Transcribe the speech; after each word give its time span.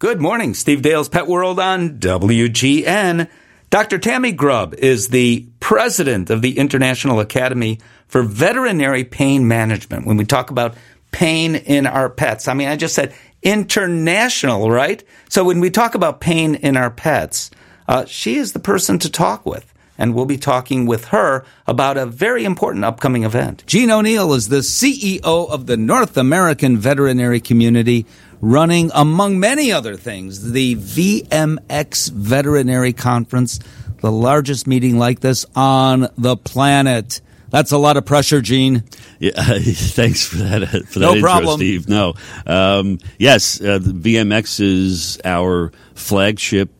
Good 0.00 0.22
morning, 0.22 0.54
Steve 0.54 0.80
Dale's 0.80 1.10
Pet 1.10 1.26
World 1.26 1.60
on 1.60 1.98
WGN. 1.98 3.28
Dr. 3.68 3.98
Tammy 3.98 4.32
Grubb 4.32 4.72
is 4.72 5.08
the 5.08 5.46
president 5.60 6.30
of 6.30 6.40
the 6.40 6.56
International 6.56 7.20
Academy 7.20 7.80
for 8.08 8.22
Veterinary 8.22 9.04
Pain 9.04 9.46
Management. 9.46 10.06
When 10.06 10.16
we 10.16 10.24
talk 10.24 10.50
about 10.50 10.74
pain 11.12 11.54
in 11.54 11.86
our 11.86 12.08
pets, 12.08 12.48
I 12.48 12.54
mean, 12.54 12.68
I 12.68 12.76
just 12.76 12.94
said 12.94 13.14
international, 13.42 14.70
right? 14.70 15.04
So 15.28 15.44
when 15.44 15.60
we 15.60 15.68
talk 15.68 15.94
about 15.94 16.22
pain 16.22 16.54
in 16.54 16.78
our 16.78 16.90
pets, 16.90 17.50
uh, 17.86 18.06
she 18.06 18.36
is 18.36 18.54
the 18.54 18.58
person 18.58 18.98
to 19.00 19.10
talk 19.10 19.44
with. 19.44 19.70
And 19.98 20.14
we'll 20.14 20.24
be 20.24 20.38
talking 20.38 20.86
with 20.86 21.04
her 21.08 21.44
about 21.66 21.98
a 21.98 22.06
very 22.06 22.46
important 22.46 22.86
upcoming 22.86 23.24
event. 23.24 23.64
Gene 23.66 23.90
O'Neill 23.90 24.32
is 24.32 24.48
the 24.48 24.60
CEO 24.60 25.20
of 25.22 25.66
the 25.66 25.76
North 25.76 26.16
American 26.16 26.78
Veterinary 26.78 27.38
Community 27.38 28.06
running, 28.40 28.90
among 28.94 29.38
many 29.38 29.72
other 29.72 29.96
things, 29.96 30.52
the 30.52 30.76
VMX 30.76 32.10
Veterinary 32.10 32.92
Conference, 32.92 33.60
the 34.00 34.10
largest 34.10 34.66
meeting 34.66 34.98
like 34.98 35.20
this 35.20 35.44
on 35.54 36.08
the 36.16 36.36
planet. 36.36 37.20
That's 37.50 37.72
a 37.72 37.78
lot 37.78 37.96
of 37.96 38.06
pressure, 38.06 38.40
Gene. 38.40 38.84
Yeah, 39.18 39.32
thanks 39.60 40.24
for 40.24 40.36
that. 40.36 40.68
For 40.88 41.00
that 41.00 41.00
no 41.00 41.14
intro, 41.14 41.30
problem. 41.30 41.58
Steve. 41.58 41.88
No, 41.88 42.14
um, 42.46 42.98
yes, 43.18 43.60
uh, 43.60 43.78
the 43.78 43.92
VMX 43.92 44.60
is 44.60 45.20
our 45.24 45.72
flagship 45.94 46.70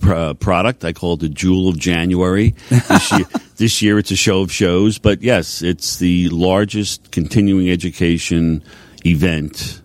pr- 0.00 0.34
product. 0.34 0.84
I 0.84 0.92
call 0.92 1.14
it 1.14 1.20
the 1.20 1.28
Jewel 1.28 1.68
of 1.68 1.78
January. 1.78 2.54
This 2.68 3.12
year, 3.12 3.26
this 3.56 3.82
year, 3.82 3.98
it's 3.98 4.10
a 4.10 4.16
show 4.16 4.42
of 4.42 4.52
shows, 4.52 4.98
but 4.98 5.22
yes, 5.22 5.62
it's 5.62 5.96
the 5.96 6.28
largest 6.28 7.10
continuing 7.10 7.70
education 7.70 8.62
event 9.04 9.81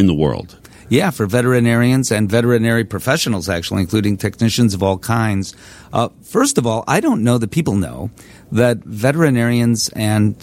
in 0.00 0.06
the 0.06 0.14
world. 0.14 0.56
Yeah, 0.88 1.10
for 1.10 1.26
veterinarians 1.26 2.10
and 2.10 2.28
veterinary 2.28 2.82
professionals, 2.82 3.48
actually, 3.48 3.82
including 3.82 4.16
technicians 4.16 4.74
of 4.74 4.82
all 4.82 4.98
kinds. 4.98 5.54
Uh, 5.92 6.08
first 6.22 6.58
of 6.58 6.66
all, 6.66 6.82
I 6.88 6.98
don't 6.98 7.22
know 7.22 7.38
that 7.38 7.52
people 7.52 7.76
know 7.76 8.10
that 8.50 8.78
veterinarians 8.78 9.88
and 9.90 10.34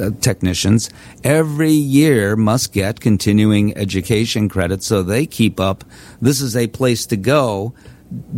uh, 0.00 0.10
technicians 0.20 0.90
every 1.22 1.70
year 1.70 2.34
must 2.34 2.72
get 2.72 2.98
continuing 2.98 3.76
education 3.76 4.48
credits 4.48 4.86
so 4.86 5.04
they 5.04 5.26
keep 5.26 5.60
up. 5.60 5.84
This 6.20 6.40
is 6.40 6.56
a 6.56 6.66
place 6.66 7.06
to 7.06 7.16
go. 7.16 7.72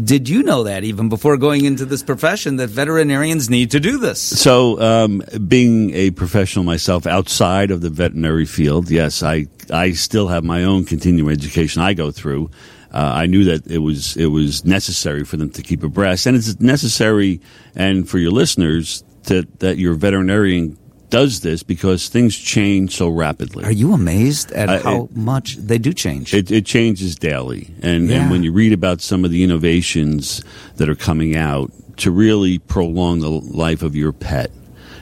Did 0.02 0.28
you 0.28 0.42
know 0.42 0.64
that 0.64 0.84
even 0.84 1.08
before 1.08 1.36
going 1.36 1.64
into 1.64 1.84
this 1.84 2.02
profession 2.02 2.56
that 2.56 2.68
veterinarians 2.68 3.48
need 3.48 3.70
to 3.72 3.80
do 3.80 3.98
this? 3.98 4.20
So, 4.20 4.80
um, 4.80 5.22
being 5.48 5.92
a 5.94 6.10
professional 6.10 6.64
myself 6.64 7.06
outside 7.06 7.70
of 7.70 7.80
the 7.80 7.90
veterinary 7.90 8.44
field, 8.44 8.90
yes, 8.90 9.22
I 9.22 9.46
I 9.70 9.92
still 9.92 10.28
have 10.28 10.44
my 10.44 10.64
own 10.64 10.84
continuing 10.84 11.32
education 11.32 11.82
I 11.82 11.94
go 11.94 12.10
through. 12.10 12.50
Uh, 12.92 13.12
I 13.14 13.26
knew 13.26 13.44
that 13.44 13.66
it 13.66 13.78
was 13.78 14.16
it 14.16 14.26
was 14.26 14.64
necessary 14.64 15.24
for 15.24 15.36
them 15.36 15.50
to 15.50 15.62
keep 15.62 15.82
abreast, 15.82 16.26
and 16.26 16.36
it's 16.36 16.60
necessary, 16.60 17.40
and 17.74 18.08
for 18.08 18.18
your 18.18 18.30
listeners 18.30 19.02
to, 19.24 19.42
that 19.58 19.78
your 19.78 19.94
veterinarian 19.94 20.78
does 21.14 21.40
this 21.40 21.62
because 21.62 22.08
things 22.08 22.36
change 22.36 22.96
so 22.96 23.08
rapidly. 23.08 23.64
Are 23.64 23.72
you 23.72 23.92
amazed 23.92 24.50
at 24.52 24.68
Uh, 24.68 24.82
how 24.82 25.04
it- 25.04 25.16
much 25.16 25.56
they 25.56 25.78
do 25.78 25.92
change? 25.92 26.34
It, 26.34 26.50
it 26.50 26.64
changes 26.66 27.14
daily, 27.16 27.68
and, 27.82 28.08
Yeah. 28.08 28.22
and 28.22 28.30
when 28.30 28.42
you 28.42 28.52
read 28.52 28.72
about 28.72 29.00
some 29.00 29.24
of 29.24 29.30
the 29.30 29.42
innovations 29.44 30.42
that 30.76 30.88
are 30.88 30.94
coming 30.96 31.36
out 31.36 31.70
to 31.98 32.10
really 32.10 32.58
prolong 32.58 33.20
the 33.20 33.30
life 33.30 33.82
of 33.82 33.94
your 33.94 34.12
pet, 34.12 34.50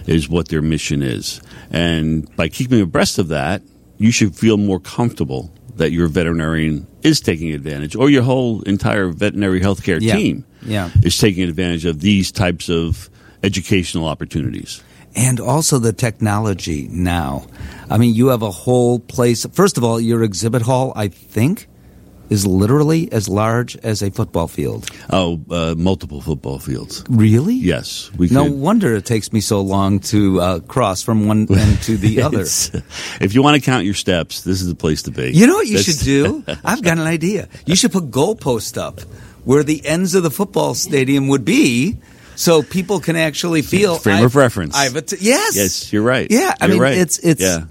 is 0.07 0.29
what 0.29 0.49
their 0.49 0.63
mission 0.63 1.01
is. 1.03 1.41
And 1.71 2.29
by 2.37 2.49
keeping 2.49 2.81
abreast 2.81 3.19
of 3.19 3.29
that, 3.29 3.63
you 3.99 4.11
should 4.11 4.35
feel 4.35 4.57
more 4.57 4.81
comfortable 4.81 5.51
that 5.77 5.93
your 5.93 6.09
veterinarian 6.09 6.87
is 7.03 7.21
taking 7.21 7.53
advantage, 7.55 7.95
or 7.97 8.11
your 8.11 8.23
whole 8.23 8.61
entire 8.63 9.09
veterinary 9.09 9.61
healthcare 9.61 10.01
Yeah. 10.03 10.17
team 10.17 10.45
Yeah. 10.67 10.91
is 11.03 11.17
taking 11.17 11.45
advantage 11.49 11.85
of 11.87 12.01
these 12.01 12.31
types 12.33 12.69
of 12.69 13.09
educational 13.43 14.07
opportunities. 14.07 14.83
And 15.15 15.41
also 15.41 15.78
the 15.78 15.93
technology 15.93 16.89
now. 16.91 17.47
I 17.91 17.99
mean, 17.99 18.15
you 18.15 18.28
have 18.28 18.43
a 18.43 18.50
whole 18.50 18.99
place. 18.99 19.45
First 19.53 19.77
of 19.78 19.84
all, 19.84 20.00
your 20.00 20.23
exhibit 20.23 20.62
hall, 20.62 20.93
I 20.97 21.09
think, 21.09 21.69
is 22.31 22.47
literally 22.47 23.12
as 23.12 23.28
large 23.28 23.77
as 23.78 24.01
a 24.01 24.11
football 24.11 24.49
field. 24.49 24.89
Oh, 25.11 25.39
uh, 25.51 25.75
multiple 25.77 26.22
football 26.22 26.59
fields. 26.59 27.05
Really? 27.11 27.55
Yes, 27.55 28.11
we 28.17 28.28
No 28.28 28.45
could. 28.45 28.55
wonder 28.55 28.95
it 28.95 29.05
takes 29.05 29.34
me 29.34 29.41
so 29.43 29.61
long 29.61 30.01
to 30.01 30.41
uh, 30.41 30.61
cross 30.61 31.03
from 31.03 31.27
one 31.27 31.47
end 31.55 31.83
to 31.83 31.99
the 31.99 32.22
other. 32.22 32.47
If 33.21 33.34
you 33.34 33.43
want 33.43 33.56
to 33.56 33.61
count 33.61 33.84
your 33.84 33.93
steps, 33.95 34.43
this 34.45 34.62
is 34.62 34.69
the 34.69 34.75
place 34.75 35.03
to 35.03 35.11
be. 35.11 35.33
You 35.33 35.47
know 35.47 35.56
what 35.56 35.67
you 35.67 35.77
That's- 35.77 35.99
should 35.99 36.05
do? 36.06 36.45
I've 36.65 36.83
got 36.83 36.97
an 36.97 37.06
idea. 37.06 37.49
You 37.67 37.77
should 37.77 37.93
put 37.93 38.11
goalposts 38.11 38.78
up 38.81 39.01
where 39.45 39.62
the 39.65 39.84
ends 39.84 40.15
of 40.15 40.22
the 40.22 40.31
football 40.31 40.72
stadium 40.75 41.28
would 41.28 41.45
be. 41.45 41.99
So 42.42 42.62
people 42.62 42.98
can 43.00 43.14
actually 43.14 43.62
feel 43.62 43.98
Frame 43.98 44.16
I've- 44.16 44.25
of 44.26 44.34
reference. 44.36 44.75
I've 44.76 44.97
att- 44.97 45.12
yes, 45.20 45.54
Yes, 45.54 45.92
you're 45.92 46.03
right. 46.03 46.26
Yeah, 46.28 46.53
I 46.60 46.66
You're 46.66 46.75
mean 46.75 46.82
right. 46.82 46.98
it's 46.98 47.19
it's 47.19 47.41
Yeah. 47.41 47.64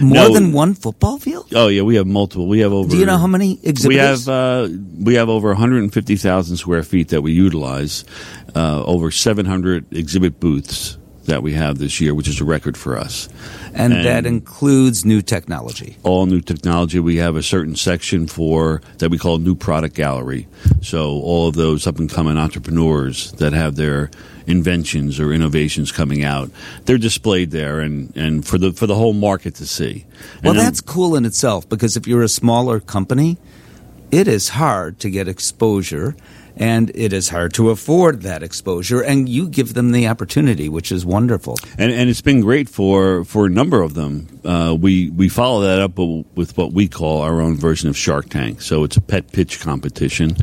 more 0.00 0.28
No. 0.28 0.34
than 0.34 0.52
one 0.52 0.74
football 0.74 1.18
field. 1.20 1.46
Oh 1.54 1.68
yeah, 1.68 1.82
we 1.82 1.94
have 1.96 2.06
multiple. 2.06 2.48
We 2.48 2.58
have 2.60 2.72
over. 2.72 2.90
Do 2.90 2.96
you 2.98 3.06
know 3.06 3.16
how 3.18 3.28
many 3.28 3.60
exhibits 3.62 3.86
We 3.86 3.94
have 3.96 4.28
uh, 4.28 4.68
we 5.04 5.14
have 5.14 5.28
over 5.28 5.48
150,000 5.50 6.56
square 6.56 6.82
feet 6.82 7.08
that 7.08 7.22
we 7.22 7.30
utilize. 7.32 8.04
Uh, 8.56 8.82
over 8.84 9.10
700 9.12 9.84
exhibit 9.92 10.40
booths 10.40 10.96
that 11.28 11.42
we 11.42 11.52
have 11.54 11.78
this 11.78 12.00
year, 12.00 12.14
which 12.14 12.26
is 12.28 12.40
a 12.40 12.44
record 12.44 12.76
for 12.76 12.98
us. 12.98 13.28
and, 13.72 13.92
and- 13.92 14.04
that 14.04 14.26
includes 14.26 15.04
new 15.04 15.22
technology. 15.22 15.96
All 16.02 16.26
new 16.26 16.40
technology. 16.40 16.98
We 16.98 17.16
have 17.16 17.36
a 17.36 17.42
certain 17.42 17.76
section 17.76 18.26
for 18.26 18.82
that 18.98 19.10
we 19.10 19.18
call 19.18 19.38
new 19.38 19.54
product 19.54 19.94
gallery. 19.94 20.48
So 20.82 21.10
all 21.22 21.46
of 21.48 21.54
those 21.54 21.86
up 21.86 21.98
and 21.98 22.10
coming 22.10 22.36
entrepreneurs 22.36 23.32
that 23.32 23.52
have 23.52 23.76
their 23.76 24.10
inventions 24.46 25.20
or 25.20 25.32
innovations 25.32 25.92
coming 25.92 26.24
out, 26.24 26.50
they're 26.86 26.98
displayed 26.98 27.50
there, 27.50 27.80
and, 27.80 28.14
and 28.16 28.46
for 28.46 28.56
the 28.58 28.72
for 28.72 28.86
the 28.86 28.94
whole 28.94 29.12
market 29.12 29.54
to 29.56 29.66
see. 29.66 30.06
Well, 30.42 30.50
And 30.52 30.58
then- 30.58 30.64
that's 30.66 30.80
cool 30.80 31.14
in 31.16 31.24
itself 31.26 31.68
because 31.68 31.96
if 31.96 32.06
you're 32.06 32.22
a 32.22 32.28
smaller 32.28 32.80
company, 32.80 33.36
it 34.10 34.26
is 34.26 34.48
hard 34.50 34.98
to 35.00 35.10
get 35.10 35.28
exposure 35.28 36.16
and 36.58 36.90
it 36.94 37.12
is 37.12 37.28
hard 37.28 37.54
to 37.54 37.70
afford 37.70 38.22
that 38.22 38.42
exposure 38.42 39.00
and 39.00 39.28
you 39.28 39.48
give 39.48 39.74
them 39.74 39.92
the 39.92 40.08
opportunity, 40.08 40.68
which 40.68 40.92
is 40.92 41.06
wonderful. 41.06 41.56
and 41.78 41.92
and 41.92 42.10
it's 42.10 42.20
been 42.20 42.40
great 42.40 42.68
for 42.68 43.24
for 43.24 43.46
a 43.46 43.50
number 43.50 43.80
of 43.80 43.94
them. 43.94 44.40
Uh, 44.44 44.76
we 44.78 45.10
we 45.10 45.28
follow 45.28 45.62
that 45.62 45.80
up 45.80 45.98
with 45.98 46.56
what 46.56 46.72
we 46.72 46.88
call 46.88 47.22
our 47.22 47.40
own 47.40 47.56
version 47.56 47.88
of 47.88 47.96
Shark 47.96 48.28
Tank. 48.28 48.60
So 48.60 48.84
it's 48.84 48.96
a 48.96 49.00
pet 49.00 49.32
pitch 49.32 49.60
competition, 49.60 50.36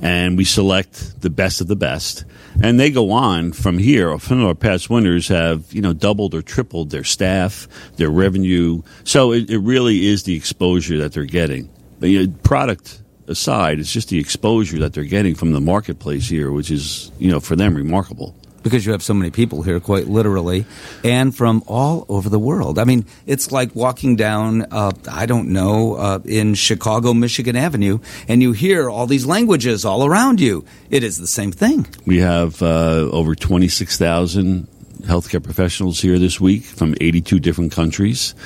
and 0.00 0.36
we 0.36 0.44
select 0.44 1.20
the 1.22 1.30
best 1.30 1.60
of 1.60 1.68
the 1.68 1.76
best, 1.76 2.24
and 2.62 2.78
they 2.78 2.90
go 2.90 3.10
on 3.12 3.52
from 3.52 3.78
here. 3.78 4.18
Some 4.18 4.40
of 4.40 4.46
our 4.46 4.54
past 4.54 4.90
winners 4.90 5.28
have 5.28 5.72
you 5.72 5.80
know 5.80 5.92
doubled 5.92 6.34
or 6.34 6.42
tripled 6.42 6.90
their 6.90 7.04
staff, 7.04 7.66
their 7.96 8.10
revenue. 8.10 8.82
So 9.04 9.32
it, 9.32 9.50
it 9.50 9.58
really 9.58 10.06
is 10.06 10.24
the 10.24 10.36
exposure 10.36 10.98
that 10.98 11.12
they're 11.12 11.24
getting. 11.24 11.70
But, 12.00 12.10
you 12.10 12.26
know, 12.26 12.34
product 12.42 13.01
aside, 13.26 13.80
it's 13.80 13.92
just 13.92 14.08
the 14.08 14.18
exposure 14.18 14.78
that 14.78 14.92
they're 14.92 15.04
getting 15.04 15.34
from 15.34 15.52
the 15.52 15.60
marketplace 15.60 16.28
here, 16.28 16.50
which 16.50 16.70
is 16.70 17.10
you 17.18 17.30
know 17.30 17.40
for 17.40 17.56
them 17.56 17.74
remarkable. 17.74 18.34
Because 18.62 18.86
you 18.86 18.92
have 18.92 19.02
so 19.02 19.12
many 19.12 19.32
people 19.32 19.62
here, 19.62 19.80
quite 19.80 20.06
literally, 20.06 20.66
and 21.02 21.34
from 21.34 21.64
all 21.66 22.06
over 22.08 22.28
the 22.28 22.38
world. 22.38 22.78
I 22.78 22.84
mean, 22.84 23.06
it's 23.26 23.50
like 23.50 23.74
walking 23.74 24.14
down, 24.14 24.62
uh, 24.70 24.92
I 25.10 25.26
don't 25.26 25.48
know, 25.48 25.96
uh, 25.96 26.20
in 26.24 26.54
Chicago, 26.54 27.12
Michigan 27.12 27.56
Avenue, 27.56 27.98
and 28.28 28.40
you 28.40 28.52
hear 28.52 28.88
all 28.88 29.08
these 29.08 29.26
languages 29.26 29.84
all 29.84 30.06
around 30.06 30.40
you. 30.40 30.64
It 30.90 31.02
is 31.02 31.18
the 31.18 31.26
same 31.26 31.50
thing. 31.50 31.88
We 32.06 32.20
have 32.20 32.62
uh, 32.62 33.10
over 33.10 33.34
26,000 33.34 34.68
healthcare 35.02 35.42
professionals 35.42 36.00
here 36.00 36.20
this 36.20 36.40
week 36.40 36.62
from 36.62 36.94
82 37.00 37.40
different 37.40 37.72
countries. 37.72 38.36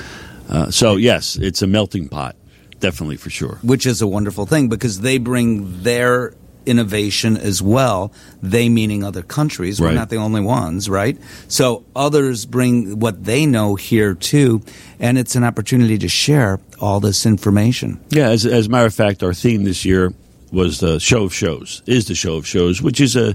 Uh, 0.49 0.71
so, 0.71 0.95
yes, 0.95 1.35
it's 1.35 1.61
a 1.61 1.67
melting 1.67 2.09
pot, 2.09 2.35
definitely 2.79 3.17
for 3.17 3.29
sure. 3.29 3.59
which 3.63 3.85
is 3.85 4.01
a 4.01 4.07
wonderful 4.07 4.45
thing 4.45 4.69
because 4.69 5.01
they 5.01 5.17
bring 5.17 5.83
their 5.83 6.33
innovation 6.65 7.37
as 7.37 7.61
well. 7.61 8.11
They 8.43 8.67
meaning 8.67 9.03
other 9.03 9.21
countries. 9.23 9.79
We're 9.79 9.93
not 9.93 10.09
the 10.09 10.17
only 10.17 10.41
ones, 10.41 10.89
right? 10.89 11.17
So 11.47 11.85
others 11.95 12.45
bring 12.45 12.99
what 12.99 13.23
they 13.23 13.45
know 13.45 13.75
here 13.75 14.13
too, 14.13 14.61
and 14.99 15.17
it's 15.17 15.35
an 15.35 15.43
opportunity 15.45 15.97
to 15.99 16.09
share 16.09 16.59
all 16.81 16.99
this 16.99 17.25
information. 17.25 17.99
Yeah, 18.09 18.29
as, 18.29 18.45
as 18.45 18.67
a 18.67 18.69
matter 18.69 18.85
of 18.85 18.93
fact, 18.93 19.23
our 19.23 19.33
theme 19.33 19.63
this 19.63 19.85
year 19.85 20.13
was 20.51 20.79
the 20.79 20.99
show 20.99 21.23
of 21.23 21.33
shows, 21.33 21.81
is 21.85 22.07
the 22.07 22.15
show 22.15 22.35
of 22.35 22.45
shows, 22.45 22.81
which 22.81 22.99
is 22.99 23.15
a, 23.15 23.33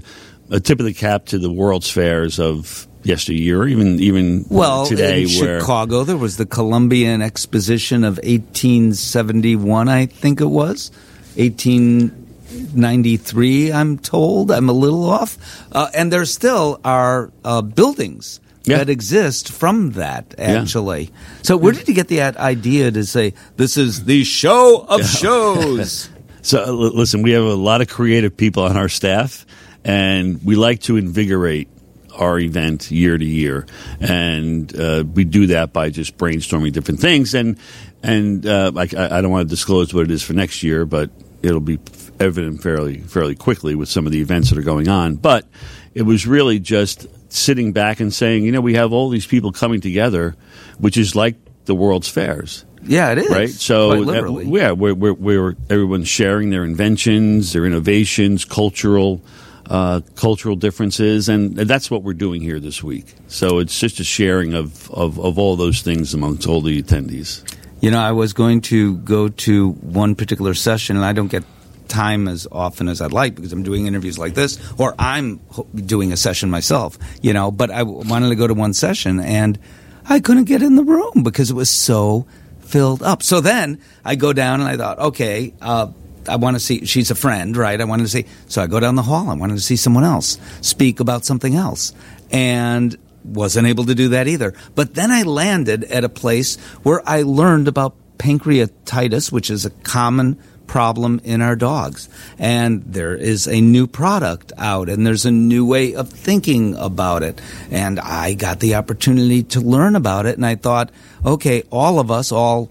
a 0.51 0.59
tip 0.59 0.79
of 0.79 0.85
the 0.85 0.93
cap 0.93 1.25
to 1.25 1.39
the 1.39 1.51
world's 1.51 1.89
fairs 1.89 2.39
of 2.39 2.87
yesteryear, 3.03 3.67
even 3.67 3.99
even 3.99 4.45
Well, 4.49 4.85
today, 4.85 5.23
in 5.23 5.27
Chicago, 5.29 6.03
there 6.03 6.17
was 6.17 6.37
the 6.37 6.45
Columbian 6.45 7.21
Exposition 7.21 8.03
of 8.03 8.17
1871, 8.23 9.89
I 9.89 10.05
think 10.07 10.41
it 10.41 10.49
was. 10.49 10.91
1893, 11.37 13.71
I'm 13.71 13.97
told. 13.97 14.51
I'm 14.51 14.69
a 14.69 14.73
little 14.73 15.09
off. 15.09 15.37
Uh, 15.71 15.89
and 15.93 16.11
there 16.11 16.25
still 16.25 16.79
are 16.83 17.31
uh, 17.43 17.61
buildings 17.61 18.39
Yeah. 18.65 18.77
that 18.77 18.89
exist 18.89 19.51
from 19.51 19.91
that, 19.93 20.35
actually. 20.37 21.09
So, 21.41 21.57
where 21.57 21.73
did 21.73 21.87
you 21.87 21.93
get 21.93 22.07
the 22.07 22.21
idea 22.21 22.91
to 22.91 23.05
say, 23.05 23.33
this 23.57 23.77
is 23.77 24.05
the 24.05 24.23
show 24.23 24.85
of 24.87 25.05
shows? 25.21 26.09
So 26.45 26.61
l- 26.61 26.75
listen, 26.93 27.21
we 27.23 27.31
have 27.31 27.45
a 27.45 27.55
lot 27.55 27.79
of 27.79 27.87
creative 27.87 28.35
people 28.35 28.63
on 28.63 28.75
our 28.75 28.89
staff, 28.89 29.45
and 29.85 30.43
we 30.43 30.57
like 30.57 30.81
to 30.81 30.97
invigorate 30.97 31.69
our 32.13 32.39
event 32.39 32.91
year 32.91 33.17
to 33.17 33.25
year, 33.25 33.65
and 33.99 34.73
uh, 34.79 35.03
we 35.13 35.23
do 35.23 35.47
that 35.47 35.73
by 35.73 35.89
just 35.89 36.17
brainstorming 36.17 36.71
different 36.71 36.99
things. 36.99 37.33
And 37.33 37.57
and 38.01 38.45
uh, 38.45 38.71
I, 38.75 38.83
I 38.83 39.21
don't 39.21 39.31
want 39.31 39.47
to 39.47 39.49
disclose 39.49 39.93
what 39.93 40.03
it 40.03 40.11
is 40.11 40.23
for 40.23 40.33
next 40.33 40.63
year, 40.63 40.85
but 40.85 41.09
it'll 41.41 41.59
be 41.59 41.79
evident 42.19 42.61
fairly 42.61 42.99
fairly 42.99 43.35
quickly 43.35 43.75
with 43.75 43.89
some 43.89 44.05
of 44.05 44.11
the 44.11 44.21
events 44.21 44.49
that 44.49 44.57
are 44.57 44.63
going 44.63 44.87
on. 44.87 45.15
But 45.15 45.47
it 45.93 46.03
was 46.03 46.25
really 46.25 46.59
just 46.59 47.07
sitting 47.31 47.73
back 47.73 47.99
and 47.99 48.13
saying, 48.13 48.43
you 48.43 48.51
know, 48.51 48.61
we 48.61 48.75
have 48.75 48.93
all 48.93 49.09
these 49.09 49.27
people 49.27 49.51
coming 49.51 49.81
together, 49.81 50.35
which 50.77 50.97
is 50.97 51.15
like 51.15 51.35
the 51.65 51.75
World's 51.75 52.07
Fairs. 52.07 52.65
Yeah, 52.85 53.11
it 53.11 53.19
is. 53.19 53.29
Right. 53.29 53.49
So, 53.49 53.91
uh, 53.91 54.39
yeah, 54.41 54.71
we're, 54.71 54.93
we're, 54.93 55.13
we're 55.13 55.55
everyone's 55.69 56.09
sharing 56.09 56.49
their 56.49 56.65
inventions, 56.65 57.53
their 57.53 57.65
innovations, 57.65 58.43
cultural 58.43 59.21
uh, 59.69 60.01
cultural 60.15 60.55
differences, 60.55 61.29
and 61.29 61.55
that's 61.55 61.89
what 61.89 62.03
we're 62.03 62.13
doing 62.13 62.41
here 62.41 62.59
this 62.59 62.83
week. 62.83 63.13
So 63.27 63.59
it's 63.59 63.79
just 63.79 63.99
a 63.99 64.03
sharing 64.03 64.53
of, 64.53 64.91
of, 64.91 65.19
of 65.19 65.39
all 65.39 65.55
those 65.55 65.81
things 65.81 66.13
amongst 66.13 66.47
all 66.47 66.61
the 66.61 66.81
attendees. 66.81 67.43
You 67.81 67.91
know, 67.91 67.99
I 67.99 68.11
was 68.11 68.33
going 68.33 68.61
to 68.61 68.97
go 68.97 69.29
to 69.29 69.71
one 69.71 70.15
particular 70.15 70.53
session, 70.53 70.95
and 70.95 71.05
I 71.05 71.13
don't 71.13 71.27
get 71.27 71.43
time 71.87 72.27
as 72.27 72.47
often 72.51 72.87
as 72.87 73.01
I'd 73.01 73.11
like 73.11 73.35
because 73.35 73.53
I'm 73.53 73.63
doing 73.63 73.87
interviews 73.87 74.17
like 74.17 74.33
this, 74.35 74.57
or 74.79 74.95
I'm 74.97 75.39
doing 75.75 76.11
a 76.11 76.17
session 76.17 76.49
myself. 76.49 76.97
You 77.21 77.33
know, 77.33 77.51
but 77.51 77.71
I 77.71 77.83
wanted 77.83 78.29
to 78.29 78.35
go 78.35 78.47
to 78.47 78.53
one 78.53 78.73
session, 78.73 79.19
and 79.19 79.59
I 80.07 80.19
couldn't 80.19 80.45
get 80.45 80.61
in 80.61 80.75
the 80.75 80.83
room 80.83 81.23
because 81.23 81.51
it 81.51 81.55
was 81.55 81.69
so 81.69 82.25
filled 82.61 83.03
up. 83.03 83.23
So 83.23 83.41
then 83.41 83.81
I 84.03 84.15
go 84.15 84.33
down, 84.33 84.59
and 84.61 84.69
I 84.69 84.77
thought, 84.77 84.99
okay. 84.99 85.53
Uh, 85.61 85.87
I 86.29 86.35
want 86.37 86.55
to 86.55 86.59
see, 86.59 86.85
she's 86.85 87.11
a 87.11 87.15
friend, 87.15 87.55
right? 87.55 87.79
I 87.79 87.85
wanted 87.85 88.03
to 88.03 88.09
see, 88.09 88.25
so 88.47 88.61
I 88.61 88.67
go 88.67 88.79
down 88.79 88.95
the 88.95 89.03
hall. 89.03 89.29
I 89.29 89.35
wanted 89.35 89.55
to 89.55 89.61
see 89.61 89.75
someone 89.75 90.03
else 90.03 90.37
speak 90.61 90.99
about 90.99 91.25
something 91.25 91.55
else. 91.55 91.93
And 92.31 92.97
wasn't 93.23 93.67
able 93.67 93.85
to 93.85 93.95
do 93.95 94.09
that 94.09 94.27
either. 94.27 94.53
But 94.75 94.95
then 94.95 95.11
I 95.11 95.23
landed 95.23 95.85
at 95.85 96.03
a 96.03 96.09
place 96.09 96.57
where 96.83 97.01
I 97.07 97.21
learned 97.21 97.67
about 97.67 97.95
pancreatitis, 98.17 99.31
which 99.31 99.49
is 99.49 99.65
a 99.65 99.69
common 99.69 100.39
problem 100.67 101.21
in 101.23 101.41
our 101.41 101.55
dogs. 101.55 102.09
And 102.39 102.83
there 102.83 103.15
is 103.15 103.47
a 103.47 103.61
new 103.61 103.85
product 103.85 104.51
out 104.57 104.89
and 104.89 105.05
there's 105.05 105.25
a 105.25 105.31
new 105.31 105.65
way 105.65 105.93
of 105.93 106.09
thinking 106.09 106.75
about 106.75 107.21
it. 107.21 107.41
And 107.69 107.99
I 107.99 108.33
got 108.33 108.59
the 108.59 108.75
opportunity 108.75 109.43
to 109.43 109.61
learn 109.61 109.95
about 109.95 110.25
it 110.25 110.35
and 110.35 110.45
I 110.45 110.55
thought, 110.55 110.91
okay, 111.25 111.63
all 111.69 111.99
of 111.99 112.09
us, 112.11 112.31
all 112.31 112.69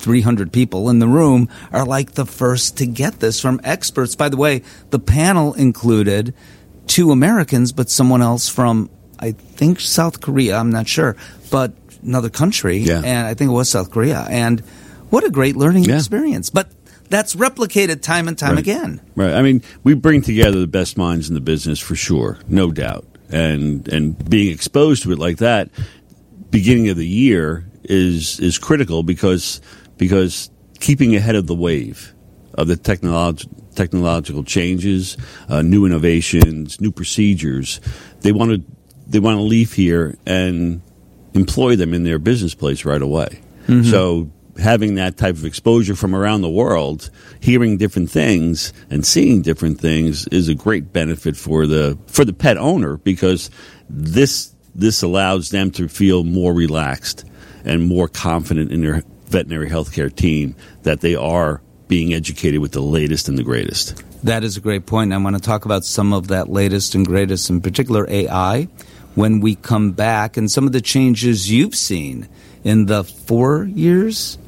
300 0.00 0.52
people 0.52 0.88
in 0.90 0.98
the 0.98 1.06
room 1.08 1.48
are 1.72 1.84
like 1.84 2.12
the 2.12 2.26
first 2.26 2.76
to 2.78 2.86
get 2.86 3.20
this 3.20 3.40
from 3.40 3.60
experts. 3.64 4.16
By 4.16 4.28
the 4.28 4.36
way, 4.36 4.62
the 4.90 4.98
panel 4.98 5.54
included 5.54 6.34
two 6.86 7.10
Americans, 7.12 7.72
but 7.72 7.90
someone 7.90 8.22
else 8.22 8.48
from, 8.48 8.90
I 9.18 9.32
think, 9.32 9.78
South 9.80 10.20
Korea. 10.20 10.56
I'm 10.56 10.70
not 10.70 10.88
sure, 10.88 11.16
but 11.50 11.72
another 12.02 12.30
country. 12.30 12.78
Yeah. 12.78 13.02
And 13.04 13.26
I 13.26 13.34
think 13.34 13.50
it 13.50 13.54
was 13.54 13.68
South 13.70 13.90
Korea. 13.90 14.26
And 14.30 14.60
what 15.10 15.24
a 15.24 15.30
great 15.30 15.56
learning 15.56 15.84
Yeah. 15.84 15.96
experience. 15.96 16.50
But 16.50 16.70
that's 17.10 17.34
replicated 17.36 18.00
time 18.00 18.26
and 18.28 18.38
time 18.38 18.52
Right. 18.52 18.60
again. 18.60 19.00
Right. 19.16 19.34
I 19.34 19.42
mean, 19.42 19.62
we 19.84 19.94
bring 19.94 20.22
together 20.22 20.60
the 20.60 20.66
best 20.66 20.96
minds 20.96 21.28
in 21.28 21.34
the 21.34 21.40
business 21.40 21.78
for 21.78 21.94
sure, 21.94 22.38
no 22.48 22.70
doubt. 22.70 23.04
And 23.30 23.86
and 23.88 24.16
being 24.28 24.50
exposed 24.52 25.02
to 25.04 25.12
it 25.12 25.18
like 25.18 25.36
that, 25.38 25.68
beginning 26.50 26.88
of 26.88 26.96
the 26.96 27.06
year 27.06 27.64
is 27.84 28.40
is 28.40 28.58
critical 28.58 29.02
because 29.02 29.60
because 30.00 30.50
keeping 30.80 31.14
ahead 31.14 31.36
of 31.36 31.46
the 31.46 31.54
wave 31.54 32.14
of 32.54 32.66
the 32.66 32.74
technolog- 32.74 33.46
technological 33.76 34.42
changes, 34.42 35.16
uh, 35.48 35.60
new 35.60 35.84
innovations, 35.84 36.80
new 36.80 36.90
procedures, 36.90 37.80
they 38.22 38.32
want 38.32 38.50
to 38.50 38.64
they 39.06 39.20
want 39.20 39.36
to 39.36 39.42
leave 39.42 39.74
here 39.74 40.16
and 40.24 40.80
employ 41.34 41.76
them 41.76 41.92
in 41.92 42.02
their 42.04 42.18
business 42.18 42.54
place 42.54 42.84
right 42.84 43.02
away. 43.02 43.40
So 43.84 44.30
having 44.58 44.94
that 44.94 45.16
type 45.16 45.34
of 45.34 45.44
exposure 45.44 45.94
from 45.94 46.14
around 46.14 46.40
the 46.40 46.50
world, 46.50 47.10
hearing 47.40 47.76
different 47.76 48.10
things 48.10 48.72
and 48.88 49.04
seeing 49.04 49.42
different 49.42 49.80
things 49.80 50.26
is 50.28 50.48
a 50.48 50.54
great 50.54 50.92
benefit 50.92 51.36
for 51.36 51.66
the 51.66 51.98
for 52.06 52.24
the 52.24 52.32
pet 52.32 52.56
owner 52.56 52.96
because 52.96 53.50
this 53.90 54.54
this 54.74 55.02
allows 55.02 55.50
them 55.50 55.70
to 55.72 55.88
feel 55.88 56.24
more 56.24 56.54
relaxed 56.54 57.24
and 57.64 57.86
more 57.86 58.08
confident 58.08 58.72
in 58.72 58.80
their 58.80 59.02
veterinary 59.30 59.70
healthcare 59.70 60.14
team 60.14 60.54
that 60.82 61.00
they 61.00 61.14
are 61.14 61.62
being 61.88 62.14
educated 62.14 62.60
with 62.60 62.72
the 62.72 62.80
latest 62.80 63.28
and 63.28 63.36
the 63.36 63.42
greatest. 63.42 64.02
That 64.22 64.44
is 64.44 64.56
a 64.56 64.60
great 64.60 64.86
point. 64.86 65.12
I 65.12 65.18
want 65.18 65.36
to 65.36 65.42
talk 65.42 65.64
about 65.64 65.84
some 65.84 66.12
of 66.12 66.28
that 66.28 66.48
latest 66.48 66.94
and 66.94 67.06
greatest, 67.06 67.50
in 67.50 67.60
particular 67.60 68.08
AI, 68.08 68.68
when 69.14 69.40
we 69.40 69.56
come 69.56 69.92
back 69.92 70.36
and 70.36 70.50
some 70.50 70.66
of 70.66 70.72
the 70.72 70.80
changes 70.80 71.50
you've 71.50 71.74
seen 71.74 72.28
in 72.62 72.86
the 72.86 73.02
four 73.02 73.64
years, 73.64 74.38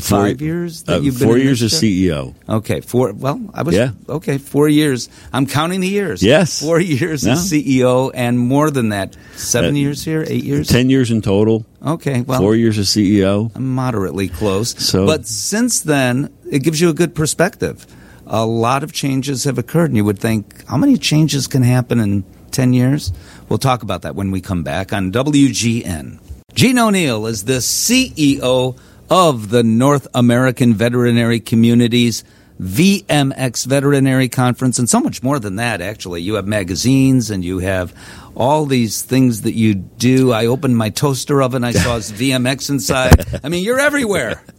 five 0.00 0.40
years 0.40 0.82
that 0.84 0.96
uh, 0.96 1.00
you've 1.00 1.18
been 1.18 1.28
four 1.28 1.38
years 1.38 1.62
as? 1.62 1.72
CEO. 1.72 2.34
Okay, 2.48 2.80
four. 2.80 3.12
Well, 3.12 3.40
I 3.54 3.62
was 3.62 3.74
Yeah. 3.74 3.90
okay. 4.08 4.38
Four 4.38 4.68
years. 4.68 5.08
I'm 5.32 5.46
counting 5.46 5.80
the 5.80 5.88
years. 5.88 6.22
Yes. 6.22 6.60
four 6.60 6.80
years 6.80 7.26
as 7.26 7.50
CEO, 7.50 8.10
and 8.14 8.38
more 8.38 8.70
than 8.70 8.90
that. 8.90 9.16
Seven 9.36 9.74
Uh, 9.74 9.78
years 9.78 10.04
here, 10.04 10.24
eight 10.28 10.44
years. 10.44 10.68
Ten 10.68 10.90
years 10.90 11.10
in 11.10 11.22
total. 11.22 11.64
Okay, 11.84 12.22
well, 12.22 12.40
four 12.40 12.56
years 12.56 12.78
as 12.78 12.88
CEO. 12.88 13.50
I'm 13.54 13.74
moderately 13.74 14.28
close. 14.28 14.74
So- 14.78 15.06
but 15.06 15.26
since 15.26 15.80
then, 15.80 16.30
it 16.50 16.62
gives 16.62 16.80
you 16.80 16.88
a 16.88 16.94
good 16.94 17.14
perspective. 17.14 17.86
A 18.26 18.44
lot 18.44 18.82
of 18.82 18.92
changes 18.92 19.44
have 19.44 19.56
occurred, 19.58 19.90
and 19.90 19.96
you 19.96 20.04
would 20.04 20.18
think, 20.18 20.64
how 20.66 20.76
many 20.76 20.96
changes 20.96 21.46
can 21.46 21.62
happen 21.62 22.00
in 22.00 22.24
10 22.50 22.72
years? 22.72 23.12
We'll 23.48 23.60
talk 23.60 23.82
about 23.84 24.02
that 24.02 24.16
when 24.16 24.32
we 24.32 24.40
come 24.40 24.64
back 24.64 24.92
on 24.92 25.12
WGN. 25.12 26.18
Gene 26.54 26.78
O'Neill 26.78 27.26
is 27.26 27.44
the 27.44 27.60
CEO 27.60 28.74
of 29.10 29.48
the 29.50 29.62
North 29.62 30.06
American 30.14 30.74
Veterinary 30.74 31.40
Communities 31.40 32.24
VMX 32.60 33.66
Veterinary 33.66 34.28
Conference, 34.30 34.78
and 34.78 34.88
so 34.88 34.98
much 35.00 35.22
more 35.22 35.38
than 35.38 35.56
that, 35.56 35.80
actually. 35.82 36.22
You 36.22 36.34
have 36.34 36.46
magazines 36.46 37.30
and 37.30 37.44
you 37.44 37.58
have 37.58 37.92
all 38.34 38.64
these 38.64 39.02
things 39.02 39.42
that 39.42 39.52
you 39.52 39.74
do. 39.74 40.32
I 40.32 40.46
opened 40.46 40.76
my 40.76 40.88
toaster 40.90 41.42
oven, 41.42 41.64
I 41.64 41.72
saw 41.72 41.98
VMX 41.98 42.70
inside. 42.70 43.26
I 43.44 43.48
mean, 43.50 43.62
you're 43.64 43.80
everywhere. 43.80 44.42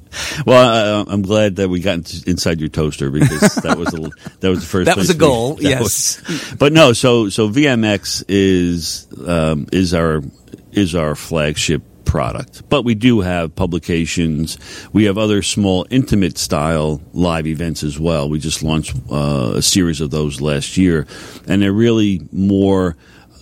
Well, 0.48 1.06
I, 1.08 1.12
I'm 1.14 1.22
glad 1.22 1.58
that 1.58 1.68
we 1.70 1.80
got 1.82 2.12
inside 2.26 2.60
your 2.62 2.70
toaster 2.70 3.12
because 3.12 3.56
that 3.56 3.78
was 3.78 3.94
a, 3.94 4.10
that 4.40 4.50
was 4.50 4.62
the 4.62 4.66
first. 4.66 4.86
That 4.86 4.96
was 4.98 5.10
a 5.10 5.14
goal, 5.14 5.56
we- 5.60 5.64
yes. 5.66 5.82
was- 6.28 6.56
but 6.58 6.72
no, 6.74 6.94
so 6.94 7.28
so 7.30 7.50
VMX 7.50 8.24
is 8.30 9.06
um, 9.28 9.68
is 9.72 9.94
our 9.94 10.24
is 10.72 10.96
our 10.96 11.14
flagship 11.14 11.84
product. 12.08 12.68
But 12.70 12.84
we 12.84 12.96
do 12.96 13.22
have 13.22 13.54
publications. 13.56 14.58
We 14.94 15.04
have 15.04 15.18
other 15.18 15.42
small, 15.44 15.86
intimate 15.90 16.38
style 16.38 17.02
live 17.14 17.46
events 17.46 17.84
as 17.84 18.00
well. 18.00 18.30
We 18.30 18.40
just 18.40 18.64
launched 18.64 18.96
uh, 19.12 19.54
a 19.58 19.62
series 19.62 20.02
of 20.02 20.10
those 20.10 20.42
last 20.42 20.78
year, 20.78 21.06
and 21.48 21.62
they're 21.62 21.72
really 21.74 22.22
more 22.32 22.96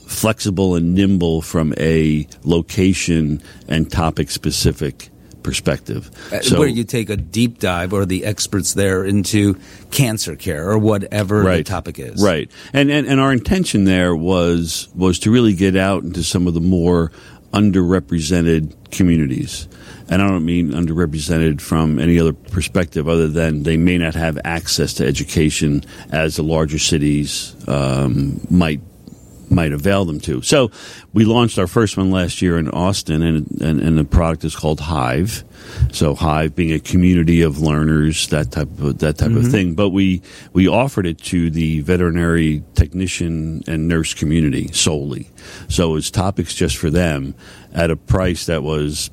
flexible 0.08 0.76
and 0.76 0.94
nimble 0.94 1.42
from 1.42 1.74
a 1.78 2.28
location 2.44 3.42
and 3.68 3.90
topic 3.92 4.30
specific 4.30 5.10
perspective. 5.44 6.10
Uh, 6.34 6.42
So- 6.42 6.60
where 6.60 6.68
you 6.68 6.84
take 6.84 7.10
a 7.12 7.16
deep 7.18 7.60
dive, 7.60 7.94
or 7.94 8.06
the 8.06 8.26
experts 8.26 8.74
there, 8.74 9.06
into 9.06 9.56
cancer 9.92 10.36
care 10.36 10.70
or 10.70 10.78
whatever 10.80 11.44
the 11.44 11.64
topic 11.64 12.00
is. 12.00 12.22
Right. 12.22 12.50
And, 12.74 12.90
and 12.90 13.08
and 13.08 13.20
our 13.20 13.32
intention 13.32 13.86
there 13.86 14.16
was 14.16 14.90
was 14.96 15.20
to 15.20 15.32
really 15.32 15.54
get 15.54 15.76
out 15.76 16.04
into 16.04 16.24
some 16.24 16.48
of 16.48 16.54
the 16.56 16.62
more 16.62 17.12
underrepresented 17.56 18.92
communities. 18.92 19.68
And 20.10 20.22
I 20.22 20.28
don't 20.28 20.46
mean 20.46 20.72
underrepresented 20.72 21.62
from 21.62 22.00
any 22.00 22.20
other 22.20 22.34
perspective 22.34 23.08
other 23.08 23.28
than 23.28 23.64
they 23.64 23.78
may 23.78 23.98
not 23.98 24.14
have 24.14 24.38
access 24.44 24.94
to 24.96 25.08
education 25.08 25.84
as 26.12 26.36
the 26.36 26.44
larger 26.44 26.78
cities 26.78 27.56
um, 27.68 28.46
might 28.50 28.82
might 29.56 29.72
avail 29.72 30.06
them 30.06 30.20
to. 30.20 30.42
So 30.42 30.70
we 31.14 31.26
launched 31.26 31.58
our 31.58 31.66
first 31.66 31.98
one 31.98 32.12
last 32.12 32.42
year 32.42 32.60
in 32.60 32.70
Austin, 32.70 33.24
and, 33.24 33.62
and, 33.62 33.80
and 33.82 33.98
the 33.98 34.04
product 34.04 34.44
is 34.44 34.56
called 34.56 34.82
Hive. 34.82 35.44
So 35.92 36.14
Hive 36.14 36.56
being 36.56 36.74
a 36.74 36.80
community 36.80 37.42
of 37.42 37.60
learners, 37.60 38.28
that 38.28 38.52
type 38.52 38.68
of 38.80 39.00
that 39.00 39.18
type 39.18 39.32
of 39.32 39.38
mm-hmm. 39.38 39.52
thing. 39.52 39.74
But 39.74 39.90
we 39.90 40.22
we 40.54 40.68
offered 40.68 41.08
it 41.08 41.18
to 41.24 41.50
the 41.50 41.80
veterinary 41.80 42.64
technician 42.76 43.64
and 43.68 43.88
nurse 43.88 44.14
community 44.14 44.72
solely. 44.74 45.32
So 45.70 45.96
it's 45.96 46.12
topics 46.12 46.54
just 46.54 46.78
for 46.78 46.90
them 46.90 47.34
at 47.74 47.90
a 47.90 47.96
price 47.96 48.46
that 48.46 48.62
was 48.62 49.10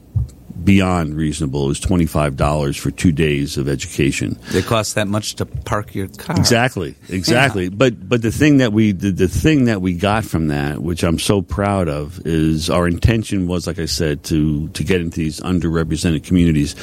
beyond 0.64 1.14
reasonable. 1.14 1.64
It 1.64 1.68
was 1.68 1.80
twenty 1.80 2.06
five 2.06 2.36
dollars 2.36 2.76
for 2.76 2.90
two 2.90 3.12
days 3.12 3.56
of 3.56 3.68
education. 3.68 4.38
It 4.52 4.64
costs 4.66 4.94
that 4.94 5.08
much 5.08 5.34
to 5.36 5.46
park 5.46 5.94
your 5.94 6.08
car. 6.08 6.36
Exactly, 6.38 6.94
exactly. 7.08 7.68
But 7.68 8.08
but 8.08 8.22
the 8.22 8.30
thing 8.32 8.58
that 8.58 8.72
we 8.72 8.92
the, 8.92 9.10
the 9.10 9.28
thing 9.28 9.64
that 9.66 9.80
we 9.80 9.94
got 9.94 10.24
from 10.24 10.48
that, 10.48 10.82
which 10.82 11.02
I'm 11.02 11.18
so 11.18 11.42
proud 11.42 11.88
of, 11.88 12.20
is 12.26 12.70
our 12.70 12.86
intention 12.86 13.46
was, 13.46 13.66
like 13.66 13.78
I 13.78 13.86
said, 13.86 14.24
to 14.24 14.68
to 14.68 14.84
get 14.84 15.00
into 15.00 15.16
these 15.18 15.40
underrepresented 15.40 16.24
communities. 16.24 16.74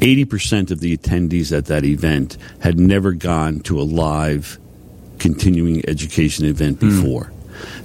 80% 0.00 0.72
of 0.72 0.80
the 0.80 0.96
attendees 0.96 1.56
at 1.56 1.66
that 1.66 1.84
event 1.84 2.36
had 2.60 2.78
never 2.80 3.12
gone 3.12 3.60
to 3.60 3.80
a 3.80 3.84
live 3.84 4.58
continuing 5.20 5.88
education 5.88 6.44
event 6.44 6.80
Hmm. 6.80 6.88
before. 7.00 7.32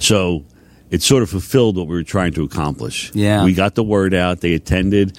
So 0.00 0.42
it 0.90 1.02
sort 1.02 1.22
of 1.22 1.30
fulfilled 1.30 1.76
what 1.76 1.86
we 1.86 1.94
were 1.94 2.02
trying 2.02 2.32
to 2.34 2.44
accomplish. 2.44 3.14
Yeah. 3.14 3.44
We 3.44 3.54
got 3.54 3.74
the 3.74 3.84
word 3.84 4.14
out, 4.14 4.40
they 4.40 4.54
attended. 4.54 5.18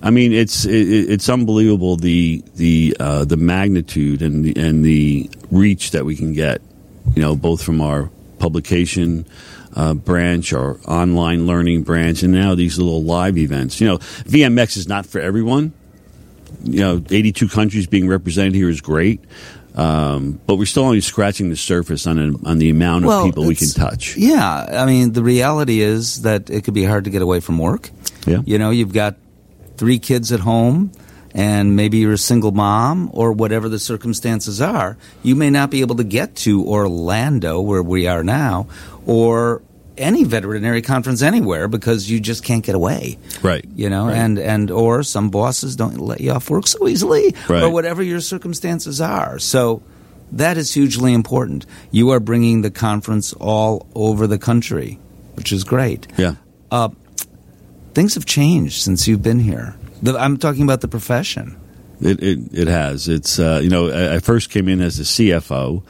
I 0.00 0.10
mean, 0.10 0.32
it's 0.32 0.64
it, 0.64 0.70
it's 1.10 1.28
unbelievable 1.28 1.96
the 1.96 2.44
the 2.54 2.96
uh, 3.00 3.24
the 3.24 3.36
magnitude 3.36 4.22
and 4.22 4.44
the, 4.44 4.56
and 4.56 4.84
the 4.84 5.28
reach 5.50 5.90
that 5.90 6.04
we 6.04 6.14
can 6.14 6.32
get. 6.32 6.60
You 7.16 7.22
know, 7.22 7.34
both 7.34 7.62
from 7.62 7.80
our 7.80 8.10
publication 8.38 9.26
uh, 9.74 9.94
branch, 9.94 10.52
our 10.52 10.78
online 10.86 11.46
learning 11.46 11.82
branch, 11.82 12.22
and 12.22 12.32
now 12.32 12.54
these 12.54 12.78
little 12.78 13.02
live 13.02 13.36
events. 13.38 13.80
You 13.80 13.88
know, 13.88 13.98
VMX 13.98 14.76
is 14.76 14.88
not 14.88 15.06
for 15.06 15.20
everyone. 15.20 15.72
You 16.62 16.80
know, 16.80 17.04
82 17.10 17.48
countries 17.48 17.86
being 17.86 18.08
represented 18.08 18.54
here 18.54 18.68
is 18.68 18.80
great, 18.80 19.20
um, 19.74 20.40
but 20.46 20.56
we're 20.56 20.66
still 20.66 20.84
only 20.84 21.00
scratching 21.00 21.50
the 21.50 21.56
surface 21.56 22.06
on 22.06 22.18
a, 22.18 22.48
on 22.48 22.58
the 22.58 22.70
amount 22.70 23.04
of 23.04 23.08
Well, 23.08 23.24
people 23.24 23.44
we 23.44 23.54
can 23.54 23.68
touch. 23.68 24.16
Yeah, 24.16 24.82
I 24.82 24.86
mean, 24.86 25.12
the 25.12 25.22
reality 25.22 25.80
is 25.80 26.22
that 26.22 26.50
it 26.50 26.64
could 26.64 26.74
be 26.74 26.84
hard 26.84 27.04
to 27.04 27.10
get 27.10 27.22
away 27.22 27.40
from 27.40 27.58
work. 27.58 27.90
Yeah. 28.26 28.42
You 28.44 28.58
know, 28.58 28.70
you've 28.70 28.92
got 28.92 29.16
three 29.76 29.98
kids 29.98 30.32
at 30.32 30.40
home, 30.40 30.90
and 31.34 31.76
maybe 31.76 31.98
you're 31.98 32.14
a 32.14 32.18
single 32.18 32.52
mom, 32.52 33.10
or 33.12 33.32
whatever 33.32 33.68
the 33.68 33.78
circumstances 33.78 34.60
are. 34.60 34.96
You 35.22 35.36
may 35.36 35.50
not 35.50 35.70
be 35.70 35.80
able 35.82 35.96
to 35.96 36.04
get 36.04 36.34
to 36.36 36.66
Orlando, 36.66 37.60
where 37.60 37.82
we 37.82 38.06
are 38.08 38.24
now, 38.24 38.66
or 39.06 39.62
any 39.98 40.24
veterinary 40.24 40.82
conference 40.82 41.22
anywhere 41.22 41.68
because 41.68 42.10
you 42.10 42.20
just 42.20 42.42
can't 42.44 42.64
get 42.64 42.74
away. 42.74 43.18
Right. 43.42 43.64
You 43.74 43.90
know, 43.90 44.06
Right. 44.06 44.16
and 44.16 44.38
and 44.38 44.70
or 44.70 45.02
some 45.02 45.30
bosses 45.30 45.76
don't 45.76 45.98
let 45.98 46.20
you 46.20 46.32
off 46.32 46.48
work 46.50 46.66
so 46.66 46.86
easily, 46.88 47.34
or 47.48 47.70
whatever 47.70 48.02
your 48.02 48.20
circumstances 48.20 49.00
are. 49.00 49.38
So. 49.38 49.82
That 50.30 50.58
is 50.58 50.74
hugely 50.74 51.14
important. 51.14 51.64
You 51.90 52.10
are 52.10 52.20
bringing 52.20 52.60
the 52.60 52.70
conference 52.70 53.32
all 53.40 53.86
over 53.94 54.26
the 54.26 54.36
country, 54.36 54.98
which 55.36 55.52
is 55.52 55.64
great. 55.64 56.06
Yeah. 56.18 56.34
Uh, 56.70 56.90
things 57.94 58.14
have 58.14 58.26
changed 58.26 58.82
since 58.82 59.08
you've 59.08 59.22
been 59.22 59.38
here. 59.38 59.74
The, 60.02 60.18
I'm 60.18 60.36
talking 60.36 60.64
about 60.64 60.82
the 60.82 60.88
profession. 60.88 61.56
It 62.02 62.22
it, 62.22 62.38
it 62.52 62.68
has. 62.68 63.08
It's 63.08 63.38
uh, 63.38 63.60
you 63.62 63.70
know 63.70 63.88
I, 63.88 64.16
I 64.16 64.18
first 64.18 64.50
came 64.50 64.68
in 64.68 64.82
as 64.82 65.00
a 65.00 65.04
CFO, 65.04 65.82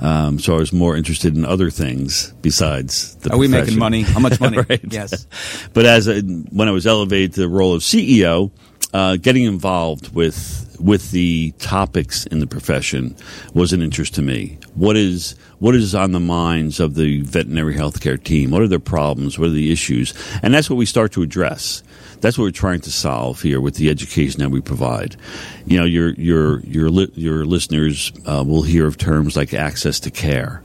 um, 0.00 0.38
so 0.38 0.54
I 0.54 0.58
was 0.58 0.72
more 0.72 0.96
interested 0.96 1.36
in 1.36 1.44
other 1.44 1.70
things 1.70 2.32
besides 2.40 3.16
the. 3.16 3.32
Are 3.32 3.38
we 3.38 3.48
making 3.48 3.78
money? 3.78 4.02
How 4.02 4.18
much 4.18 4.40
money? 4.40 4.58
Right. 4.58 4.80
Yes. 4.90 5.26
But 5.74 5.86
as 5.86 6.08
a, 6.08 6.20
when 6.20 6.68
I 6.68 6.70
was 6.70 6.86
elevated 6.86 7.34
to 7.34 7.40
the 7.40 7.48
role 7.48 7.74
of 7.74 7.82
CEO, 7.82 8.50
uh, 8.94 9.16
getting 9.16 9.44
involved 9.44 10.14
with 10.14 10.66
with 10.80 11.10
the 11.10 11.52
topics 11.58 12.24
in 12.26 12.40
the 12.40 12.46
profession 12.46 13.14
was 13.52 13.72
an 13.74 13.82
interest 13.82 14.14
to 14.14 14.22
me. 14.22 14.58
What 14.74 14.96
is 14.96 15.34
what 15.58 15.74
is 15.74 15.94
on 15.94 16.12
the 16.12 16.20
minds 16.20 16.80
of 16.80 16.94
the 16.94 17.20
veterinary 17.20 17.74
healthcare 17.74 18.22
team? 18.22 18.50
What 18.50 18.62
are 18.62 18.68
their 18.68 18.78
problems? 18.78 19.38
What 19.38 19.48
are 19.48 19.52
the 19.52 19.70
issues? 19.70 20.14
And 20.42 20.54
that's 20.54 20.70
what 20.70 20.76
we 20.76 20.86
start 20.86 21.12
to 21.12 21.22
address. 21.22 21.82
That's 22.20 22.36
what 22.36 22.44
we're 22.44 22.50
trying 22.50 22.80
to 22.82 22.92
solve 22.92 23.40
here 23.42 23.60
with 23.60 23.76
the 23.76 23.88
education 23.88 24.40
that 24.40 24.50
we 24.50 24.60
provide. 24.60 25.16
You 25.66 25.78
know, 25.78 25.84
your 25.84 26.12
your 26.14 26.60
your 26.60 26.90
li- 26.90 27.12
your 27.14 27.44
listeners 27.44 28.12
uh, 28.26 28.44
will 28.46 28.62
hear 28.62 28.86
of 28.86 28.98
terms 28.98 29.36
like 29.36 29.54
access 29.54 30.00
to 30.00 30.10
care, 30.10 30.62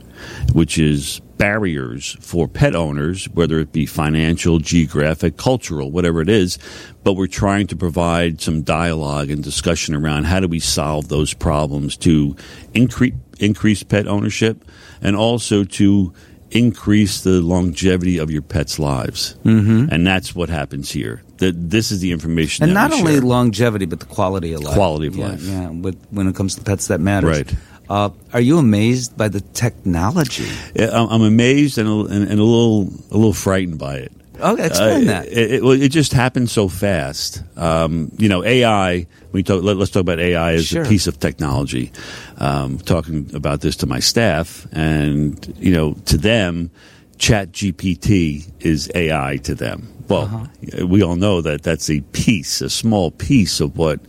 which 0.52 0.78
is 0.78 1.20
barriers 1.38 2.16
for 2.20 2.48
pet 2.48 2.74
owners, 2.74 3.28
whether 3.30 3.58
it 3.58 3.72
be 3.72 3.86
financial, 3.86 4.58
geographic, 4.58 5.36
cultural, 5.36 5.90
whatever 5.90 6.20
it 6.20 6.28
is. 6.28 6.58
But 7.04 7.14
we're 7.14 7.26
trying 7.26 7.66
to 7.68 7.76
provide 7.76 8.40
some 8.40 8.62
dialogue 8.62 9.30
and 9.30 9.42
discussion 9.42 9.94
around 9.94 10.24
how 10.24 10.40
do 10.40 10.48
we 10.48 10.60
solve 10.60 11.08
those 11.08 11.34
problems 11.34 11.96
to 11.98 12.36
increase 12.74 13.14
increase 13.38 13.82
pet 13.82 14.06
ownership 14.06 14.64
and 15.02 15.14
also 15.14 15.62
to 15.62 16.12
increase 16.50 17.20
the 17.20 17.40
longevity 17.42 18.18
of 18.18 18.30
your 18.30 18.42
pets' 18.42 18.78
lives. 18.78 19.36
Mm-hmm. 19.44 19.92
And 19.92 20.06
that's 20.06 20.34
what 20.34 20.48
happens 20.48 20.90
here. 20.90 21.22
That 21.38 21.70
this 21.70 21.90
is 21.90 22.00
the 22.00 22.12
information 22.12 22.64
And 22.64 22.72
not 22.74 22.92
only 22.92 23.12
share. 23.12 23.20
longevity, 23.20 23.84
but 23.86 24.00
the 24.00 24.06
quality 24.06 24.52
of 24.54 24.62
life. 24.62 24.74
Quality 24.74 25.06
of 25.08 25.16
Yeah, 25.16 25.28
life. 25.28 25.42
Yeah, 25.42 25.68
with, 25.68 26.02
when 26.10 26.26
it 26.28 26.34
comes 26.34 26.54
to 26.54 26.62
pets, 26.62 26.86
that 26.88 27.00
matters. 27.00 27.28
Right. 27.38 27.54
Uh, 27.88 28.10
are 28.32 28.40
you 28.40 28.58
amazed 28.58 29.16
by 29.16 29.28
the 29.28 29.40
technology? 29.40 30.46
Yeah, 30.74 30.90
I'm 30.92 31.22
amazed 31.22 31.78
and 31.78 31.88
a, 31.88 31.92
and, 32.12 32.28
and 32.30 32.40
a 32.40 32.44
little 32.44 32.88
a 33.10 33.16
little 33.16 33.32
frightened 33.34 33.78
by 33.78 33.96
it. 33.96 34.12
Okay, 34.40 34.66
explain 34.66 35.04
Uh, 35.08 35.12
that. 35.12 35.28
It, 35.28 35.52
it, 35.52 35.62
well, 35.62 35.72
it 35.80 35.88
just 35.90 36.12
happened 36.12 36.50
so 36.50 36.68
fast. 36.68 37.42
Um, 37.56 38.10
you 38.18 38.28
know, 38.28 38.42
AI. 38.44 39.06
We 39.32 39.42
talk. 39.42 39.62
Let, 39.62 39.76
us 39.78 39.90
talk 39.90 40.00
about 40.00 40.18
AI 40.20 40.54
as 40.54 40.66
Sure. 40.66 40.82
a 40.82 40.88
piece 40.88 41.06
of 41.06 41.20
technology. 41.20 41.92
Um, 42.38 42.78
talking 42.78 43.30
about 43.34 43.60
this 43.60 43.76
to 43.76 43.86
my 43.86 44.00
staff, 44.00 44.66
and 44.72 45.54
you 45.58 45.72
know, 45.72 45.94
to 46.06 46.18
them, 46.18 46.70
Chat 47.18 47.52
GPT 47.52 48.50
is 48.60 48.90
AI 48.94 49.36
to 49.44 49.54
them. 49.54 49.88
Well, 50.08 50.22
Uh-huh. 50.22 50.86
we 50.86 51.02
all 51.02 51.16
know 51.16 51.40
that 51.40 51.62
that's 51.62 51.90
a 51.90 52.00
piece, 52.12 52.60
a 52.60 52.70
small 52.70 53.10
piece 53.10 53.60
of 53.60 53.76
what 53.76 54.00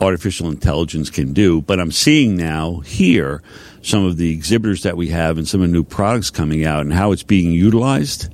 artificial 0.00 0.48
intelligence 0.48 1.10
can 1.10 1.32
do. 1.32 1.62
But 1.62 1.78
I'm 1.78 1.92
seeing 1.92 2.36
now 2.36 2.80
here 2.80 3.40
some 3.82 4.04
of 4.04 4.16
the 4.16 4.32
exhibitors 4.32 4.82
that 4.82 4.96
we 4.96 5.08
have 5.08 5.38
and 5.38 5.46
some 5.46 5.60
of 5.62 5.68
the 5.68 5.72
new 5.72 5.84
products 5.84 6.30
coming 6.30 6.64
out 6.64 6.80
and 6.80 6.92
how 6.92 7.12
it's 7.12 7.22
being 7.22 7.52
utilized. 7.52 8.28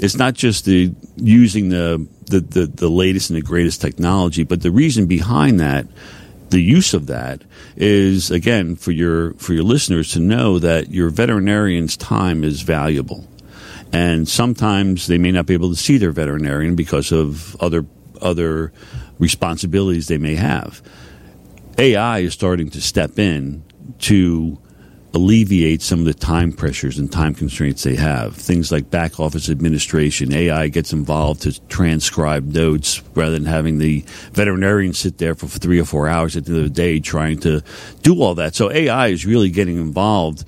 It's 0.00 0.16
not 0.16 0.34
just 0.34 0.64
the 0.64 0.92
using 1.16 1.70
the 1.70 2.06
the, 2.26 2.40
the, 2.40 2.66
the 2.66 2.88
latest 2.90 3.30
and 3.30 3.36
the 3.36 3.42
greatest 3.42 3.80
technology, 3.80 4.44
but 4.44 4.60
the 4.60 4.70
reason 4.70 5.06
behind 5.06 5.58
that 5.60 5.86
the 6.50 6.60
use 6.60 6.92
of 6.94 7.06
that 7.06 7.42
is 7.76 8.30
again 8.30 8.76
for 8.76 8.92
your 8.92 9.32
for 9.34 9.54
your 9.54 9.64
listeners 9.64 10.12
to 10.12 10.20
know 10.20 10.58
that 10.58 10.90
your 10.90 11.10
veterinarian's 11.10 11.96
time 11.96 12.44
is 12.44 12.62
valuable 12.62 13.26
and 13.92 14.28
sometimes 14.28 15.06
they 15.06 15.18
may 15.18 15.30
not 15.30 15.46
be 15.46 15.54
able 15.54 15.70
to 15.70 15.76
see 15.76 15.98
their 15.98 16.12
veterinarian 16.12 16.74
because 16.74 17.12
of 17.12 17.56
other 17.60 17.84
other 18.20 18.72
responsibilities 19.18 20.08
they 20.08 20.18
may 20.18 20.34
have. 20.34 20.82
AI 21.78 22.18
is 22.20 22.32
starting 22.32 22.68
to 22.70 22.80
step 22.80 23.18
in 23.18 23.62
to 24.00 24.58
alleviate 25.14 25.80
some 25.80 26.00
of 26.00 26.04
the 26.04 26.14
time 26.14 26.52
pressures 26.52 26.98
and 26.98 27.10
time 27.10 27.34
constraints 27.34 27.82
they 27.82 27.96
have. 27.96 28.34
Things 28.34 28.70
like 28.70 28.90
back 28.90 29.18
office 29.18 29.48
administration. 29.48 30.34
AI 30.34 30.68
gets 30.68 30.92
involved 30.92 31.42
to 31.42 31.60
transcribe 31.68 32.44
notes 32.44 33.02
rather 33.14 33.32
than 33.32 33.46
having 33.46 33.78
the 33.78 34.04
veterinarian 34.32 34.92
sit 34.92 35.18
there 35.18 35.34
for 35.34 35.46
three 35.46 35.80
or 35.80 35.84
four 35.84 36.08
hours 36.08 36.36
at 36.36 36.44
the 36.44 36.52
end 36.52 36.58
of 36.58 36.64
the 36.64 36.70
day 36.70 37.00
trying 37.00 37.38
to 37.40 37.62
do 38.02 38.20
all 38.20 38.34
that. 38.34 38.54
So 38.54 38.70
AI 38.70 39.08
is 39.08 39.24
really 39.24 39.50
getting 39.50 39.76
involved 39.76 40.44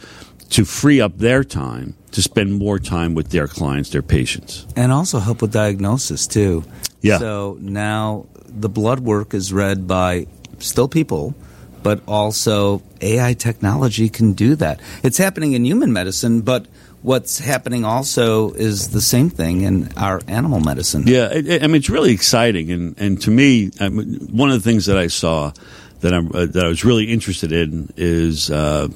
to 0.50 0.64
free 0.64 1.00
up 1.00 1.16
their 1.18 1.42
time 1.42 1.96
to 2.12 2.22
spend 2.22 2.54
more 2.54 2.78
time 2.78 3.14
with 3.14 3.30
their 3.30 3.46
clients, 3.46 3.90
their 3.90 4.02
patients. 4.02 4.66
and 4.76 4.92
also 4.92 5.18
help 5.18 5.42
with 5.42 5.52
diagnosis 5.52 6.26
too. 6.26 6.64
Yeah. 7.02 7.18
So 7.18 7.56
now 7.60 8.26
the 8.46 8.68
blood 8.68 9.00
work 9.00 9.34
is 9.34 9.52
read 9.52 9.86
by 9.86 10.26
still 10.58 10.88
people, 10.88 11.34
but 11.82 12.02
also 12.06 12.82
AI 13.00 13.34
technology 13.34 14.08
can 14.08 14.32
do 14.32 14.54
that. 14.56 14.80
It's 15.02 15.18
happening 15.18 15.52
in 15.54 15.64
human 15.64 15.92
medicine, 15.92 16.42
but 16.42 16.66
what's 17.02 17.38
happening 17.38 17.84
also 17.84 18.50
is 18.52 18.90
the 18.90 19.00
same 19.00 19.30
thing 19.30 19.62
in 19.62 19.90
our 19.96 20.20
animal 20.28 20.60
medicine. 20.60 21.04
Yeah, 21.06 21.28
I 21.32 21.66
mean, 21.66 21.76
it's 21.76 21.90
really 21.90 22.12
exciting, 22.12 22.70
and 22.70 22.98
and 22.98 23.20
to 23.22 23.30
me, 23.30 23.70
I 23.80 23.88
mean, 23.88 24.28
one 24.30 24.50
of 24.50 24.62
the 24.62 24.68
things 24.68 24.86
that 24.86 24.98
I 24.98 25.06
saw 25.06 25.52
that 26.00 26.12
I'm 26.12 26.30
uh, 26.34 26.46
that 26.46 26.64
I 26.64 26.68
was 26.68 26.84
really 26.84 27.04
interested 27.04 27.52
in 27.52 27.92
is 27.96 28.50
uh, 28.50 28.88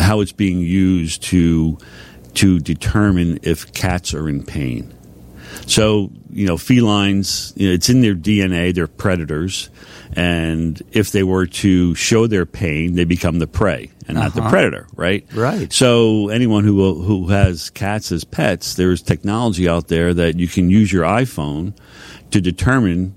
how 0.00 0.20
it's 0.20 0.32
being 0.32 0.58
used 0.60 1.22
to 1.24 1.78
to 2.34 2.58
determine 2.58 3.38
if 3.42 3.72
cats 3.72 4.14
are 4.14 4.28
in 4.28 4.44
pain. 4.44 4.92
So 5.66 6.10
you 6.30 6.46
know, 6.46 6.56
felines, 6.56 7.52
you 7.56 7.68
know, 7.68 7.74
it's 7.74 7.88
in 7.88 8.00
their 8.00 8.14
DNA; 8.14 8.74
they're 8.74 8.88
predators, 8.88 9.70
and 10.16 10.82
if 10.90 11.12
they 11.12 11.22
were 11.22 11.46
to 11.46 11.94
show 11.94 12.26
their 12.26 12.44
pain, 12.44 12.94
they 12.94 13.04
become 13.04 13.38
the 13.38 13.46
prey 13.46 13.90
and 14.08 14.18
not 14.18 14.34
the 14.34 14.40
Uh-huh. 14.40 14.50
predator, 14.50 14.86
right? 14.96 15.24
Right. 15.32 15.72
So 15.72 16.28
anyone 16.28 16.64
who 16.64 17.02
who 17.02 17.28
has 17.28 17.70
cats 17.70 18.10
as 18.10 18.24
pets, 18.24 18.74
there's 18.74 19.00
technology 19.00 19.68
out 19.68 19.86
there 19.88 20.12
that 20.12 20.38
you 20.38 20.48
can 20.48 20.70
use 20.70 20.92
your 20.92 21.04
iPhone 21.04 21.72
to 22.32 22.40
determine 22.40 23.14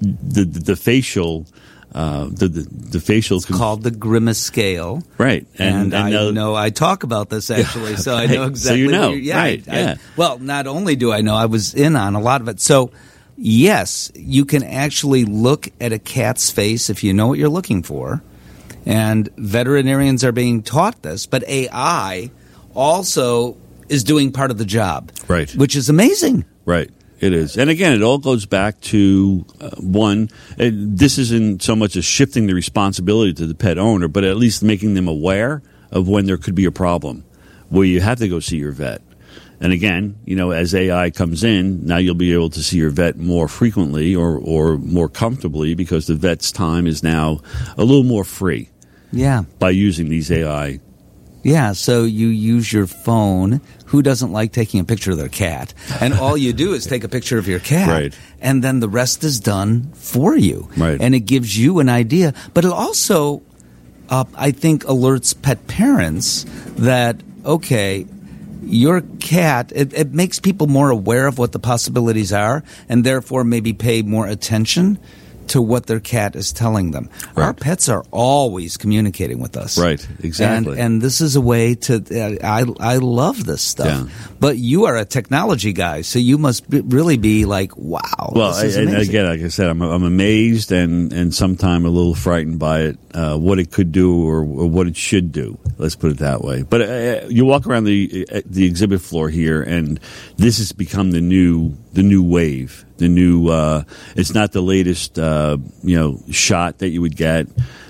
the 0.00 0.44
the, 0.44 0.60
the 0.60 0.76
facial 0.76 1.46
uh, 1.94 2.26
the, 2.30 2.48
the 2.48 2.66
the 2.70 3.00
facial 3.00 3.36
It's 3.36 3.46
called 3.46 3.82
the 3.84 3.90
Grimace 3.92 4.40
scale. 4.40 5.02
right 5.18 5.46
And, 5.58 5.94
I 5.94 6.12
uh, 6.12 6.30
know 6.32 6.54
I 6.54 6.70
talk 6.70 7.02
about 7.04 7.30
this 7.30 7.50
actually, 7.58 7.96
so 7.96 8.14
I 8.16 8.26
know 8.26 8.46
Right. 8.48 8.56
So 8.56 8.74
exactly. 8.74 8.80
you 8.82 8.90
know. 8.90 9.10
you're- 9.10 9.22
yeah, 9.22 9.36
Right. 9.38 9.64
I- 9.68 9.78
Yeah. 9.78 9.94
well, 10.16 10.38
not 10.38 10.66
only 10.66 10.96
do 10.96 11.12
I 11.12 11.20
know, 11.20 11.34
I 11.36 11.46
was 11.46 11.72
in 11.74 11.94
on 11.96 12.14
a 12.16 12.20
lot 12.20 12.40
of 12.40 12.48
it. 12.48 12.60
So, 12.60 12.90
yes, 13.36 14.10
you 14.14 14.44
can 14.44 14.62
actually 14.64 15.24
look 15.24 15.68
at 15.80 15.92
a 15.92 15.98
cat's 15.98 16.50
face 16.50 16.90
if 16.90 17.04
you 17.04 17.12
know 17.12 17.28
what 17.28 17.38
you're 17.38 17.48
looking 17.48 17.82
for, 17.82 18.22
and 18.86 19.28
veterinarians 19.36 20.24
are 20.24 20.32
being 20.32 20.62
taught 20.62 21.02
this. 21.02 21.26
But 21.26 21.42
AI 21.48 22.30
also 22.74 23.56
is 23.88 24.02
doing 24.04 24.32
part 24.32 24.50
of 24.50 24.58
the 24.58 24.64
job, 24.64 25.10
Right. 25.28 25.50
Which 25.56 25.76
is 25.76 25.88
amazing. 25.88 26.44
right. 26.64 26.90
It 27.24 27.32
is, 27.32 27.56
and 27.56 27.70
again, 27.70 27.94
it 27.94 28.02
all 28.02 28.18
goes 28.18 28.44
back 28.44 28.78
to 28.92 29.46
uh, 29.58 29.70
one. 29.78 30.28
uh 30.60 30.70
this 30.72 31.16
isn't 31.16 31.62
so 31.62 31.74
much 31.74 31.96
as 31.96 32.04
shifting 32.04 32.46
the 32.46 32.52
responsibility 32.52 33.32
to 33.32 33.46
the 33.46 33.54
pet 33.54 33.78
owner, 33.78 34.08
but 34.08 34.24
at 34.24 34.36
least 34.36 34.62
making 34.62 34.92
them 34.92 35.08
aware 35.08 35.62
of 35.90 36.06
when 36.06 36.26
there 36.26 36.36
could 36.36 36.54
be 36.54 36.66
a 36.66 36.70
problem 36.70 37.24
where 37.70 37.86
you 37.86 38.02
have 38.02 38.18
to 38.18 38.28
go 38.28 38.40
see 38.40 38.58
your 38.58 38.72
vet. 38.72 39.00
And 39.58 39.72
again, 39.72 40.18
you 40.26 40.36
know, 40.36 40.50
as 40.50 40.74
AI 40.74 41.10
comes 41.10 41.44
in, 41.44 41.86
now 41.86 41.96
you'll 41.96 42.14
be 42.14 42.34
able 42.34 42.50
to 42.50 42.62
see 42.62 42.76
your 42.76 42.90
vet 42.90 43.16
more 43.16 43.48
frequently 43.48 44.14
or, 44.14 44.36
or 44.36 44.76
more 44.76 45.08
comfortably 45.08 45.74
because 45.74 46.06
the 46.06 46.14
vet's 46.14 46.52
time 46.52 46.86
is 46.86 47.02
now 47.02 47.40
a 47.78 47.84
little 47.84 48.04
more 48.04 48.24
free. 48.24 48.68
Yeah. 49.12 49.44
By 49.58 49.70
using 49.70 50.10
these 50.10 50.30
AI. 50.30 50.80
Yeah, 51.44 51.72
so 51.72 52.04
you 52.04 52.28
use 52.28 52.72
your 52.72 52.86
phone. 52.86 53.60
Who 53.86 54.02
doesn't 54.02 54.32
like 54.32 54.52
taking 54.52 54.80
a 54.80 54.84
picture 54.84 55.12
of 55.12 55.18
their 55.18 55.28
cat? 55.28 55.74
And 56.00 56.14
all 56.14 56.36
you 56.36 56.52
do 56.52 56.72
is 56.72 56.86
take 56.86 57.04
a 57.04 57.08
picture 57.08 57.38
of 57.38 57.46
your 57.46 57.60
cat. 57.60 57.88
Right. 57.88 58.18
And 58.40 58.64
then 58.64 58.80
the 58.80 58.88
rest 58.88 59.22
is 59.22 59.38
done 59.38 59.92
for 59.92 60.36
you. 60.36 60.68
Right. 60.76 61.00
And 61.00 61.14
it 61.14 61.20
gives 61.20 61.56
you 61.56 61.78
an 61.78 61.88
idea. 61.88 62.34
But 62.54 62.64
it 62.64 62.72
also, 62.72 63.42
uh, 64.08 64.24
I 64.34 64.50
think, 64.50 64.84
alerts 64.84 65.40
pet 65.40 65.66
parents 65.68 66.46
that, 66.76 67.22
okay, 67.44 68.06
your 68.62 69.02
cat, 69.20 69.70
it, 69.74 69.92
it, 69.92 70.12
makes 70.12 70.40
people 70.40 70.66
more 70.66 70.88
aware 70.88 71.26
of 71.26 71.38
what 71.38 71.52
the 71.52 71.58
possibilities 71.58 72.32
are 72.32 72.64
and 72.88 73.04
therefore 73.04 73.44
maybe 73.44 73.74
pay 73.74 74.00
more 74.00 74.26
attention 74.26 74.98
to 75.48 75.62
what 75.62 75.86
their 75.86 76.00
cat 76.00 76.36
is 76.36 76.52
telling 76.52 76.90
them. 76.90 77.08
Right. 77.34 77.44
Our 77.44 77.54
pets 77.54 77.88
are 77.88 78.04
always 78.10 78.76
communicating 78.76 79.40
with 79.40 79.56
us. 79.56 79.78
Right, 79.78 80.06
exactly. 80.22 80.72
And, 80.72 80.80
and 80.80 81.02
this 81.02 81.20
is 81.20 81.36
a 81.36 81.40
way 81.40 81.74
to, 81.74 81.96
uh, 81.96 82.46
I, 82.46 82.94
I 82.94 82.96
love 82.98 83.44
this 83.44 83.62
stuff. 83.62 83.86
Yeah. 83.86 84.28
But 84.40 84.58
you 84.58 84.86
are 84.86 84.96
a 84.96 85.04
technology 85.04 85.72
guy, 85.72 86.02
so 86.02 86.18
you 86.18 86.38
must 86.38 86.68
be, 86.68 86.80
really 86.80 87.16
be 87.16 87.44
like, 87.44 87.76
wow. 87.76 88.32
Well, 88.32 88.54
I, 88.54 88.64
and 88.66 88.96
again, 88.96 89.26
like 89.26 89.40
I 89.40 89.48
said, 89.48 89.68
I'm, 89.68 89.82
I'm 89.82 90.04
amazed 90.04 90.72
and, 90.72 91.12
and 91.12 91.34
sometimes 91.34 91.84
a 91.84 91.90
little 91.90 92.14
frightened 92.14 92.58
by 92.58 92.80
it, 92.80 92.98
uh, 93.14 93.36
what 93.36 93.58
it 93.58 93.70
could 93.70 93.92
do 93.92 94.26
or, 94.26 94.38
or, 94.40 94.68
what 94.68 94.86
it 94.86 94.96
should 94.96 95.32
do. 95.32 95.58
Let's 95.78 95.94
put 95.94 96.10
it 96.10 96.18
that 96.18 96.42
way. 96.42 96.62
But 96.62 96.82
uh, 96.82 97.26
you 97.28 97.44
walk 97.44 97.66
around 97.66 97.84
the, 97.84 98.26
uh, 98.30 98.40
the 98.44 98.66
exhibit 98.66 99.00
floor 99.00 99.28
here, 99.28 99.62
and 99.62 100.00
this 100.36 100.58
has 100.58 100.72
become 100.72 101.12
the 101.12 101.20
new, 101.20 101.76
the 101.92 102.02
new 102.02 102.22
wave 102.22 102.84
the 102.96 103.08
new. 103.08 103.48
Uh, 103.48 103.84
it's 104.16 104.34
not 104.34 104.52
the 104.52 104.60
latest, 104.60 105.18
uh, 105.18 105.58
you 105.82 105.96
know, 105.96 106.20
shot 106.30 106.78
that 106.78 106.88
you 106.88 107.00
would 107.00 107.16
get, 107.16 107.46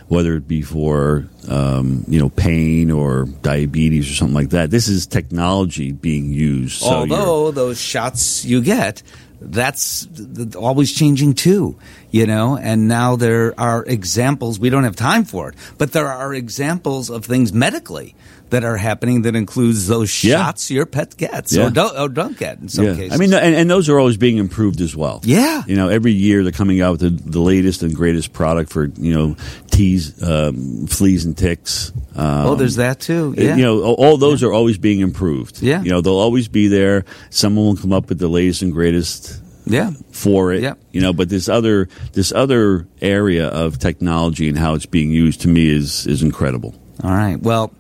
whether 0.09 0.35
it 0.37 0.47
be 0.47 0.63
for 0.63 1.29
um, 1.49 2.05
you 2.09 2.19
know 2.19 2.29
pain 2.29 2.91
or 2.91 3.25
diabetes 3.43 4.11
or 4.11 4.15
something 4.15 4.35
like 4.35 4.51
that. 4.51 4.71
This 4.71 4.89
is 4.89 5.07
technology 5.07 5.93
being 5.93 6.33
used. 6.33 6.81
So 6.81 6.91
Although 6.91 7.51
those 7.51 7.81
shots 7.81 8.45
you 8.45 8.63
get, 8.63 9.03
that's 9.41 10.09
always 10.57 10.93
changing 10.93 11.35
too, 11.35 11.79
you 12.11 12.27
know. 12.27 12.57
And 12.57 12.89
now 12.89 13.17
there 13.17 13.59
are 13.59 13.85
examples. 13.85 14.59
We 14.59 14.71
don't 14.71 14.85
have 14.85 14.97
time 14.97 15.25
for 15.25 15.51
it, 15.51 15.57
but 15.79 15.93
there 15.93 16.09
are 16.09 16.35
examples 16.35 17.11
of 17.11 17.25
things 17.25 17.53
medically 17.53 18.15
that 18.55 18.63
are 18.63 18.77
happening 18.77 19.23
that 19.23 19.35
includes 19.35 19.89
those 19.89 20.09
shots 20.09 20.71
yeah. 20.71 20.77
your 20.77 20.87
pet 20.87 21.17
gets 21.17 21.53
yeah. 21.53 21.67
or, 21.67 21.71
don't, 21.71 21.99
or 21.99 22.09
don't 22.09 22.39
get 22.39 22.59
in 22.59 22.69
some 22.69 22.85
yeah. 22.85 22.95
cases. 22.95 23.13
I 23.13 23.17
mean, 23.17 23.35
and, 23.35 23.53
and, 23.53 23.69
those 23.69 23.89
are 23.89 23.99
always 23.99 24.17
being 24.17 24.39
improved 24.39 24.81
as 24.81 24.95
well. 24.95 25.21
Yeah. 25.25 25.65
You 25.67 25.75
know, 25.75 25.89
every 25.89 26.13
year 26.13 26.45
they're 26.45 26.53
coming 26.53 26.81
out 26.81 26.93
with 26.93 27.01
the, 27.01 27.31
the 27.31 27.41
latest 27.41 27.83
and 27.83 27.93
greatest 27.93 28.33
product 28.33 28.71
for, 28.71 28.85
you 28.85 29.13
know, 29.13 29.37
teas, 29.73 30.23
um, 30.23 30.87
fleas 30.87 31.25
and 31.25 31.37
ticks. 31.37 31.91
Um, 32.15 32.47
oh, 32.47 32.55
there's 32.55 32.77
that 32.77 33.01
too. 33.01 33.35
Yeah. 33.37 33.57
You 33.57 33.65
know, 33.65 33.83
all 33.83 34.19
those 34.19 34.45
are 34.45 34.53
always 34.53 34.79
being 34.79 35.01
improved. 35.01 35.61
Yeah. 35.61 35.83
You 35.83 35.91
know, 35.91 36.01
they'll 36.01 36.15
always 36.15 36.47
be 36.47 36.69
there. 36.69 37.07
Someone 37.31 37.67
will 37.67 37.77
come 37.77 37.93
up 37.93 38.09
with 38.09 38.21
the 38.21 38.29
latest 38.29 38.63
and 38.63 38.73
greatest 38.73 39.41
yeah 39.67 39.93
for 40.13 40.53
it 40.53 40.63
yeah. 40.63 40.75
you 40.93 41.01
know 41.01 41.15
but 41.15 41.31
this 41.31 41.49
other 41.49 41.89
this 42.13 42.33
other 42.33 42.87
area 43.01 43.49
of 43.49 43.79
technology 43.79 44.47
and 44.47 44.59
how 44.59 44.75
it's 44.75 44.85
being 44.85 45.11
used 45.11 45.41
to 45.41 45.49
me 45.49 45.71
is 45.71 46.07
is 46.07 46.23
incredible 46.23 46.75
all 47.03 47.11
right 47.11 47.41
well 47.41 47.73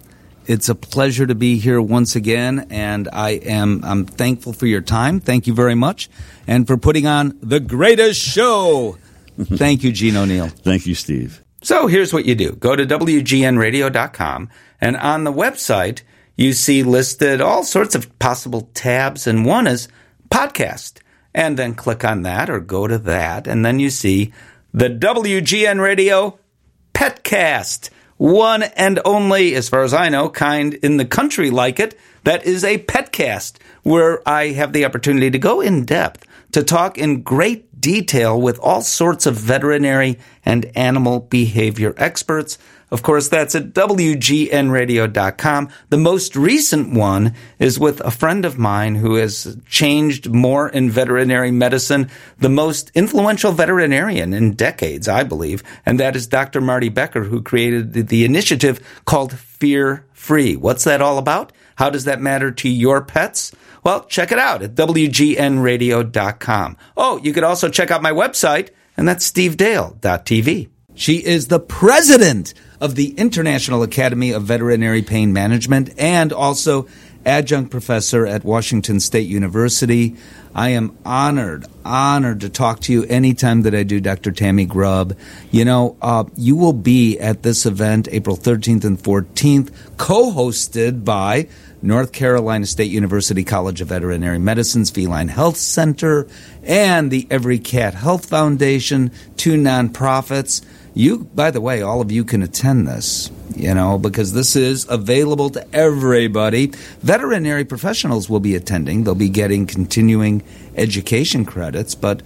it's 0.46 0.68
a 0.68 0.74
pleasure 0.74 1.26
to 1.26 1.34
be 1.34 1.58
here 1.58 1.80
once 1.80 2.16
again, 2.16 2.66
and 2.70 3.08
I 3.12 3.30
am 3.30 3.82
I'm 3.84 4.04
thankful 4.04 4.52
for 4.52 4.66
your 4.66 4.80
time. 4.80 5.20
Thank 5.20 5.46
you 5.46 5.54
very 5.54 5.74
much, 5.74 6.10
and 6.46 6.66
for 6.66 6.76
putting 6.76 7.06
on 7.06 7.38
the 7.42 7.60
greatest 7.60 8.20
show. 8.20 8.98
Thank 9.40 9.82
you, 9.82 9.92
Gene 9.92 10.16
O'Neill. 10.16 10.48
Thank 10.48 10.86
you, 10.86 10.94
Steve. 10.94 11.42
So 11.62 11.86
here's 11.86 12.12
what 12.12 12.24
you 12.24 12.34
do: 12.34 12.52
go 12.52 12.76
to 12.76 12.86
wgnradio.com, 12.86 14.50
and 14.80 14.96
on 14.96 15.24
the 15.24 15.32
website 15.32 16.02
you 16.36 16.52
see 16.52 16.82
listed 16.82 17.40
all 17.40 17.62
sorts 17.62 17.94
of 17.94 18.18
possible 18.18 18.68
tabs, 18.74 19.26
and 19.26 19.46
one 19.46 19.66
is 19.66 19.88
podcast, 20.30 21.00
and 21.32 21.56
then 21.56 21.74
click 21.74 22.04
on 22.04 22.22
that 22.22 22.50
or 22.50 22.60
go 22.60 22.86
to 22.86 22.98
that, 22.98 23.46
and 23.46 23.64
then 23.64 23.78
you 23.78 23.90
see 23.90 24.32
the 24.72 24.90
WGN 24.90 25.80
Radio 25.80 26.38
Petcast 26.92 27.90
one 28.16 28.62
and 28.62 29.00
only, 29.04 29.54
as 29.54 29.68
far 29.68 29.82
as 29.82 29.94
I 29.94 30.08
know, 30.08 30.28
kind 30.28 30.74
in 30.74 30.96
the 30.96 31.04
country 31.04 31.50
like 31.50 31.80
it. 31.80 31.98
That 32.24 32.44
is 32.46 32.64
a 32.64 32.78
petcast 32.78 33.58
where 33.82 34.26
I 34.26 34.48
have 34.48 34.72
the 34.72 34.84
opportunity 34.84 35.30
to 35.30 35.38
go 35.38 35.60
in 35.60 35.84
depth 35.84 36.26
to 36.52 36.62
talk 36.62 36.96
in 36.96 37.22
great 37.22 37.80
detail 37.80 38.40
with 38.40 38.58
all 38.60 38.80
sorts 38.80 39.26
of 39.26 39.36
veterinary 39.36 40.18
and 40.44 40.70
animal 40.74 41.20
behavior 41.20 41.94
experts 41.98 42.56
of 42.94 43.02
course, 43.02 43.28
that's 43.28 43.54
at 43.56 43.74
WGNradio.com. 43.74 45.68
The 45.88 45.98
most 45.98 46.36
recent 46.36 46.94
one 46.94 47.34
is 47.58 47.76
with 47.76 48.00
a 48.02 48.12
friend 48.12 48.44
of 48.44 48.56
mine 48.56 48.94
who 48.94 49.16
has 49.16 49.58
changed 49.66 50.30
more 50.30 50.68
in 50.68 50.90
veterinary 50.90 51.50
medicine, 51.50 52.08
the 52.38 52.48
most 52.48 52.92
influential 52.94 53.50
veterinarian 53.50 54.32
in 54.32 54.52
decades, 54.52 55.08
I 55.08 55.24
believe, 55.24 55.64
and 55.84 55.98
that 55.98 56.14
is 56.14 56.28
Dr. 56.28 56.60
Marty 56.60 56.88
Becker, 56.88 57.24
who 57.24 57.42
created 57.42 57.94
the 57.94 58.24
initiative 58.24 58.80
called 59.06 59.36
Fear 59.36 60.06
Free. 60.12 60.54
What's 60.54 60.84
that 60.84 61.02
all 61.02 61.18
about? 61.18 61.50
How 61.74 61.90
does 61.90 62.04
that 62.04 62.20
matter 62.20 62.52
to 62.52 62.68
your 62.68 63.02
pets? 63.02 63.50
Well, 63.82 64.04
check 64.04 64.30
it 64.30 64.38
out 64.38 64.62
at 64.62 64.76
WGNradio.com. 64.76 66.76
Oh, 66.96 67.18
you 67.18 67.32
could 67.32 67.42
also 67.42 67.68
check 67.68 67.90
out 67.90 68.02
my 68.02 68.12
website, 68.12 68.68
and 68.96 69.08
that's 69.08 69.28
stevedale.tv. 69.28 70.68
She 70.94 71.16
is 71.16 71.48
the 71.48 71.58
president 71.58 72.54
of 72.80 72.94
the 72.94 73.10
International 73.12 73.82
Academy 73.82 74.32
of 74.32 74.44
Veterinary 74.44 75.02
Pain 75.02 75.32
Management 75.32 75.90
and 75.98 76.32
also 76.32 76.86
adjunct 77.26 77.70
professor 77.70 78.26
at 78.26 78.44
Washington 78.44 79.00
State 79.00 79.28
University. 79.28 80.16
I 80.54 80.70
am 80.70 80.96
honored, 81.04 81.66
honored 81.84 82.40
to 82.42 82.48
talk 82.48 82.80
to 82.80 82.92
you 82.92 83.04
anytime 83.04 83.62
that 83.62 83.74
I 83.74 83.82
do, 83.82 84.00
Dr. 84.00 84.30
Tammy 84.30 84.66
Grubb. 84.66 85.16
You 85.50 85.64
know, 85.64 85.96
uh, 86.00 86.24
you 86.36 86.56
will 86.56 86.72
be 86.72 87.18
at 87.18 87.42
this 87.42 87.66
event 87.66 88.08
April 88.12 88.36
13th 88.36 88.84
and 88.84 88.98
14th, 88.98 89.72
co 89.96 90.32
hosted 90.32 91.04
by 91.04 91.48
North 91.82 92.12
Carolina 92.12 92.66
State 92.66 92.90
University 92.90 93.44
College 93.44 93.80
of 93.80 93.88
Veterinary 93.88 94.38
Medicine's 94.38 94.90
Feline 94.90 95.28
Health 95.28 95.56
Center 95.56 96.26
and 96.62 97.10
the 97.10 97.26
Every 97.30 97.58
Cat 97.58 97.94
Health 97.94 98.26
Foundation, 98.26 99.10
two 99.36 99.54
nonprofits. 99.54 100.64
You, 100.94 101.28
by 101.34 101.50
the 101.50 101.60
way, 101.60 101.82
all 101.82 102.00
of 102.00 102.12
you 102.12 102.24
can 102.24 102.40
attend 102.40 102.86
this, 102.86 103.28
you 103.56 103.74
know, 103.74 103.98
because 103.98 104.32
this 104.32 104.54
is 104.54 104.86
available 104.88 105.50
to 105.50 105.66
everybody. 105.74 106.68
Veterinary 107.00 107.64
professionals 107.64 108.30
will 108.30 108.38
be 108.38 108.54
attending. 108.54 109.02
They'll 109.02 109.16
be 109.16 109.28
getting 109.28 109.66
continuing 109.66 110.44
education 110.76 111.44
credits, 111.44 111.96
but 111.96 112.22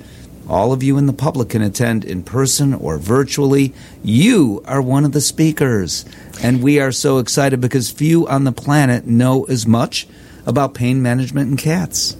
all 0.48 0.72
of 0.72 0.82
you 0.82 0.98
in 0.98 1.06
the 1.06 1.14
public 1.14 1.50
can 1.50 1.62
attend 1.62 2.04
in 2.04 2.22
person 2.22 2.74
or 2.74 2.98
virtually. 2.98 3.72
You 4.02 4.62
are 4.66 4.82
one 4.82 5.06
of 5.06 5.12
the 5.12 5.20
speakers. 5.22 6.04
And 6.42 6.62
we 6.62 6.78
are 6.78 6.92
so 6.92 7.18
excited 7.18 7.62
because 7.62 7.90
few 7.90 8.28
on 8.28 8.44
the 8.44 8.52
planet 8.52 9.06
know 9.06 9.44
as 9.44 9.66
much 9.66 10.06
about 10.46 10.74
pain 10.74 11.02
management 11.02 11.50
in 11.50 11.56
cats. 11.56 12.16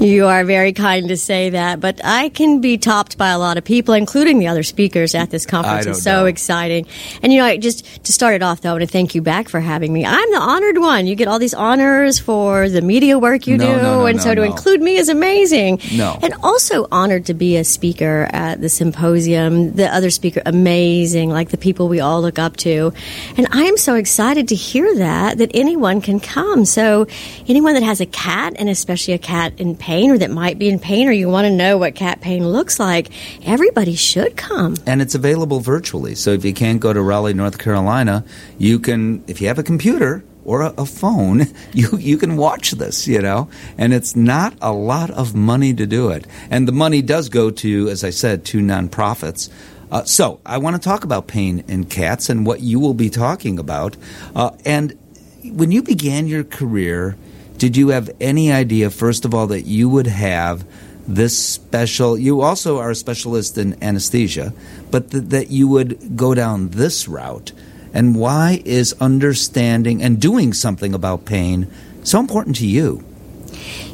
You 0.00 0.26
are 0.26 0.44
very 0.44 0.72
kind 0.72 1.08
to 1.08 1.16
say 1.16 1.50
that, 1.50 1.80
but 1.80 2.00
I 2.04 2.28
can 2.28 2.60
be 2.60 2.78
topped 2.78 3.16
by 3.16 3.30
a 3.30 3.38
lot 3.38 3.56
of 3.56 3.64
people, 3.64 3.94
including 3.94 4.38
the 4.38 4.48
other 4.48 4.62
speakers 4.62 5.14
at 5.14 5.30
this 5.30 5.46
conference. 5.46 5.86
It's 5.86 6.02
so 6.02 6.20
know. 6.20 6.26
exciting. 6.26 6.86
And 7.22 7.32
you 7.32 7.38
know, 7.38 7.46
I 7.46 7.56
just 7.56 8.04
to 8.04 8.12
start 8.12 8.34
it 8.34 8.42
off, 8.42 8.60
though, 8.60 8.70
I 8.70 8.72
want 8.72 8.82
to 8.82 8.88
thank 8.88 9.14
you 9.14 9.22
back 9.22 9.48
for 9.48 9.60
having 9.60 9.92
me. 9.92 10.04
I'm 10.04 10.30
the 10.30 10.40
honored 10.40 10.78
one. 10.78 11.06
You 11.06 11.14
get 11.14 11.28
all 11.28 11.38
these 11.38 11.54
honors 11.54 12.18
for 12.18 12.68
the 12.68 12.82
media 12.82 13.18
work 13.18 13.46
you 13.46 13.56
no, 13.56 13.66
do, 13.66 13.76
no, 13.76 13.82
no, 13.82 14.06
and 14.06 14.20
so 14.20 14.34
to 14.34 14.42
include 14.42 14.80
me 14.82 14.96
is 14.96 15.08
amazing. 15.08 15.80
No, 15.94 16.18
and 16.22 16.34
also 16.42 16.86
honored 16.90 17.26
to 17.26 17.34
be 17.34 17.56
a 17.56 17.64
speaker 17.64 18.28
at 18.32 18.60
the 18.60 18.68
symposium. 18.68 19.72
The 19.74 19.94
other 19.94 20.10
speaker, 20.10 20.42
amazing, 20.44 21.30
like 21.30 21.50
the 21.50 21.58
people 21.58 21.88
we 21.88 22.00
all 22.00 22.20
look 22.20 22.38
up 22.38 22.56
to, 22.58 22.92
and 23.36 23.46
I 23.52 23.62
am 23.62 23.76
so 23.76 23.94
excited 23.94 24.48
to 24.48 24.54
hear 24.54 24.96
that 24.96 25.38
that 25.38 25.50
anyone 25.54 26.00
can 26.00 26.20
come. 26.20 26.64
So 26.64 27.06
anyone 27.48 27.74
that 27.74 27.82
has 27.82 28.00
a 28.00 28.06
cat, 28.06 28.54
and 28.58 28.68
especially 28.68 29.14
a 29.14 29.18
cat 29.18 29.43
in 29.58 29.76
pain 29.76 30.10
or 30.10 30.18
that 30.18 30.30
might 30.30 30.58
be 30.58 30.68
in 30.68 30.78
pain 30.78 31.08
or 31.08 31.12
you 31.12 31.28
want 31.28 31.44
to 31.46 31.50
know 31.50 31.76
what 31.76 31.94
cat 31.94 32.20
pain 32.20 32.48
looks 32.48 32.80
like, 32.80 33.10
everybody 33.44 33.94
should 33.94 34.36
come. 34.36 34.76
And 34.86 35.02
it's 35.02 35.14
available 35.14 35.60
virtually. 35.60 36.14
So 36.14 36.30
if 36.30 36.44
you 36.44 36.54
can't 36.54 36.80
go 36.80 36.92
to 36.92 37.02
Raleigh, 37.02 37.34
North 37.34 37.58
Carolina, 37.58 38.24
you 38.58 38.78
can, 38.78 39.22
if 39.26 39.40
you 39.40 39.48
have 39.48 39.58
a 39.58 39.62
computer, 39.62 40.24
or 40.44 40.60
a, 40.60 40.74
a, 40.76 40.84
phone, 40.84 41.46
you 41.72 41.96
you 41.96 42.18
can 42.18 42.36
watch 42.36 42.72
this, 42.72 43.08
you 43.08 43.22
know, 43.22 43.48
and 43.78 43.94
it's 43.94 44.14
not 44.14 44.54
a 44.60 44.72
lot 44.72 45.10
of 45.10 45.34
money 45.34 45.72
to 45.72 45.86
do 45.86 46.10
it, 46.10 46.26
and 46.50 46.68
the 46.68 46.72
money 46.72 47.00
does 47.00 47.30
go 47.30 47.50
to, 47.50 47.88
as 47.88 48.04
I 48.04 48.10
said, 48.10 48.44
to 48.46 48.58
nonprofits. 48.58 49.48
Uh, 49.90 50.04
so 50.04 50.40
I 50.44 50.58
want 50.58 50.76
to 50.76 50.82
talk 50.82 51.04
about 51.04 51.28
pain 51.28 51.64
in 51.68 51.84
cats 51.84 52.28
and 52.28 52.44
what 52.44 52.60
you 52.60 52.80
will 52.80 52.94
be 52.94 53.10
talking 53.10 53.58
about. 53.58 53.96
Uh, 54.34 54.50
and 54.64 54.98
when 55.44 55.70
you 55.70 55.82
began 55.82 56.26
your 56.26 56.44
career, 56.44 57.16
did 57.56 57.76
you 57.76 57.88
have 57.88 58.10
any 58.20 58.52
idea, 58.52 58.90
first 58.90 59.24
of 59.24 59.34
all, 59.34 59.46
that 59.48 59.62
you 59.62 59.88
would 59.88 60.06
have 60.06 60.66
this 61.06 61.38
special? 61.38 62.18
You 62.18 62.40
also 62.40 62.78
are 62.78 62.90
a 62.90 62.94
specialist 62.94 63.56
in 63.58 63.82
anesthesia, 63.82 64.52
but 64.90 65.10
th- 65.10 65.24
that 65.24 65.50
you 65.50 65.68
would 65.68 66.16
go 66.16 66.34
down 66.34 66.70
this 66.70 67.08
route. 67.08 67.52
And 67.92 68.16
why 68.16 68.60
is 68.64 68.92
understanding 69.00 70.02
and 70.02 70.20
doing 70.20 70.52
something 70.52 70.94
about 70.94 71.24
pain 71.24 71.70
so 72.02 72.18
important 72.18 72.56
to 72.56 72.66
you? 72.66 73.04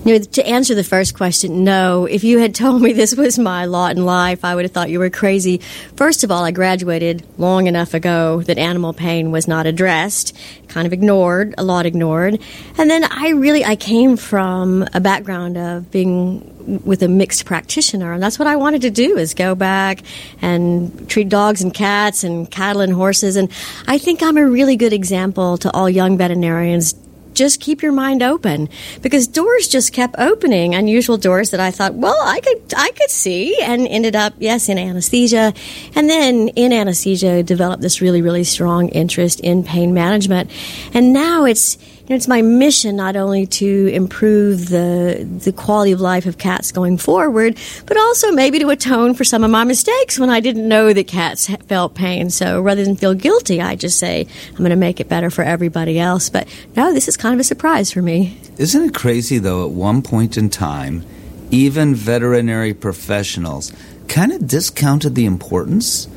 You 0.02 0.18
know, 0.18 0.24
to 0.24 0.46
answer 0.46 0.74
the 0.74 0.82
first 0.82 1.14
question, 1.14 1.62
no. 1.62 2.06
If 2.06 2.24
you 2.24 2.38
had 2.38 2.54
told 2.54 2.80
me 2.80 2.94
this 2.94 3.14
was 3.14 3.38
my 3.38 3.66
lot 3.66 3.96
in 3.98 4.06
life, 4.06 4.46
I 4.46 4.54
would 4.54 4.64
have 4.64 4.72
thought 4.72 4.88
you 4.88 4.98
were 4.98 5.10
crazy. 5.10 5.58
First 5.94 6.24
of 6.24 6.30
all, 6.30 6.42
I 6.42 6.52
graduated 6.52 7.22
long 7.36 7.66
enough 7.66 7.92
ago 7.92 8.40
that 8.44 8.56
animal 8.56 8.94
pain 8.94 9.30
was 9.30 9.46
not 9.46 9.66
addressed, 9.66 10.34
kind 10.68 10.86
of 10.86 10.94
ignored, 10.94 11.54
a 11.58 11.64
lot 11.64 11.84
ignored. 11.84 12.40
And 12.78 12.88
then 12.88 13.04
I 13.04 13.30
really, 13.30 13.62
I 13.62 13.76
came 13.76 14.16
from 14.16 14.88
a 14.94 15.00
background 15.00 15.58
of 15.58 15.90
being 15.90 16.80
with 16.84 17.02
a 17.02 17.08
mixed 17.08 17.44
practitioner 17.44 18.12
and 18.12 18.22
that's 18.22 18.38
what 18.38 18.46
I 18.46 18.56
wanted 18.56 18.82
to 18.82 18.90
do 18.90 19.16
is 19.16 19.34
go 19.34 19.54
back 19.54 20.02
and 20.40 21.08
treat 21.08 21.28
dogs 21.28 21.62
and 21.62 21.74
cats 21.74 22.22
and 22.22 22.48
cattle 22.48 22.82
and 22.82 22.92
horses 22.92 23.36
and 23.36 23.50
I 23.88 23.98
think 23.98 24.22
I'm 24.22 24.36
a 24.36 24.46
really 24.46 24.76
good 24.76 24.92
example 24.92 25.56
to 25.58 25.70
all 25.72 25.90
young 25.90 26.16
veterinarians 26.16 26.94
just 27.40 27.58
keep 27.58 27.80
your 27.82 27.92
mind 27.92 28.22
open. 28.22 28.68
Because 29.00 29.26
doors 29.26 29.66
just 29.66 29.94
kept 29.94 30.14
opening 30.18 30.74
unusual 30.74 31.16
doors 31.16 31.50
that 31.50 31.60
I 31.60 31.70
thought 31.70 31.94
well 31.94 32.20
I 32.22 32.38
could 32.40 32.74
I 32.76 32.90
could 32.90 33.10
see 33.10 33.58
and 33.62 33.88
ended 33.88 34.14
up 34.14 34.34
yes 34.38 34.68
in 34.68 34.76
anesthesia. 34.76 35.54
And 35.94 36.10
then 36.10 36.48
in 36.48 36.70
anesthesia 36.70 37.42
developed 37.42 37.80
this 37.80 38.02
really 38.02 38.20
really 38.20 38.44
strong 38.44 38.90
interest 38.90 39.40
in 39.40 39.64
pain 39.64 39.94
management. 39.94 40.50
And 40.92 41.14
now 41.14 41.46
it's 41.46 41.78
it's 42.12 42.26
my 42.26 42.42
mission 42.42 42.96
not 42.96 43.14
only 43.14 43.46
to 43.46 43.86
improve 43.88 44.68
the 44.68 45.26
the 45.44 45.52
quality 45.52 45.92
of 45.92 46.00
life 46.00 46.26
of 46.26 46.38
cats 46.38 46.72
going 46.72 46.96
forward, 46.96 47.56
but 47.86 47.96
also 47.96 48.32
maybe 48.32 48.58
to 48.58 48.68
atone 48.70 49.14
for 49.14 49.22
some 49.22 49.44
of 49.44 49.50
my 49.50 49.64
mistakes 49.64 50.18
when 50.18 50.30
I 50.30 50.40
didn't 50.40 50.66
know 50.66 50.92
that 50.92 51.06
cats 51.06 51.48
felt 51.68 51.94
pain. 51.94 52.30
So 52.30 52.60
rather 52.60 52.84
than 52.84 52.96
feel 52.96 53.14
guilty, 53.14 53.60
I 53.60 53.76
just 53.76 53.98
say 53.98 54.26
I'm 54.48 54.56
going 54.56 54.70
to 54.70 54.76
make 54.76 54.98
it 54.98 55.08
better 55.08 55.30
for 55.30 55.42
everybody 55.42 55.98
else. 55.98 56.30
But 56.30 56.48
no, 56.74 56.92
this 56.92 57.06
is 57.06 57.16
kind 57.16 57.34
of 57.34 57.40
a 57.40 57.44
surprise 57.44 57.92
for 57.92 58.02
me. 58.02 58.38
Isn't 58.58 58.90
it 58.90 58.94
crazy 58.94 59.38
though? 59.38 59.64
At 59.64 59.70
one 59.70 60.02
point 60.02 60.36
in 60.36 60.50
time, 60.50 61.04
even 61.50 61.94
veterinary 61.94 62.74
professionals 62.74 63.72
kind 64.08 64.32
of 64.32 64.46
discounted 64.46 65.14
the 65.14 65.26
importance 65.26 66.08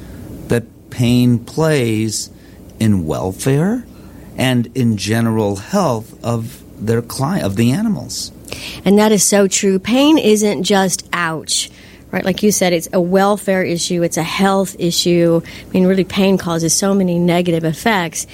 that 0.47 0.63
pain 0.89 1.39
plays 1.39 2.29
in 2.79 3.05
welfare 3.05 3.85
and 4.37 4.67
in 4.75 4.97
general 4.97 5.57
health 5.57 6.23
of 6.23 6.63
their 6.85 7.01
client 7.01 7.45
of 7.45 7.55
the 7.55 7.71
animals. 7.71 8.31
And 8.85 8.97
that 8.99 9.11
is 9.11 9.23
so 9.23 9.47
true. 9.47 9.79
Pain 9.79 10.17
isn't 10.17 10.63
just 10.63 11.07
ouch. 11.13 11.69
Right, 12.11 12.23
like 12.23 12.43
you 12.43 12.51
said, 12.51 12.73
it's 12.73 12.87
a 12.93 13.01
welfare 13.01 13.63
issue, 13.63 14.03
it's 14.03 14.17
a 14.17 14.23
health 14.23 14.75
issue. 14.77 15.41
I 15.43 15.71
mean, 15.71 15.87
really, 15.87 16.03
pain 16.03 16.37
causes 16.37 16.71
so 16.71 16.93
many 16.93 17.17
negative 17.17 17.63
effects. 17.63 18.27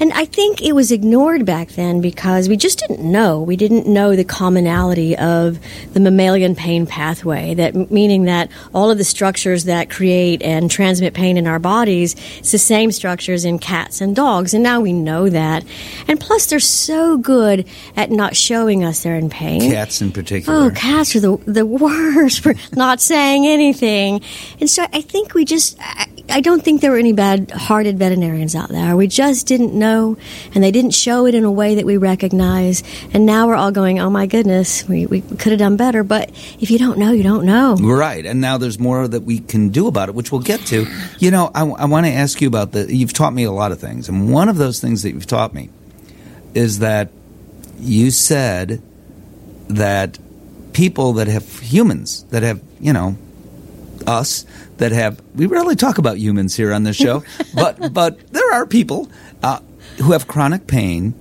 And 0.00 0.12
I 0.12 0.24
think 0.24 0.62
it 0.62 0.72
was 0.72 0.90
ignored 0.90 1.44
back 1.44 1.68
then 1.70 2.00
because 2.00 2.48
we 2.48 2.56
just 2.56 2.78
didn't 2.78 3.00
know. 3.00 3.42
We 3.42 3.56
didn't 3.56 3.86
know 3.86 4.16
the 4.16 4.24
commonality 4.24 5.16
of 5.16 5.58
the 5.92 6.00
mammalian 6.00 6.54
pain 6.54 6.86
pathway, 6.86 7.54
that 7.54 7.90
meaning 7.90 8.24
that 8.24 8.50
all 8.74 8.90
of 8.90 8.98
the 8.98 9.04
structures 9.04 9.64
that 9.64 9.90
create 9.90 10.42
and 10.42 10.70
transmit 10.70 11.14
pain 11.14 11.36
in 11.36 11.46
our 11.46 11.58
bodies, 11.58 12.14
it's 12.38 12.52
the 12.52 12.58
same 12.58 12.92
structures 12.92 13.44
in 13.44 13.58
cats 13.58 14.00
and 14.00 14.16
dogs. 14.16 14.54
And 14.54 14.62
now 14.62 14.80
we 14.80 14.92
know 14.92 15.28
that. 15.28 15.64
And 16.08 16.20
plus 16.20 16.46
they're 16.46 16.60
so 16.60 17.18
good 17.18 17.66
at 17.96 18.10
not 18.10 18.36
showing 18.36 18.84
us 18.84 19.02
they're 19.02 19.16
in 19.16 19.30
pain. 19.30 19.70
Cats 19.70 20.02
in 20.02 20.12
particular. 20.12 20.66
Oh, 20.66 20.70
cats 20.70 21.14
are 21.16 21.20
the 21.20 21.36
the 21.46 21.66
worst 21.66 22.40
for 22.40 22.54
not 22.72 23.00
saying 23.00 23.46
anything. 23.46 24.22
And 24.60 24.68
so 24.68 24.86
I 24.92 25.00
think 25.00 25.34
we 25.34 25.44
just 25.44 25.76
I, 25.80 26.06
I 26.28 26.40
don't 26.40 26.62
think 26.62 26.80
there 26.80 26.90
were 26.90 26.98
any 26.98 27.12
bad-hearted 27.12 27.98
veterinarians 27.98 28.54
out 28.54 28.68
there. 28.68 28.96
We 28.96 29.06
just 29.06 29.46
didn't 29.46 29.74
know 29.74 30.16
and 30.54 30.62
they 30.62 30.70
didn't 30.70 30.92
show 30.92 31.26
it 31.26 31.34
in 31.34 31.44
a 31.44 31.50
way 31.50 31.74
that 31.74 31.84
we 31.84 31.96
recognize. 31.96 32.82
And 33.12 33.26
now 33.26 33.46
we're 33.46 33.56
all 33.56 33.72
going, 33.72 33.98
oh 34.00 34.08
my 34.08 34.26
goodness, 34.26 34.88
we, 34.88 35.06
we 35.06 35.20
could 35.20 35.52
have 35.52 35.58
done 35.58 35.76
better. 35.76 36.04
But 36.04 36.30
if 36.60 36.70
you 36.70 36.78
don't 36.78 36.98
know, 36.98 37.12
you 37.12 37.22
don't 37.22 37.44
know. 37.44 37.76
Right. 37.76 38.24
And 38.24 38.40
now 38.40 38.58
there's 38.58 38.78
more 38.78 39.06
that 39.06 39.22
we 39.22 39.40
can 39.40 39.70
do 39.70 39.88
about 39.88 40.08
it, 40.08 40.14
which 40.14 40.32
we'll 40.32 40.40
get 40.40 40.60
to. 40.66 40.86
You 41.18 41.30
know, 41.30 41.50
I, 41.54 41.62
I 41.66 41.84
want 41.86 42.06
to 42.06 42.12
ask 42.12 42.40
you 42.40 42.48
about 42.48 42.72
the, 42.72 42.94
you've 42.94 43.12
taught 43.12 43.34
me 43.34 43.44
a 43.44 43.52
lot 43.52 43.72
of 43.72 43.80
things. 43.80 44.08
And 44.08 44.32
one 44.32 44.48
of 44.48 44.56
those 44.56 44.80
things 44.80 45.02
that 45.02 45.10
you've 45.12 45.26
taught 45.26 45.52
me 45.54 45.70
is 46.54 46.78
that 46.78 47.10
you 47.78 48.10
said 48.10 48.80
that 49.68 50.18
people 50.72 51.14
that 51.14 51.26
have 51.26 51.58
humans 51.58 52.24
that 52.24 52.42
have, 52.42 52.62
you 52.80 52.92
know, 52.92 53.16
us 54.06 54.44
that 54.82 54.90
have 54.90 55.22
we 55.36 55.46
rarely 55.46 55.76
talk 55.76 55.98
about 55.98 56.18
humans 56.18 56.56
here 56.56 56.72
on 56.72 56.82
this 56.82 56.96
show, 56.96 57.22
but 57.54 57.94
but 57.94 58.18
there 58.32 58.52
are 58.52 58.66
people 58.66 59.08
uh, 59.40 59.60
who 59.98 60.10
have 60.10 60.26
chronic 60.26 60.66
pain 60.66 61.14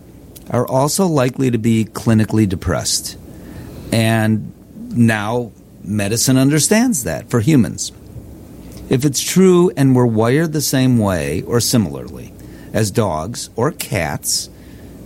are 0.50 0.67
also 0.67 1.06
likely 1.06 1.52
to 1.52 1.60
be 1.60 1.86
clinically 1.86 2.50
depressed. 2.50 3.17
And 3.91 4.52
now 4.97 5.52
medicine 5.84 6.38
understands 6.38 7.04
that 7.04 7.30
for 7.30 7.39
humans. 7.39 7.91
If 8.89 9.06
it's 9.06 9.21
true 9.21 9.71
and 9.78 9.95
we're 9.95 10.08
wired 10.08 10.54
the 10.54 10.62
same 10.62 10.97
way 10.97 11.43
or 11.43 11.60
similarly 11.60 12.34
as 12.74 12.89
dogs 12.89 13.52
or 13.56 13.71
cats, 13.71 14.50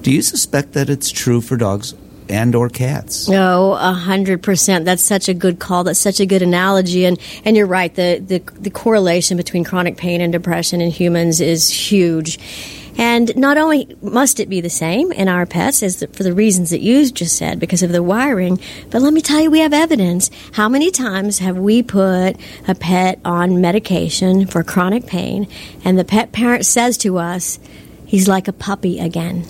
do 0.02 0.12
you 0.12 0.22
suspect 0.22 0.72
that 0.74 0.90
it's 0.90 1.12
true 1.12 1.42
for 1.42 1.58
dogs 1.58 1.94
and 2.30 2.56
or 2.56 2.70
cats. 2.70 3.28
No, 3.30 3.74
a 3.74 3.94
hundred 3.94 4.44
percent. 4.44 4.86
That's 4.86 5.04
such 5.04 5.30
a 5.30 5.34
good 5.34 5.60
call. 5.60 5.84
That's 5.84 6.00
such 6.00 6.20
a 6.20 6.26
good 6.26 6.42
analogy. 6.42 7.06
And 7.06 7.20
and 7.44 7.56
you're 7.56 7.66
right. 7.66 7.94
The, 7.94 8.22
the 8.26 8.40
the 8.60 8.70
correlation 8.70 9.38
between 9.38 9.64
chronic 9.64 9.98
pain 9.98 10.22
and 10.22 10.32
depression 10.32 10.82
in 10.82 10.90
humans 10.90 11.42
is 11.42 11.70
huge. 11.70 12.40
And 12.98 13.36
not 13.36 13.58
only 13.58 13.94
must 14.02 14.40
it 14.40 14.48
be 14.48 14.62
the 14.62 14.70
same 14.70 15.12
in 15.12 15.28
our 15.28 15.46
pets 15.46 15.84
as 15.84 15.98
the, 16.00 16.08
for 16.08 16.24
the 16.24 16.34
reasons 16.34 16.70
that 16.70 16.80
you 16.80 17.10
just 17.12 17.36
said 17.36 17.60
because 17.60 17.84
of 17.84 17.92
the 17.92 18.02
wiring, 18.02 18.60
but 18.90 19.02
let 19.02 19.12
me 19.12 19.20
tell 19.20 19.42
you, 19.42 19.52
we 19.52 19.60
have 19.60 19.74
evidence. 19.74 20.32
How 20.54 20.70
many 20.70 20.92
times 20.92 21.40
have 21.40 21.58
we 21.58 21.84
put 21.84 22.38
a 22.68 22.76
pet 22.76 23.20
on 23.26 23.60
medication 23.60 24.48
for 24.48 24.64
chronic 24.64 25.08
pain 25.08 25.48
and 25.84 26.00
the 26.00 26.06
pet 26.06 26.32
parent 26.32 26.66
says 26.66 26.98
to 27.00 27.18
us, 27.18 27.60
He's 28.16 28.30
like 28.30 28.48
a 28.48 28.54
puppy 28.54 29.02
again. 29.02 29.46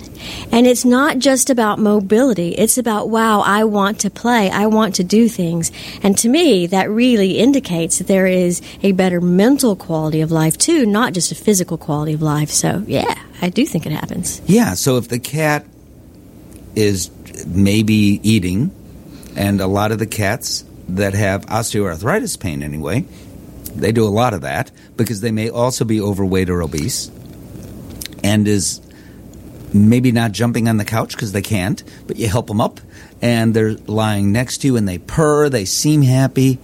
And 0.51 0.65
it's 0.65 0.84
not 0.84 1.19
just 1.19 1.51
about 1.51 1.78
mobility. 1.78 2.56
It's 2.56 2.80
about, 2.80 3.10
wow, 3.10 3.41
I 3.41 3.63
want 3.63 3.99
to 3.99 4.10
play. 4.10 4.49
I 4.49 4.65
want 4.65 4.95
to 4.95 5.04
do 5.04 5.30
things. 5.30 5.71
And 6.01 6.17
to 6.17 6.28
me, 6.28 6.65
that 6.65 6.89
really 6.89 7.38
indicates 7.38 7.99
that 7.99 8.08
there 8.08 8.25
is 8.25 8.63
a 8.82 8.91
better 8.93 9.21
mental 9.21 9.75
quality 9.75 10.21
of 10.21 10.32
life 10.32 10.58
too, 10.58 10.88
not 10.88 11.13
just 11.13 11.32
a 11.32 11.36
physical 11.36 11.78
quality 11.78 12.13
of 12.13 12.23
life. 12.23 12.49
So, 12.49 12.84
yeah, 12.88 13.13
I 13.39 13.49
do 13.49 13.67
think 13.67 13.86
it 13.86 13.91
happens. 13.91 14.41
Yeah. 14.47 14.73
So 14.73 14.97
if 14.97 15.10
the 15.10 15.19
cat 15.19 15.63
is 16.73 17.12
maybe 17.45 18.19
eating, 18.23 18.71
and 19.36 19.62
a 19.62 19.67
lot 19.67 19.91
of 19.91 19.99
the 19.99 20.08
cats 20.08 20.65
that 20.89 21.13
have 21.13 21.45
osteoarthritis 21.45 22.39
pain 22.39 22.63
anyway, 22.63 23.06
they 23.75 23.91
do 23.91 24.08
a 24.08 24.10
lot 24.10 24.34
of 24.34 24.41
that 24.41 24.71
because 24.97 25.21
they 25.21 25.30
may 25.30 25.51
also 25.51 25.86
be 25.86 26.01
overweight 26.01 26.49
or 26.49 26.63
obese 26.63 27.12
and 28.26 28.48
is 28.48 28.82
maybe 29.72 30.12
not 30.12 30.32
jumping 30.32 30.68
on 30.68 30.78
the 30.78 30.86
couch 30.86 31.12
because 31.12 31.32
they 31.32 31.44
can't, 31.44 31.84
but 32.08 32.18
you 32.18 32.28
help 32.28 32.48
them 32.48 32.60
up 32.60 32.80
and 33.22 33.54
they're 33.54 33.74
lying 33.74 34.32
next 34.32 34.60
to 34.60 34.68
you 34.68 34.78
and 34.78 34.88
they 34.88 34.98
purr, 34.98 35.48
they 35.48 35.64
seem 35.64 36.02
happy. 36.02 36.58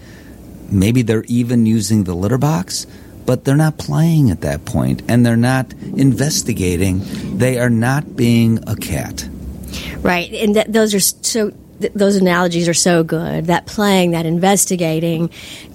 Maybe 0.71 1.03
they're 1.03 1.25
even 1.27 1.67
using 1.67 2.05
the 2.05 2.15
litter 2.15 2.39
box, 2.39 2.87
but 3.25 3.45
they're 3.45 3.55
not 3.55 3.77
playing 3.77 4.31
at 4.31 4.41
that 4.41 4.65
point 4.65 5.03
and 5.07 5.23
they're 5.23 5.37
not 5.37 5.71
investigating. 5.73 7.01
They 7.37 7.59
are 7.59 7.69
not 7.69 8.15
being 8.15 8.63
a 8.67 8.75
cat. 8.75 9.27
Right. 9.99 10.31
And 10.33 10.55
th- 10.55 10.67
those 10.67 10.95
are 10.95 10.99
so 10.99 11.51
th- 11.81 11.93
those 11.93 12.15
analogies 12.15 12.67
are 12.67 12.73
so 12.73 13.03
good. 13.03 13.47
That 13.47 13.65
playing, 13.65 14.11
that 14.11 14.25
investigating, 14.25 15.29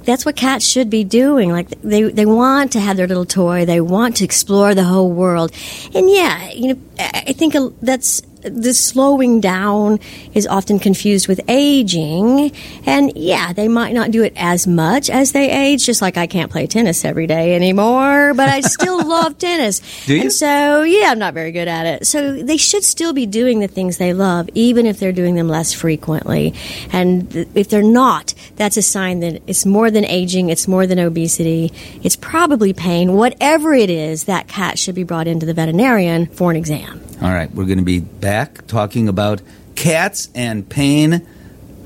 that's 0.05 0.25
what 0.25 0.37
cats 0.37 0.67
should 0.67 0.91
be 0.91 1.05
doing. 1.05 1.51
Like 1.51 1.69
they 1.83 2.03
they 2.05 2.27
want 2.27 2.73
to 2.73 2.81
have 2.81 2.97
their 2.97 3.07
little 3.07 3.27
toy. 3.27 3.65
They 3.65 3.81
want 3.81 4.17
to 4.17 4.25
explore 4.25 4.75
the 4.75 4.85
whole 4.85 5.11
world. 5.11 5.53
And 5.95 6.11
yeah, 6.11 6.51
you 6.51 6.75
know, 6.75 6.81
I 6.99 7.33
think 7.33 7.55
that's 7.83 8.23
the 8.51 8.75
slowing 8.75 9.41
down 9.41 9.99
is 10.35 10.47
often 10.47 10.79
confused 10.79 11.29
with 11.29 11.41
aging. 11.49 12.53
And 12.85 13.13
yeah, 13.17 13.53
they 13.53 13.69
might 13.69 13.95
not 13.95 14.11
do 14.11 14.23
it 14.23 14.33
as 14.37 14.67
much 14.67 15.11
as 15.11 15.33
they 15.33 15.51
age, 15.51 15.85
just 15.85 16.03
like 16.03 16.17
I 16.17 16.27
can't 16.27 16.51
play 16.51 16.67
tennis 16.67 17.05
every 17.05 17.27
day 17.27 17.55
anymore, 17.55 18.35
but 18.35 18.49
I 18.49 18.61
still 18.61 19.05
love 19.07 19.39
tennis. 19.39 19.81
Do 20.07 20.15
you? 20.15 20.23
And 20.23 20.33
so, 20.33 20.83
yeah, 20.83 21.11
I'm 21.11 21.19
not 21.19 21.35
very 21.35 21.53
good 21.53 21.69
at 21.69 21.87
it. 21.87 22.07
So 22.07 22.43
they 22.43 22.57
should 22.57 22.85
still 22.85 23.13
be 23.13 23.27
doing 23.27 23.61
the 23.61 23.69
things 23.69 23.99
they 23.99 24.13
love, 24.13 24.49
even 24.55 24.87
if 24.87 24.99
they're 24.99 25.13
doing 25.13 25.35
them 25.35 25.49
less 25.49 25.73
frequently. 25.73 26.55
And 26.93 27.31
th- 27.31 27.49
if 27.55 27.69
they're 27.69 27.83
not, 27.83 28.35
that's 28.57 28.77
a 28.77 28.83
sign 28.83 29.21
that 29.21 29.43
it's 29.47 29.67
more 29.67 29.91
than 29.91 30.05
aging, 30.05 30.51
it's 30.51 30.67
more 30.69 30.87
than 30.87 30.99
obesity, 30.99 31.73
it's 32.03 32.17
probably 32.17 32.73
pain. 32.73 33.15
Whatever 33.15 33.75
it 33.75 33.91
is, 33.91 34.25
that 34.25 34.49
cat 34.49 34.79
should 34.79 34.95
be 34.95 35.05
brought 35.05 35.27
into 35.27 35.47
the 35.47 35.55
veterinarian 35.55 36.27
for 36.27 36.51
an 36.51 36.57
exam. 36.57 37.06
All 37.23 37.31
right, 37.31 37.51
we're 37.55 37.65
going 37.65 37.79
to 37.79 37.85
be 37.85 38.01
back 38.01 38.67
talking 38.67 39.09
about 39.09 39.41
cats 39.75 40.29
and 40.35 40.69
pain. 40.69 41.27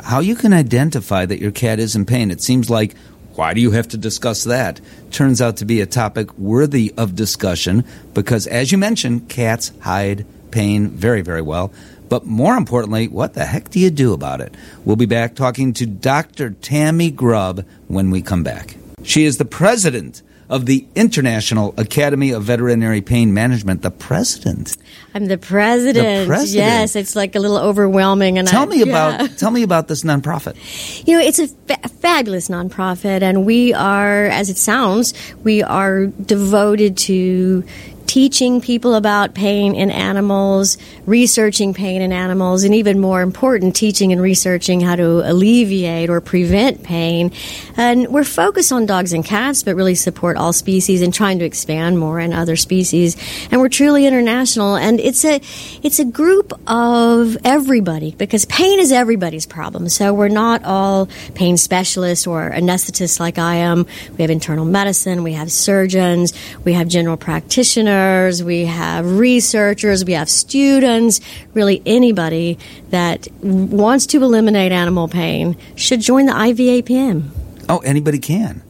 How 0.03 0.19
you 0.19 0.35
can 0.35 0.53
identify 0.53 1.25
that 1.25 1.39
your 1.39 1.53
cat 1.53 1.79
is 1.79 1.95
in 1.95 2.05
pain. 2.05 2.33
It 2.33 2.41
seems 2.41 2.69
like 2.69 2.97
why 3.37 3.55
do 3.55 3.61
you 3.61 3.71
have 3.71 3.87
to 3.89 3.97
discuss 3.97 4.43
that? 4.45 4.81
Turns 5.13 5.41
out 5.41 5.59
to 5.59 5.65
be 5.65 5.81
a 5.81 5.87
topic 5.87 6.37
worthy 6.37 6.93
of 6.97 7.15
discussion 7.15 7.85
because, 8.13 8.49
as 8.49 8.73
you 8.73 8.79
mentioned, 8.79 9.29
cats 9.29 9.71
hide 9.81 10.27
pain 10.51 10.89
very, 10.89 11.23
very 11.23 11.43
well. 11.43 11.73
But 12.09 12.27
more 12.27 12.57
importantly, 12.57 13.07
what 13.07 13.35
the 13.35 13.45
heck 13.45 13.71
do 13.71 13.79
you 13.79 13.91
do 13.91 14.13
about 14.13 14.41
it? 14.41 14.57
We'll 14.85 14.97
be 14.97 15.07
back 15.07 15.37
talking 15.37 15.73
to 15.75 15.87
Dr. 15.87 16.51
Tammy 16.51 17.13
Grubb 17.13 17.65
when 17.87 18.11
we 18.11 18.21
come 18.21 18.43
back. 18.43 18.75
She 19.05 19.25
is 19.25 19.39
the 19.39 19.45
president 19.45 20.23
of 20.51 20.67
the 20.67 20.85
International 20.97 21.73
Academy 21.79 22.33
of 22.33 22.43
Veterinary 22.43 23.01
Pain 23.01 23.33
Management. 23.33 23.83
The 23.83 23.91
president. 23.91 24.77
I'm 25.15 25.27
the 25.27 25.39
president. 25.39 26.25
The 26.25 26.27
president. 26.27 26.67
Yes, 26.67 26.97
it's 26.97 27.17
like 27.17 27.37
a 27.37 27.39
little 27.39 27.57
overwhelming. 27.57 28.37
And 28.37 28.47
Tell 28.47 28.65
I, 28.65 28.67
me 28.67 28.79
yeah. 28.79 28.85
about 28.85 29.39
tell 29.39 29.53
me 29.53 29.63
about 29.63 29.89
this 29.89 30.03
nonprofit. 30.03 30.57
You 31.07 31.19
know, 31.19 31.25
it's 31.25 31.39
a 31.39 31.47
fa- 31.47 31.89
fabulous 31.89 32.49
nonprofit, 32.49 33.23
and 33.23 33.47
we 33.47 33.73
are, 33.73 34.27
as 34.27 34.51
it 34.51 34.57
sounds, 34.59 35.15
we 35.45 35.63
are 35.63 36.07
devoted 36.07 36.99
to 36.99 37.65
teaching 38.11 38.61
people 38.61 38.97
about 38.97 39.35
pain 39.35 39.73
in 39.73 39.89
animals, 39.89 40.77
researching 41.07 41.73
pain 41.73 42.03
in 42.03 42.13
animals, 42.13 42.65
and 42.65 42.75
even 42.75 42.99
more 42.99 43.23
important, 43.23 43.77
teaching 43.77 44.11
and 44.11 44.21
researching 44.21 44.81
how 44.81 44.97
to 44.97 45.31
alleviate 45.31 46.11
or 46.11 46.21
prevent 46.21 46.83
pain. 46.83 47.31
And 47.77 48.09
we're 48.09 48.25
focused 48.25 48.73
on 48.73 48.85
dogs 48.85 49.13
and 49.13 49.25
cats, 49.25 49.63
but 49.63 49.77
really 49.77 49.95
support 49.95 50.37
all 50.37 50.53
species 50.53 51.03
and 51.03 51.15
trying 51.15 51.39
to 51.39 51.45
expand 51.45 52.01
more 52.01 52.19
in 52.19 52.33
other 52.33 52.57
species. 52.57 53.17
And 53.53 53.61
we're 53.61 53.69
truly 53.69 54.07
international, 54.07 54.75
and 54.75 54.99
it's 54.99 55.25
a 55.25 55.41
it's 55.85 56.01
a 56.01 56.05
group 56.05 56.53
of 56.67 57.37
everybody 57.45 58.17
because 58.19 58.45
pain 58.47 58.81
is 58.81 58.91
everybody's 58.91 59.47
problem. 59.47 59.89
So 59.89 60.13
we're 60.13 60.27
not 60.27 60.65
all 60.65 61.09
pain 61.37 61.57
specialists 61.57 62.27
or 62.27 62.51
anesthetists 62.51 63.21
like 63.21 63.39
I 63.39 63.55
am. 63.71 63.87
We 64.19 64.23
have 64.23 64.31
internal 64.33 64.65
medicine, 64.65 65.23
we 65.23 65.35
have 65.35 65.53
surgeons, 65.53 66.35
we 66.65 66.73
have 66.73 66.89
general 66.89 67.17
practitioners 67.17 68.00
we 68.43 68.65
have 68.67 69.19
researchers, 69.19 70.05
we 70.05 70.13
have 70.13 70.29
students, 70.29 71.21
really 71.55 71.83
anybody 71.87 72.59
that 72.91 73.29
wants 73.43 74.07
to 74.07 74.23
eliminate 74.23 74.73
animal 74.73 75.09
pain 75.09 75.57
should 75.77 76.01
join 76.01 76.27
the 76.27 76.33
IVAPM. 76.33 77.29
Oh, 77.69 77.79
anybody 77.79 78.19
can. 78.19 78.63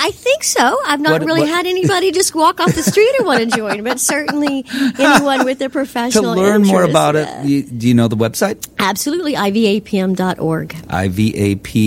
I 0.00 0.12
think 0.12 0.44
so. 0.44 0.78
I've 0.86 1.00
not 1.00 1.12
What- 1.20 1.26
really 1.26 1.40
what- 1.40 1.48
had 1.50 1.66
anybody 1.66 2.12
just 2.12 2.34
walk 2.34 2.60
off 2.60 2.74
the 2.74 2.82
street 2.82 3.12
and 3.18 3.26
want 3.26 3.50
to 3.50 3.56
join, 3.56 3.82
but 3.82 3.98
certainly 3.98 4.64
anyone 4.98 5.44
with 5.44 5.60
a 5.60 5.68
professional. 5.68 6.34
To 6.34 6.40
learn 6.40 6.62
more 6.62 6.84
about 6.84 7.14
yeah. 7.16 7.42
it, 7.42 7.46
you, 7.46 7.62
do 7.64 7.88
you 7.88 7.94
know 7.94 8.06
the 8.08 8.16
website? 8.16 8.66
Absolutely, 8.78 9.34
IVAPM.org. 9.34 10.68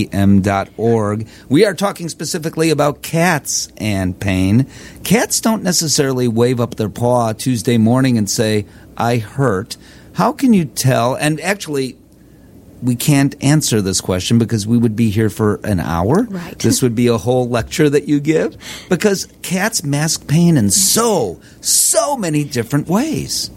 ivapm.org. 0.02 1.28
We 1.48 1.64
are 1.64 1.74
talking 1.74 2.08
specifically 2.08 2.70
about 2.70 3.02
cats 3.02 3.68
and 3.78 4.18
pain. 4.18 4.66
Cats 5.04 5.40
don't 5.40 5.62
necessarily 5.62 6.28
wave 6.28 6.60
up 6.60 6.74
their 6.76 6.88
paw 6.90 7.32
Tuesday 7.32 7.78
morning 7.78 8.18
and 8.18 8.28
say, 8.28 8.66
I 8.96 9.16
hurt. 9.18 9.76
How 10.14 10.32
can 10.32 10.52
you 10.52 10.66
tell? 10.66 11.14
And 11.14 11.40
actually, 11.40 11.96
we 12.82 12.96
can't 12.96 13.34
answer 13.42 13.80
this 13.80 14.00
question 14.00 14.38
because 14.38 14.66
we 14.66 14.76
would 14.76 14.96
be 14.96 15.10
here 15.10 15.30
for 15.30 15.56
an 15.64 15.80
hour. 15.80 16.24
Right. 16.24 16.58
This 16.58 16.82
would 16.82 16.94
be 16.94 17.06
a 17.06 17.18
whole 17.18 17.48
lecture 17.48 17.88
that 17.88 18.08
you 18.08 18.20
give 18.20 18.56
because 18.88 19.28
cats 19.42 19.84
mask 19.84 20.26
pain 20.26 20.56
in 20.56 20.70
so, 20.70 21.40
so 21.60 22.16
many 22.16 22.44
different 22.44 22.88
ways. 22.88 23.50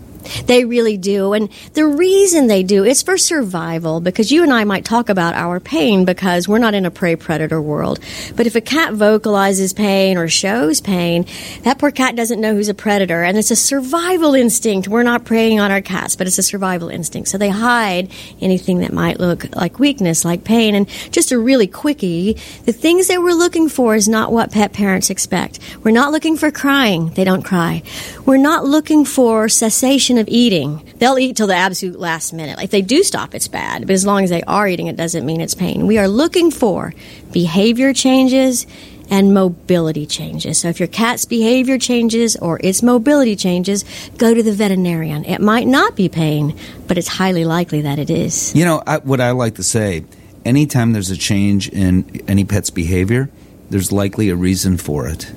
They 0.45 0.65
really 0.65 0.97
do. 0.97 1.33
And 1.33 1.49
the 1.73 1.85
reason 1.85 2.47
they 2.47 2.63
do 2.63 2.83
is 2.83 3.01
for 3.01 3.17
survival 3.17 3.99
because 3.99 4.31
you 4.31 4.43
and 4.43 4.53
I 4.53 4.63
might 4.63 4.85
talk 4.85 5.09
about 5.09 5.33
our 5.33 5.59
pain 5.59 6.05
because 6.05 6.47
we're 6.47 6.59
not 6.59 6.73
in 6.73 6.85
a 6.85 6.91
prey 6.91 7.15
predator 7.15 7.61
world. 7.61 7.99
But 8.35 8.47
if 8.47 8.55
a 8.55 8.61
cat 8.61 8.93
vocalizes 8.93 9.73
pain 9.73 10.17
or 10.17 10.27
shows 10.27 10.81
pain, 10.81 11.25
that 11.63 11.77
poor 11.77 11.91
cat 11.91 12.15
doesn't 12.15 12.41
know 12.41 12.53
who's 12.53 12.69
a 12.69 12.73
predator. 12.73 13.23
And 13.23 13.37
it's 13.37 13.51
a 13.51 13.55
survival 13.55 14.33
instinct. 14.35 14.87
We're 14.87 15.03
not 15.03 15.25
preying 15.25 15.59
on 15.59 15.71
our 15.71 15.81
cats, 15.81 16.15
but 16.15 16.27
it's 16.27 16.37
a 16.37 16.43
survival 16.43 16.89
instinct. 16.89 17.29
So 17.29 17.37
they 17.37 17.49
hide 17.49 18.11
anything 18.41 18.79
that 18.79 18.93
might 18.93 19.19
look 19.19 19.55
like 19.55 19.79
weakness, 19.79 20.25
like 20.25 20.43
pain. 20.43 20.75
And 20.75 20.87
just 21.11 21.31
a 21.31 21.39
really 21.39 21.67
quickie, 21.67 22.33
the 22.65 22.73
things 22.73 23.07
that 23.07 23.21
we're 23.21 23.33
looking 23.33 23.69
for 23.69 23.95
is 23.95 24.07
not 24.07 24.31
what 24.31 24.51
pet 24.51 24.73
parents 24.73 25.09
expect. 25.09 25.59
We're 25.83 25.91
not 25.91 26.11
looking 26.11 26.37
for 26.37 26.51
crying. 26.51 27.09
They 27.09 27.23
don't 27.23 27.43
cry. 27.43 27.83
We're 28.25 28.37
not 28.37 28.65
looking 28.65 29.05
for 29.05 29.49
cessation 29.49 30.14
of 30.17 30.27
eating. 30.27 30.87
They'll 30.97 31.19
eat 31.19 31.37
till 31.37 31.47
the 31.47 31.55
absolute 31.55 31.99
last 31.99 32.33
minute. 32.33 32.59
If 32.61 32.71
they 32.71 32.81
do 32.81 33.03
stop, 33.03 33.35
it's 33.35 33.47
bad. 33.47 33.81
But 33.81 33.91
as 33.91 34.05
long 34.05 34.23
as 34.23 34.29
they 34.29 34.43
are 34.43 34.67
eating, 34.67 34.87
it 34.87 34.95
doesn't 34.95 35.25
mean 35.25 35.41
it's 35.41 35.55
pain. 35.55 35.87
We 35.87 35.97
are 35.97 36.07
looking 36.07 36.51
for 36.51 36.93
behavior 37.31 37.93
changes 37.93 38.65
and 39.09 39.33
mobility 39.33 40.05
changes. 40.05 40.59
So 40.59 40.69
if 40.69 40.79
your 40.79 40.87
cat's 40.87 41.25
behavior 41.25 41.77
changes 41.77 42.35
or 42.35 42.59
its 42.63 42.81
mobility 42.81 43.35
changes, 43.35 43.85
go 44.17 44.33
to 44.33 44.41
the 44.41 44.51
veterinarian. 44.51 45.25
It 45.25 45.41
might 45.41 45.67
not 45.67 45.95
be 45.95 46.09
pain, 46.09 46.57
but 46.87 46.97
it's 46.97 47.07
highly 47.07 47.45
likely 47.45 47.81
that 47.81 47.99
it 47.99 48.09
is. 48.09 48.55
You 48.55 48.65
know, 48.65 48.81
I, 48.85 48.97
what 48.99 49.21
I 49.21 49.31
like 49.31 49.55
to 49.55 49.63
say 49.63 50.05
anytime 50.43 50.93
there's 50.93 51.11
a 51.11 51.17
change 51.17 51.69
in 51.69 52.23
any 52.27 52.45
pet's 52.45 52.69
behavior, 52.69 53.29
there's 53.69 53.91
likely 53.91 54.29
a 54.29 54.35
reason 54.35 54.77
for 54.77 55.07
it. 55.07 55.31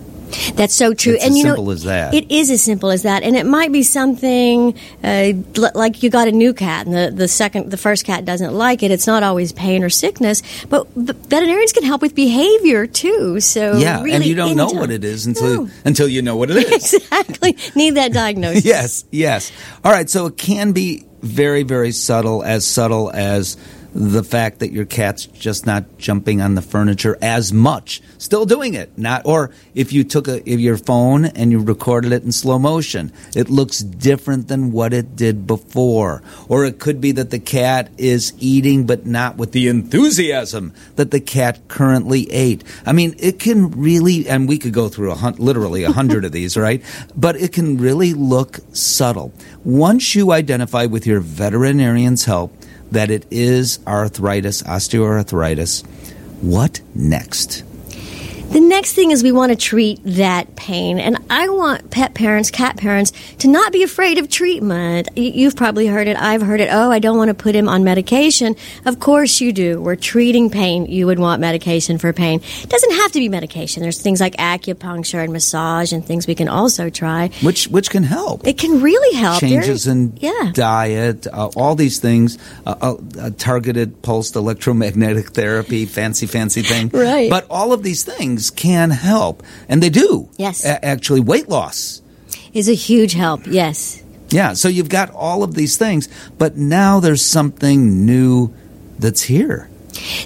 That's 0.54 0.74
so 0.74 0.94
true. 0.94 1.14
It's 1.14 1.24
and 1.24 1.32
as 1.32 1.38
you 1.38 1.44
know, 1.44 1.70
as 1.70 1.84
that. 1.84 2.14
It 2.14 2.30
is 2.30 2.50
as 2.50 2.62
simple 2.62 2.90
as 2.90 3.02
that, 3.02 3.22
and 3.22 3.36
it 3.36 3.46
might 3.46 3.72
be 3.72 3.82
something 3.82 4.78
uh, 5.02 5.32
like 5.74 6.02
you 6.02 6.10
got 6.10 6.28
a 6.28 6.32
new 6.32 6.54
cat, 6.54 6.86
and 6.86 6.94
the, 6.94 7.10
the 7.14 7.28
second, 7.28 7.70
the 7.70 7.76
first 7.76 8.04
cat 8.04 8.24
doesn't 8.24 8.54
like 8.54 8.82
it. 8.82 8.90
It's 8.90 9.06
not 9.06 9.22
always 9.22 9.52
pain 9.52 9.82
or 9.82 9.90
sickness, 9.90 10.42
but, 10.66 10.86
but 10.96 11.16
veterinarians 11.16 11.72
can 11.72 11.84
help 11.84 12.02
with 12.02 12.14
behavior 12.14 12.86
too. 12.86 13.40
So 13.40 13.76
Yeah, 13.76 14.02
really 14.02 14.16
and 14.16 14.24
you 14.24 14.34
don't 14.34 14.56
know 14.56 14.68
what 14.70 14.90
it 14.90 15.04
is 15.04 15.26
until 15.26 15.64
No. 15.64 15.70
until 15.84 16.08
you 16.08 16.22
know 16.22 16.36
what 16.36 16.50
it 16.50 16.56
is. 16.56 16.94
exactly 16.94 17.56
need 17.74 17.90
that 17.96 18.12
diagnosis. 18.12 18.64
yes, 18.64 19.04
yes. 19.10 19.52
All 19.84 19.92
right, 19.92 20.08
so 20.08 20.26
it 20.26 20.36
can 20.36 20.72
be 20.72 21.06
very, 21.20 21.62
very 21.62 21.92
subtle, 21.92 22.42
as 22.42 22.66
subtle 22.66 23.10
as 23.12 23.56
the 23.98 24.22
fact 24.22 24.60
that 24.60 24.70
your 24.70 24.84
cat's 24.84 25.26
just 25.26 25.66
not 25.66 25.98
jumping 25.98 26.40
on 26.40 26.54
the 26.54 26.62
furniture 26.62 27.18
as 27.20 27.52
much. 27.52 28.00
Still 28.16 28.46
doing 28.46 28.74
it. 28.74 28.96
Not 28.96 29.22
or 29.24 29.50
if 29.74 29.92
you 29.92 30.04
took 30.04 30.28
a 30.28 30.48
if 30.48 30.60
your 30.60 30.76
phone 30.76 31.24
and 31.24 31.50
you 31.50 31.58
recorded 31.58 32.12
it 32.12 32.22
in 32.22 32.30
slow 32.30 32.60
motion, 32.60 33.12
it 33.34 33.50
looks 33.50 33.80
different 33.80 34.46
than 34.46 34.70
what 34.70 34.92
it 34.92 35.16
did 35.16 35.48
before. 35.48 36.22
Or 36.48 36.64
it 36.64 36.78
could 36.78 37.00
be 37.00 37.10
that 37.12 37.30
the 37.30 37.40
cat 37.40 37.90
is 37.98 38.34
eating 38.38 38.86
but 38.86 39.04
not 39.04 39.36
with 39.36 39.50
the 39.50 39.66
enthusiasm 39.66 40.72
that 40.94 41.10
the 41.10 41.20
cat 41.20 41.66
currently 41.66 42.30
ate. 42.30 42.62
I 42.86 42.92
mean, 42.92 43.16
it 43.18 43.40
can 43.40 43.72
really 43.72 44.28
and 44.28 44.48
we 44.48 44.58
could 44.58 44.72
go 44.72 44.88
through 44.88 45.10
a 45.10 45.16
hun- 45.16 45.36
literally 45.38 45.82
a 45.82 45.90
hundred 45.90 46.24
of 46.24 46.30
these, 46.30 46.56
right? 46.68 46.84
But 47.16 47.34
it 47.34 47.52
can 47.52 47.78
really 47.78 48.14
look 48.14 48.60
subtle. 48.72 49.32
Once 49.64 50.14
you 50.14 50.30
identify 50.30 50.86
with 50.86 51.04
your 51.04 51.18
veterinarian's 51.18 52.24
help 52.24 52.52
that 52.90 53.10
it 53.10 53.26
is 53.30 53.78
arthritis, 53.86 54.62
osteoarthritis, 54.62 55.86
what 56.40 56.80
next? 56.94 57.64
The 58.50 58.60
next 58.60 58.94
thing 58.94 59.10
is 59.10 59.22
we 59.22 59.30
want 59.30 59.52
to 59.52 59.56
treat 59.56 60.00
that 60.04 60.56
pain. 60.56 60.98
And 60.98 61.18
I 61.28 61.50
want 61.50 61.90
pet 61.90 62.14
parents, 62.14 62.50
cat 62.50 62.78
parents, 62.78 63.12
to 63.40 63.48
not 63.48 63.72
be 63.72 63.82
afraid 63.82 64.16
of 64.16 64.30
treatment. 64.30 65.08
You've 65.16 65.54
probably 65.54 65.86
heard 65.86 66.08
it. 66.08 66.16
I've 66.16 66.40
heard 66.40 66.60
it. 66.60 66.70
Oh, 66.72 66.90
I 66.90 66.98
don't 66.98 67.18
want 67.18 67.28
to 67.28 67.34
put 67.34 67.54
him 67.54 67.68
on 67.68 67.84
medication. 67.84 68.56
Of 68.86 69.00
course 69.00 69.42
you 69.42 69.52
do. 69.52 69.82
We're 69.82 69.96
treating 69.96 70.48
pain. 70.48 70.86
You 70.86 71.06
would 71.06 71.18
want 71.18 71.42
medication 71.42 71.98
for 71.98 72.10
pain. 72.14 72.40
It 72.62 72.70
doesn't 72.70 72.92
have 72.92 73.12
to 73.12 73.18
be 73.18 73.28
medication. 73.28 73.82
There's 73.82 74.00
things 74.00 74.18
like 74.18 74.34
acupuncture 74.36 75.22
and 75.22 75.30
massage 75.30 75.92
and 75.92 76.02
things 76.02 76.26
we 76.26 76.34
can 76.34 76.48
also 76.48 76.88
try. 76.88 77.28
Which 77.42 77.68
which 77.68 77.90
can 77.90 78.02
help. 78.02 78.46
It 78.46 78.56
can 78.56 78.80
really 78.80 79.14
help. 79.18 79.40
Changes 79.40 79.86
in 79.86 80.16
yeah. 80.16 80.52
diet, 80.54 81.26
uh, 81.26 81.50
all 81.54 81.74
these 81.74 81.98
things, 81.98 82.38
uh, 82.64 82.96
uh, 83.20 83.30
targeted 83.36 84.00
pulsed 84.00 84.36
electromagnetic 84.36 85.32
therapy, 85.32 85.84
fancy, 85.84 86.26
fancy 86.26 86.62
thing. 86.62 86.90
Right. 86.98 87.30
But 87.30 87.46
all 87.48 87.72
of 87.72 87.82
these 87.82 88.02
things 88.02 88.37
can 88.50 88.90
help, 88.90 89.42
and 89.68 89.82
they 89.82 89.90
do. 89.90 90.28
Yes. 90.36 90.64
A- 90.64 90.84
actually, 90.84 91.20
weight 91.20 91.48
loss. 91.48 92.00
is 92.54 92.68
a 92.68 92.74
huge 92.74 93.12
help. 93.14 93.40
Yes. 93.46 94.02
Yeah, 94.30 94.52
so 94.54 94.68
you've 94.68 94.88
got 94.90 95.10
all 95.10 95.42
of 95.42 95.54
these 95.54 95.76
things, 95.78 96.08
but 96.36 96.56
now 96.56 97.00
there's 97.00 97.24
something 97.24 98.04
new 98.04 98.52
that's 98.98 99.22
here. 99.22 99.68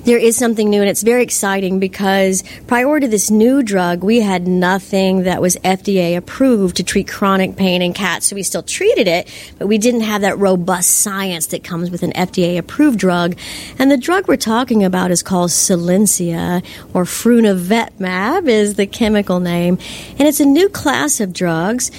There 0.05 0.19
is 0.19 0.37
something 0.37 0.69
new, 0.71 0.81
and 0.81 0.89
it's 0.89 1.03
very 1.03 1.23
exciting 1.23 1.79
because 1.79 2.43
prior 2.67 3.01
to 3.01 3.09
this 3.09 3.31
new 3.31 3.63
drug, 3.63 4.03
we 4.03 4.21
had 4.21 4.47
nothing 4.47 5.23
that 5.25 5.41
was 5.41 5.57
FDA 5.57 6.17
approved 6.17 6.77
to 6.77 6.85
treat 6.85 7.09
chronic 7.09 7.57
pain 7.57 7.83
in 7.83 7.93
cats. 7.93 8.27
So 8.27 8.37
we 8.37 8.43
still 8.43 8.63
treated 8.63 9.09
it, 9.09 9.29
but 9.59 9.67
we 9.67 9.79
didn't 9.79 10.03
have 10.03 10.23
that 10.23 10.39
robust 10.39 10.99
science 10.99 11.47
that 11.49 11.65
comes 11.65 11.91
with 11.91 12.03
an 12.03 12.13
FDA 12.13 12.59
approved 12.59 12.99
drug. 12.99 13.37
And 13.79 13.91
the 13.91 13.97
drug 13.97 14.29
we're 14.29 14.37
talking 14.37 14.85
about 14.85 15.11
is 15.11 15.23
called 15.23 15.51
Solensia, 15.51 16.65
or 16.95 17.05
Frunevetmab 17.05 18.49
is 18.49 18.75
the 18.75 18.87
chemical 18.87 19.41
name. 19.41 19.79
And 20.19 20.29
it's 20.29 20.41
a 20.41 20.45
new 20.45 20.69
class 20.69 21.21
of 21.21 21.33
drugs 21.33 21.91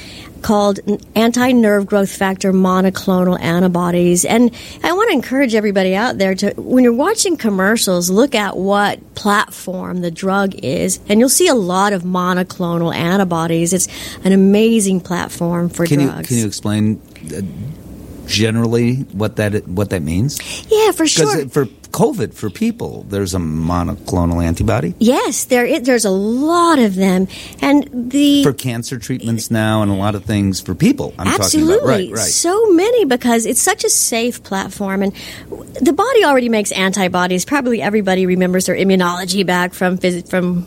called 0.43 0.79
anti 1.15 1.51
nerve 1.51 1.85
growth 1.85 2.11
factor 2.11 2.53
monoclonal 2.53 3.39
antibodies. 3.39 4.25
And 4.25 4.53
I 4.83 4.93
want 4.93 5.09
to 5.09 5.15
encourage 5.15 5.55
everybody 5.55 5.95
out 5.95 6.17
there 6.17 6.35
to, 6.35 6.53
when 6.57 6.83
you're 6.83 6.93
watching 6.93 7.37
commercials, 7.37 8.09
look 8.09 8.35
at 8.35 8.57
what 8.57 9.15
platform 9.15 10.01
the 10.01 10.11
drug 10.11 10.55
is, 10.55 10.99
and 11.09 11.19
you'll 11.19 11.29
see 11.29 11.47
a 11.47 11.55
lot 11.55 11.93
of 11.93 12.03
monoclonal 12.03 12.93
antibodies. 12.93 13.73
It's 13.73 13.87
an 14.23 14.33
amazing 14.33 15.01
platform 15.01 15.69
for 15.69 15.85
can 15.85 16.05
drugs. 16.05 16.29
You, 16.29 16.35
can 16.35 16.37
you 16.37 16.47
explain? 16.47 17.01
Uh, 17.33 17.41
generally, 18.27 18.95
what 19.13 19.37
that 19.37 19.67
what 19.67 19.89
that 19.91 20.01
means? 20.01 20.39
Yeah, 20.69 20.91
for 20.91 21.07
sure. 21.07 21.47
For 21.49 21.67
COVID 21.93 22.33
for 22.33 22.49
people. 22.49 23.03
There's 23.07 23.35
a 23.35 23.37
monoclonal 23.37 24.43
antibody. 24.43 24.95
Yes, 24.97 25.45
there 25.45 25.63
is, 25.63 25.83
there's 25.83 26.05
a 26.05 26.09
lot 26.09 26.79
of 26.79 26.95
them, 26.95 27.27
and 27.61 27.87
the 28.11 28.43
for 28.43 28.51
cancer 28.51 28.97
treatments 28.97 29.51
now, 29.51 29.83
and 29.83 29.91
a 29.91 29.93
lot 29.93 30.15
of 30.15 30.25
things 30.25 30.59
for 30.59 30.73
people. 30.73 31.13
I'm 31.19 31.27
absolutely, 31.27 31.87
right, 31.87 32.11
right. 32.11 32.19
so 32.19 32.71
many 32.71 33.05
because 33.05 33.45
it's 33.45 33.61
such 33.61 33.83
a 33.83 33.91
safe 33.91 34.41
platform, 34.41 35.03
and 35.03 35.13
the 35.81 35.93
body 35.93 36.25
already 36.25 36.49
makes 36.49 36.71
antibodies. 36.71 37.45
Probably 37.45 37.79
everybody 37.79 38.25
remembers 38.25 38.65
their 38.65 38.75
immunology 38.75 39.45
back 39.45 39.75
from 39.75 39.97
from 39.97 40.65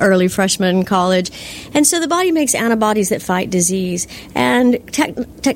early 0.00 0.28
freshman 0.28 0.84
college, 0.84 1.30
and 1.72 1.86
so 1.86 1.98
the 1.98 2.08
body 2.08 2.30
makes 2.30 2.54
antibodies 2.54 3.08
that 3.08 3.22
fight 3.22 3.48
disease. 3.48 4.06
And 4.34 4.74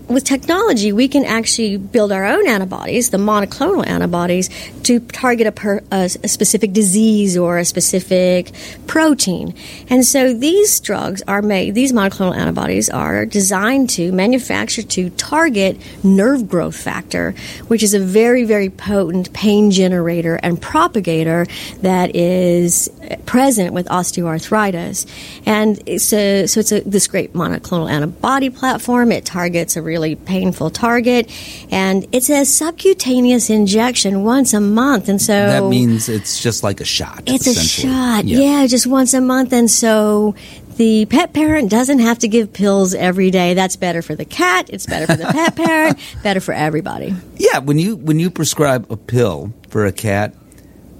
with 0.09 0.25
technology, 0.25 0.93
we 0.93 1.07
can 1.07 1.27
actually 1.27 1.77
build 1.77 2.13
our 2.13 2.25
own 2.25 2.49
antibodies, 2.49 3.11
the 3.11 3.19
monoclonal 3.19 3.87
antibodies, 3.87 4.49
to 4.85 5.02
target 5.09 5.47
a, 5.47 5.53
per, 5.53 5.83
a, 5.91 6.05
a, 6.05 6.29
specific 6.29 6.73
disease 6.73 7.37
or 7.37 7.59
a 7.59 7.65
specific 7.65 8.53
protein. 8.87 9.55
And 9.89 10.05
so 10.05 10.33
these 10.33 10.81
drugs 10.81 11.23
are 11.27 11.43
made, 11.43 11.75
these 11.75 11.93
monoclonal 11.93 12.37
antibodies 12.37 12.91
are 12.91 13.27
designed 13.27 13.91
to, 13.91 14.13
manufactured 14.13 14.89
to 14.91 15.11
target 15.11 15.77
nerve 16.05 16.49
growth 16.49 16.77
factor, 16.77 17.35
which 17.69 17.83
is 17.83 17.95
a 17.95 18.01
very, 18.01 18.45
very 18.45 18.71
potent 18.71 19.33
pain 19.33 19.71
generator 19.71 20.37
and 20.43 20.61
propagator 20.61 21.47
that 21.83 22.15
is 22.15 22.91
present 23.27 23.73
with 23.75 23.87
osteoarthritis. 23.89 25.07
And 25.47 25.83
a, 25.89 25.99
so 25.99 26.61
it's 26.61 26.73
a, 26.73 26.81
this 26.81 27.07
great 27.07 27.33
monoclonal 27.33 27.91
antibody 27.91 28.51
platform. 28.51 29.13
It 29.13 29.25
targets 29.25 29.77
a 29.77 29.83
really 29.83 30.15
painful 30.15 30.71
target, 30.71 31.31
and 31.71 32.07
it's 32.13 32.31
a 32.31 32.45
subcutaneous 32.45 33.51
injection 33.51 34.25
once 34.25 34.53
a 34.53 34.61
month 34.61 34.92
month, 34.93 35.09
and 35.09 35.21
so 35.21 35.33
that 35.33 35.65
means 35.69 36.09
it's 36.09 36.43
just 36.43 36.63
like 36.63 36.81
a 36.81 36.85
shot. 36.85 37.23
It's 37.27 37.47
a 37.47 37.55
shot, 37.55 38.25
yeah. 38.25 38.39
yeah, 38.39 38.67
just 38.67 38.87
once 38.87 39.15
a 39.15 39.21
month, 39.21 39.53
and 39.53 39.71
so 39.71 40.35
the 40.77 41.07
pet 41.07 41.33
parent 41.33 41.71
doesn't 41.71 42.01
have 42.01 42.19
to 42.21 42.29
give 42.29 42.53
pills 42.53 42.95
every 42.95 43.31
day. 43.31 43.55
That's 43.55 43.77
better 43.77 44.03
for 44.03 44.15
the 44.15 44.25
cat. 44.25 44.71
It's 44.71 44.87
better 44.87 45.07
for 45.07 45.17
the 45.17 45.27
pet 45.27 45.57
parent. 45.65 45.99
Better 46.23 46.41
for 46.41 46.53
everybody. 46.53 47.15
Yeah, 47.37 47.59
when 47.59 47.79
you 47.79 47.97
when 47.97 48.19
you 48.19 48.31
prescribe 48.31 48.91
a 48.91 48.97
pill 48.97 49.53
for 49.69 49.87
a 49.87 49.93
cat, 49.93 50.35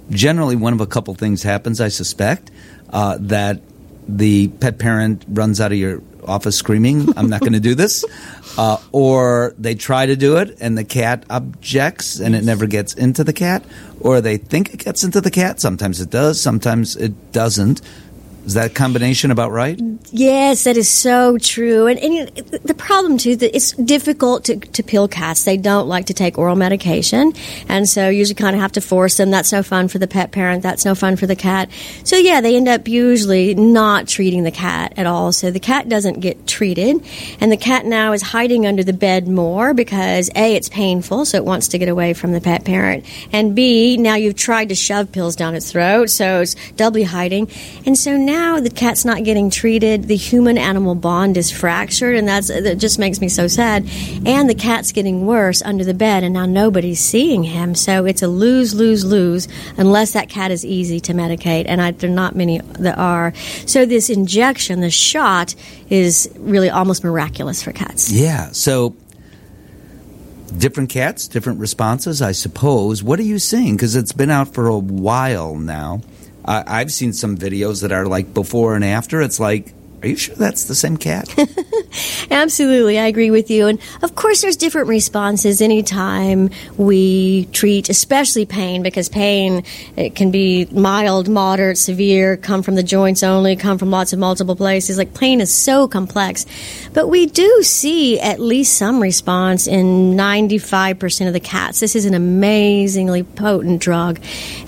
generally 0.09 0.55
one 0.55 0.73
of 0.73 0.81
a 0.81 0.87
couple 0.87 1.13
things 1.15 1.43
happens. 1.43 1.79
I 1.79 1.89
suspect 1.89 2.51
uh, 2.89 3.17
that 3.21 3.61
the 4.07 4.49
pet 4.49 4.79
parent 4.79 5.23
runs 5.27 5.61
out 5.61 5.71
of 5.71 5.77
your 5.77 6.01
office 6.27 6.55
screaming, 6.55 7.07
"I'm 7.17 7.29
not 7.29 7.41
going 7.41 7.53
to 7.53 7.59
do 7.59 7.75
this," 7.75 8.05
uh, 8.57 8.77
or 8.91 9.53
they 9.57 9.75
try 9.75 10.05
to 10.05 10.15
do 10.15 10.37
it 10.37 10.57
and 10.59 10.77
the 10.77 10.83
cat 10.83 11.25
objects 11.29 12.19
and 12.19 12.35
it 12.35 12.43
never 12.43 12.67
gets 12.67 12.93
into 12.93 13.23
the 13.23 13.33
cat, 13.33 13.63
or 13.99 14.21
they 14.21 14.37
think 14.37 14.73
it 14.73 14.79
gets 14.83 15.03
into 15.03 15.21
the 15.21 15.31
cat. 15.31 15.59
Sometimes 15.59 16.01
it 16.01 16.09
does, 16.09 16.39
sometimes 16.39 16.95
it 16.95 17.31
doesn't. 17.31 17.81
Is 18.45 18.55
that 18.55 18.75
combination 18.75 19.31
about 19.31 19.51
right? 19.51 19.79
Yes, 20.11 20.65
that 20.65 20.75
is 20.75 20.89
so 20.89 21.37
true. 21.37 21.87
And, 21.87 21.97
and 21.99 22.27
the 22.35 22.73
problem 22.73 23.17
too 23.17 23.37
that 23.37 23.55
it's 23.55 23.71
difficult 23.71 24.45
to, 24.45 24.57
to 24.57 24.83
pill 24.83 25.07
cats. 25.07 25.45
They 25.45 25.55
don't 25.55 25.87
like 25.87 26.07
to 26.07 26.13
take 26.13 26.37
oral 26.37 26.55
medication, 26.55 27.33
and 27.69 27.87
so 27.87 28.09
you 28.09 28.19
usually 28.19 28.35
kind 28.35 28.55
of 28.55 28.61
have 28.61 28.73
to 28.73 28.81
force 28.81 29.17
them. 29.17 29.31
That's 29.31 29.51
no 29.51 29.63
fun 29.63 29.87
for 29.87 29.97
the 29.97 30.07
pet 30.07 30.31
parent. 30.31 30.61
That's 30.61 30.83
no 30.83 30.93
fun 30.93 31.15
for 31.15 31.25
the 31.25 31.35
cat. 31.35 31.69
So 32.03 32.17
yeah, 32.17 32.41
they 32.41 32.55
end 32.55 32.67
up 32.67 32.87
usually 32.87 33.55
not 33.55 34.07
treating 34.07 34.43
the 34.43 34.51
cat 34.51 34.93
at 34.97 35.05
all. 35.05 35.31
So 35.31 35.49
the 35.49 35.59
cat 35.59 35.87
doesn't 35.87 36.19
get 36.19 36.45
treated, 36.45 37.01
and 37.39 37.51
the 37.51 37.57
cat 37.57 37.85
now 37.85 38.11
is 38.11 38.21
hiding 38.21 38.67
under 38.67 38.83
the 38.83 38.93
bed 38.93 39.27
more 39.27 39.73
because 39.73 40.29
a 40.35 40.55
it's 40.55 40.69
painful, 40.69 41.25
so 41.25 41.37
it 41.37 41.45
wants 41.45 41.69
to 41.69 41.77
get 41.77 41.87
away 41.87 42.13
from 42.13 42.33
the 42.33 42.41
pet 42.41 42.65
parent, 42.65 43.05
and 43.31 43.55
b 43.55 43.95
now 43.97 44.15
you've 44.15 44.35
tried 44.35 44.69
to 44.69 44.75
shove 44.75 45.11
pills 45.11 45.35
down 45.35 45.55
its 45.55 45.71
throat, 45.71 46.09
so 46.09 46.41
it's 46.41 46.55
doubly 46.73 47.03
hiding, 47.03 47.49
and 47.85 47.97
so 47.97 48.17
now 48.17 48.32
now 48.33 48.59
the 48.59 48.69
cat's 48.69 49.05
not 49.05 49.23
getting 49.23 49.49
treated. 49.49 50.03
The 50.03 50.15
human 50.15 50.57
animal 50.57 50.95
bond 50.95 51.37
is 51.37 51.51
fractured, 51.51 52.15
and 52.15 52.27
that's 52.27 52.47
that 52.47 52.77
just 52.77 52.97
makes 52.97 53.21
me 53.21 53.29
so 53.29 53.47
sad. 53.47 53.87
And 54.25 54.49
the 54.49 54.55
cat's 54.55 54.91
getting 54.91 55.25
worse 55.25 55.61
under 55.61 55.83
the 55.83 55.93
bed, 55.93 56.23
and 56.23 56.33
now 56.33 56.45
nobody's 56.45 56.99
seeing 56.99 57.43
him. 57.43 57.75
So 57.75 58.05
it's 58.05 58.21
a 58.21 58.27
lose, 58.27 58.73
lose, 58.73 59.05
lose 59.05 59.47
unless 59.77 60.13
that 60.13 60.29
cat 60.29 60.51
is 60.51 60.65
easy 60.65 60.99
to 61.01 61.13
medicate, 61.13 61.65
and 61.67 61.81
I, 61.81 61.91
there 61.91 62.09
are 62.09 62.13
not 62.13 62.35
many 62.35 62.59
that 62.79 62.97
are. 62.97 63.33
So 63.65 63.85
this 63.85 64.09
injection, 64.09 64.81
the 64.81 64.91
shot, 64.91 65.55
is 65.89 66.29
really 66.37 66.69
almost 66.69 67.03
miraculous 67.03 67.61
for 67.61 67.71
cats. 67.71 68.11
Yeah. 68.11 68.51
So 68.51 68.95
different 70.57 70.89
cats, 70.89 71.27
different 71.27 71.59
responses, 71.59 72.21
I 72.21 72.31
suppose. 72.31 73.03
What 73.03 73.19
are 73.19 73.23
you 73.23 73.39
seeing? 73.39 73.75
Because 73.75 73.95
it's 73.95 74.11
been 74.13 74.31
out 74.31 74.53
for 74.53 74.67
a 74.67 74.77
while 74.77 75.55
now. 75.55 76.01
I've 76.45 76.91
seen 76.91 77.13
some 77.13 77.37
videos 77.37 77.81
that 77.81 77.91
are 77.91 78.05
like 78.05 78.33
before 78.33 78.75
and 78.75 78.83
after. 78.83 79.21
It's 79.21 79.39
like 79.39 79.73
are 80.03 80.07
you 80.07 80.17
sure 80.17 80.35
that's 80.35 80.65
the 80.65 80.75
same 80.75 80.97
cat? 80.97 81.33
Absolutely, 82.31 82.99
I 82.99 83.05
agree 83.05 83.31
with 83.31 83.49
you. 83.49 83.67
And 83.67 83.79
of 84.01 84.15
course, 84.15 84.41
there's 84.41 84.57
different 84.57 84.89
responses 84.89 85.61
anytime 85.61 86.49
we 86.75 87.45
treat, 87.53 87.87
especially 87.87 88.45
pain, 88.45 88.83
because 88.83 89.07
pain 89.07 89.63
it 89.95 90.13
can 90.13 90.29
be 90.29 90.65
mild, 90.73 91.29
moderate, 91.29 91.77
severe, 91.77 92.35
come 92.35 92.63
from 92.63 92.75
the 92.75 92.83
joints 92.83 93.23
only, 93.23 93.55
come 93.55 93.77
from 93.77 93.91
lots 93.91 94.11
of 94.11 94.19
multiple 94.19 94.57
places. 94.57 94.97
Like 94.97 95.13
pain 95.13 95.39
is 95.39 95.53
so 95.53 95.87
complex, 95.87 96.45
but 96.91 97.07
we 97.07 97.25
do 97.25 97.63
see 97.63 98.19
at 98.19 98.41
least 98.41 98.77
some 98.77 98.99
response 98.99 99.67
in 99.67 100.15
95% 100.15 101.27
of 101.27 101.33
the 101.33 101.39
cats. 101.39 101.79
This 101.79 101.95
is 101.95 102.03
an 102.03 102.13
amazingly 102.13 103.23
potent 103.23 103.81
drug, 103.81 104.19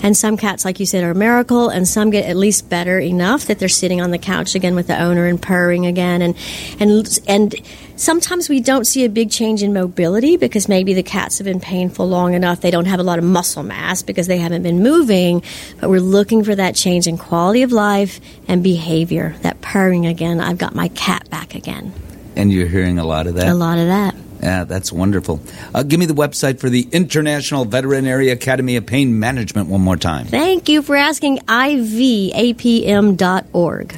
and 0.02 0.16
some 0.16 0.38
cats, 0.38 0.64
like 0.64 0.80
you 0.80 0.86
said, 0.86 1.04
are 1.04 1.10
a 1.10 1.14
miracle, 1.14 1.68
and 1.68 1.86
some 1.86 2.08
get 2.08 2.24
at 2.24 2.36
least 2.36 2.70
better 2.70 2.98
enough 2.98 3.44
that 3.44 3.58
they're 3.58 3.68
sitting 3.68 4.00
on 4.00 4.12
the 4.12 4.18
couch 4.18 4.54
again 4.54 4.74
with 4.74 4.86
the 4.86 4.98
owner 4.98 5.25
and 5.26 5.40
purring 5.40 5.86
again. 5.86 6.22
And 6.22 6.36
and 6.80 7.18
and 7.28 7.54
sometimes 7.96 8.48
we 8.48 8.60
don't 8.60 8.84
see 8.84 9.04
a 9.04 9.08
big 9.08 9.30
change 9.30 9.62
in 9.62 9.72
mobility 9.72 10.36
because 10.36 10.68
maybe 10.68 10.94
the 10.94 11.02
cats 11.02 11.38
have 11.38 11.44
been 11.44 11.60
painful 11.60 12.08
long 12.08 12.34
enough. 12.34 12.60
They 12.60 12.70
don't 12.70 12.86
have 12.86 13.00
a 13.00 13.04
lot 13.04 13.18
of 13.18 13.24
muscle 13.24 13.62
mass 13.62 14.02
because 14.02 14.26
they 14.26 14.38
haven't 14.38 14.62
been 14.62 14.82
moving. 14.82 15.42
But 15.80 15.90
we're 15.90 16.00
looking 16.00 16.44
for 16.44 16.54
that 16.54 16.74
change 16.74 17.06
in 17.06 17.18
quality 17.18 17.62
of 17.62 17.72
life 17.72 18.20
and 18.48 18.62
behavior 18.62 19.34
that 19.42 19.60
purring 19.60 20.06
again. 20.06 20.40
I've 20.40 20.58
got 20.58 20.74
my 20.74 20.88
cat 20.88 21.28
back 21.30 21.54
again. 21.54 21.92
And 22.36 22.52
you're 22.52 22.68
hearing 22.68 22.98
a 22.98 23.04
lot 23.04 23.26
of 23.26 23.34
that? 23.34 23.48
A 23.48 23.54
lot 23.54 23.78
of 23.78 23.86
that 23.86 24.14
yeah, 24.42 24.64
that's 24.64 24.92
wonderful. 24.92 25.40
Uh, 25.74 25.82
give 25.82 25.98
me 25.98 26.06
the 26.06 26.14
website 26.14 26.60
for 26.60 26.68
the 26.68 26.88
International 26.92 27.64
Veterinary 27.64 28.30
Academy 28.30 28.76
of 28.76 28.86
Pain 28.86 29.18
Management 29.18 29.68
one 29.68 29.80
more 29.80 29.96
time. 29.96 30.26
Thank 30.26 30.68
you 30.68 30.82
for 30.82 30.94
asking. 30.96 31.38
IVAPM.org. 31.38 32.38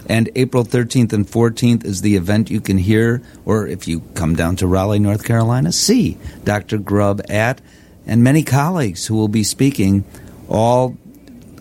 And 0.06 0.30
April 0.34 0.64
13th 0.64 1.12
and 1.12 1.26
14th 1.26 1.84
is 1.84 2.00
the 2.02 2.16
event 2.16 2.50
you 2.50 2.60
can 2.60 2.78
hear, 2.78 3.22
or 3.44 3.66
if 3.66 3.88
you 3.88 4.00
come 4.14 4.34
down 4.34 4.56
to 4.56 4.66
Raleigh, 4.66 4.98
North 4.98 5.24
Carolina, 5.24 5.72
see 5.72 6.18
Dr. 6.44 6.78
Grubb 6.78 7.20
at, 7.28 7.60
and 8.06 8.22
many 8.22 8.42
colleagues 8.42 9.06
who 9.06 9.16
will 9.16 9.28
be 9.28 9.42
speaking. 9.44 10.04
All 10.48 10.96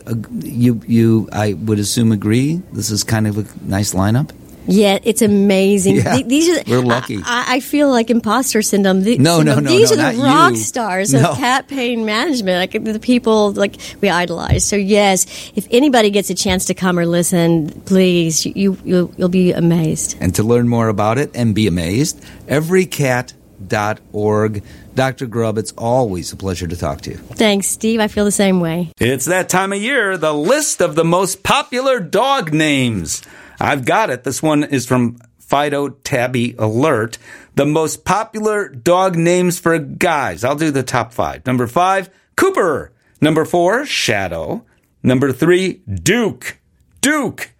uh, 0.06 0.16
you, 0.40 0.82
you, 0.88 1.28
I 1.32 1.54
would 1.54 1.80
assume, 1.80 2.12
agree. 2.12 2.62
This 2.72 2.90
is 2.92 3.04
kind 3.04 3.28
of 3.28 3.38
a 3.38 3.46
nice 3.68 3.94
lineup. 3.94 4.32
Yeah, 4.68 5.00
it's 5.04 5.22
amazing. 5.22 5.98
Yeah, 5.98 6.22
these 6.22 6.50
are 6.50 6.64
we're 6.68 6.82
lucky. 6.82 7.18
I, 7.24 7.56
I 7.56 7.60
feel 7.60 7.90
like 7.90 8.10
imposter 8.10 8.62
syndrome. 8.62 9.02
The, 9.02 9.18
no, 9.18 9.42
no, 9.42 9.60
no, 9.60 9.70
These 9.70 9.96
no, 9.96 10.04
are 10.04 10.14
the 10.14 10.20
rock 10.22 10.52
you. 10.52 10.58
stars 10.58 11.14
no. 11.14 11.32
of 11.32 11.38
cat 11.38 11.68
pain 11.68 12.06
management. 12.06 12.74
Like 12.74 12.84
the 12.84 13.00
people 13.00 13.52
like 13.54 13.78
we 14.02 14.10
idolize. 14.10 14.68
So 14.68 14.76
yes, 14.76 15.26
if 15.56 15.68
anybody 15.72 16.10
gets 16.10 16.30
a 16.30 16.36
chance 16.36 16.66
to 16.66 16.74
come 16.74 17.00
or 17.00 17.06
listen, 17.06 17.70
please, 17.82 18.46
you 18.46 18.78
you'll, 18.84 19.12
you'll 19.18 19.30
be 19.30 19.52
amazed. 19.54 20.18
And 20.20 20.36
to 20.36 20.44
learn 20.44 20.68
more 20.68 20.90
about 20.90 21.18
it 21.18 21.32
and 21.34 21.56
be 21.56 21.68
amazed, 21.68 22.22
EveryCat 22.48 23.34
www.cat.org. 23.68 24.64
Dr. 24.96 25.28
Grubb, 25.28 25.58
it's 25.58 25.74
always 25.78 26.32
a 26.32 26.36
pleasure 26.36 26.68
to 26.68 26.76
talk 26.76 27.02
to 27.02 27.12
you. 27.12 27.18
Thanks, 27.18 27.68
Steve. 27.68 28.00
I 28.00 28.08
feel 28.08 28.26
the 28.26 28.32
same 28.32 28.60
way. 28.60 28.92
It's 29.00 29.26
that 29.26 29.50
time 29.50 29.74
of 29.74 29.82
year, 29.82 30.18
the 30.18 30.34
list 30.34 30.82
of 30.82 30.96
the 30.96 31.06
most 31.06 31.44
popular 31.44 32.00
dog 32.00 32.54
names. 32.54 33.22
I've 33.60 33.86
got 33.86 34.10
it. 34.10 34.24
This 34.24 34.42
one 34.42 34.64
is 34.64 34.86
from 34.86 35.18
Fido 35.40 35.90
Tabby 35.90 36.56
Alert. 36.58 37.18
The 37.56 37.66
most 37.66 38.06
popular 38.06 38.70
dog 38.70 39.16
names 39.16 39.60
for 39.60 39.78
guys. 39.80 40.44
I'll 40.44 40.56
do 40.56 40.72
the 40.72 40.84
top 40.84 41.14
five. 41.14 41.46
Number 41.46 41.68
five, 41.68 42.10
Cooper. 42.36 42.92
Number 43.22 43.46
four, 43.46 43.86
Shadow. 43.86 44.66
Number 45.02 45.32
three, 45.32 45.82
Duke. 45.88 46.60
Duke. 47.02 47.52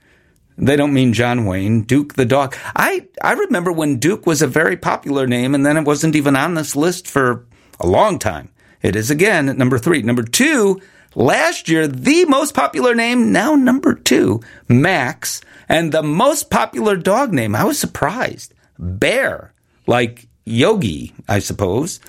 They 0.58 0.76
don't 0.76 0.94
mean 0.94 1.14
John 1.14 1.46
Wayne, 1.46 1.84
Duke 1.84 2.16
the 2.16 2.26
dog. 2.26 2.56
I, 2.76 3.08
I 3.24 3.34
remember 3.34 3.72
when 3.72 4.00
Duke 4.00 4.26
was 4.26 4.42
a 4.42 4.48
very 4.48 4.76
popular 4.76 5.28
name 5.28 5.54
and 5.54 5.66
then 5.66 5.78
it 5.78 5.86
wasn't 5.86 6.16
even 6.16 6.36
on 6.36 6.56
this 6.56 6.76
list 6.76 7.08
for 7.08 7.46
a 7.80 7.88
long 7.88 8.18
time. 8.18 8.50
It 8.82 8.96
is 8.96 9.12
again 9.12 9.50
at 9.50 9.58
number 9.58 9.78
three. 9.78 10.02
Number 10.02 10.24
two, 10.24 10.82
last 11.16 11.70
year, 11.70 11.88
the 11.88 12.26
most 12.26 12.54
popular 12.54 12.96
name, 12.96 13.32
now 13.32 13.56
number 13.56 13.94
two, 13.94 14.42
Max. 14.68 15.42
And 15.70 15.92
the 15.92 16.04
most 16.04 16.50
popular 16.50 16.96
dog 16.96 17.34
name, 17.34 17.56
I 17.56 17.64
was 17.66 17.78
surprised, 17.78 18.54
Bear, 18.80 19.54
like 19.86 20.28
Yogi, 20.46 21.14
I 21.28 21.40
suppose. 21.40 22.00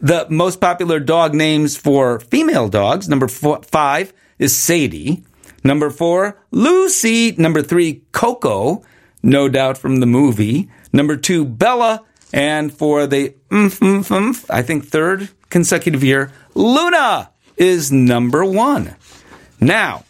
The 0.00 0.26
most 0.30 0.60
popular 0.60 1.00
dog 1.00 1.34
names 1.34 1.76
for 1.76 2.20
female 2.20 2.68
dogs, 2.68 3.08
number 3.08 3.26
four, 3.26 3.62
five 3.62 4.12
is 4.38 4.56
Sadie. 4.56 5.24
Number 5.64 5.90
four, 5.90 6.40
Lucy. 6.52 7.32
Number 7.32 7.62
three, 7.62 8.02
Coco, 8.12 8.84
no 9.22 9.48
doubt 9.48 9.76
from 9.76 9.96
the 9.96 10.06
movie. 10.06 10.70
Number 10.92 11.16
two, 11.16 11.44
Bella. 11.44 12.04
And 12.32 12.72
for 12.72 13.06
the 13.06 13.30
mm, 13.50 13.70
mm, 13.78 14.06
mm, 14.06 14.50
I 14.50 14.62
think 14.62 14.86
third 14.86 15.30
consecutive 15.48 16.04
year, 16.04 16.30
Luna 16.54 17.30
is 17.58 17.92
number 17.92 18.44
one. 18.44 18.96
Now, 19.60 20.04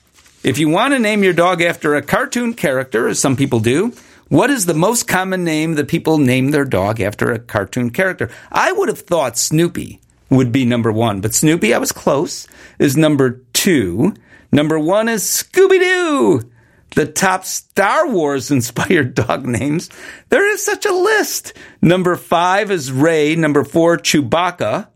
if 0.45 0.59
you 0.59 0.69
want 0.69 0.95
to 0.95 0.99
name 0.99 1.25
your 1.25 1.33
dog 1.33 1.63
after 1.63 1.95
a 1.95 2.03
cartoon 2.03 2.55
character, 2.55 3.09
as 3.09 3.19
some 3.19 3.37
people 3.37 3.61
do, 3.61 3.93
what 4.29 4.51
is 4.51 4.67
the 4.67 4.75
most 4.75 5.09
common 5.09 5.43
name 5.43 5.75
that 5.75 5.89
people 5.89 6.19
name 6.19 6.51
their 6.51 6.65
dog 6.65 7.01
after 7.01 7.33
a 7.33 7.39
cartoon 7.39 7.91
character? 7.91 8.31
I 8.53 8.73
would 8.73 8.89
have 8.89 9.01
thought 9.01 9.39
Snoopy 9.39 10.01
would 10.31 10.53
be 10.53 10.67
number 10.67 10.93
one, 10.93 11.21
but 11.21 11.35
Snoopy, 11.35 11.73
I 11.73 11.79
was 11.79 11.93
close, 11.93 12.47
is 12.79 12.97
number 12.97 13.43
two. 13.55 14.15
Number 14.53 14.79
one 14.79 15.09
is 15.09 15.23
Scooby 15.23 15.79
Doo. 15.79 16.51
The 16.95 17.07
top 17.07 17.45
Star 17.45 18.09
Wars 18.09 18.51
inspired 18.51 19.15
dog 19.17 19.47
names. 19.47 19.89
There 20.29 20.49
is 20.51 20.65
such 20.65 20.85
a 20.87 20.93
list. 20.93 21.55
Number 21.81 22.17
five 22.17 22.71
is 22.71 22.93
Rey. 22.93 23.35
Number 23.35 23.65
four, 23.65 23.97
Chewbacca. 23.97 24.89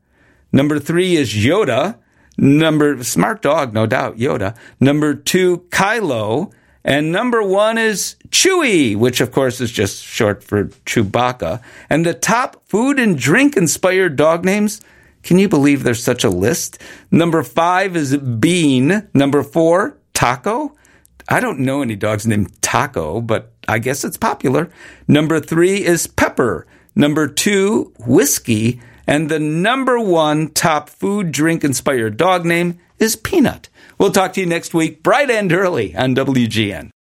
Number 0.53 0.79
three 0.79 1.17
is 1.17 1.33
Yoda. 1.33 1.99
Number, 2.39 3.03
smart 3.05 3.43
dog, 3.43 3.73
no 3.73 3.87
doubt, 3.87 4.17
Yoda. 4.17 4.57
Number 4.81 5.15
two, 5.15 5.59
Kylo. 5.71 6.53
And 6.85 7.13
number 7.13 7.43
one 7.43 7.79
is 7.79 8.17
Chewie, 8.31 8.97
which 8.97 9.21
of 9.21 9.31
course 9.31 9.61
is 9.61 9.71
just 9.71 10.03
short 10.03 10.43
for 10.43 10.65
Chewbacca. 10.85 11.63
And 11.89 12.05
the 12.05 12.15
top 12.15 12.63
food 12.67 12.99
and 12.99 13.17
drink 13.17 13.57
inspired 13.57 14.17
dog 14.17 14.45
names 14.45 14.81
can 15.23 15.39
you 15.39 15.49
believe 15.49 15.83
there's 15.83 16.03
such 16.03 16.25
a 16.25 16.31
list? 16.31 16.81
Number 17.11 17.43
five 17.43 17.97
is 17.97 18.17
Bean. 18.17 19.09
Number 19.15 19.43
four, 19.43 19.97
Taco. 20.15 20.77
I 21.29 21.41
don't 21.41 21.61
know 21.61 21.83
any 21.83 21.95
dogs 21.95 22.27
named 22.27 22.61
Taco, 22.61 23.21
but 23.21 23.53
I 23.69 23.79
guess 23.79 24.05
it's 24.05 24.17
popular. 24.17 24.71
Number 25.07 25.39
three 25.39 25.85
is 25.85 26.09
Pepper. 26.09 26.67
Number 26.97 27.29
two, 27.29 27.93
Whiskey. 28.01 28.81
And 29.13 29.29
the 29.29 29.39
number 29.39 30.01
one 30.01 30.49
top 30.53 30.89
food 30.89 31.33
drink 31.33 31.65
inspired 31.65 32.17
dog 32.17 32.47
name 32.47 32.79
is 32.99 33.15
Peanut. 33.15 33.69
We'll 33.99 34.11
talk 34.11 34.33
to 34.33 34.41
you 34.41 34.47
next 34.47 34.73
week, 34.73 35.03
bright 35.03 35.31
and 35.31 35.53
early 35.53 35.95
on 35.95 36.15
WGN. 36.15 36.91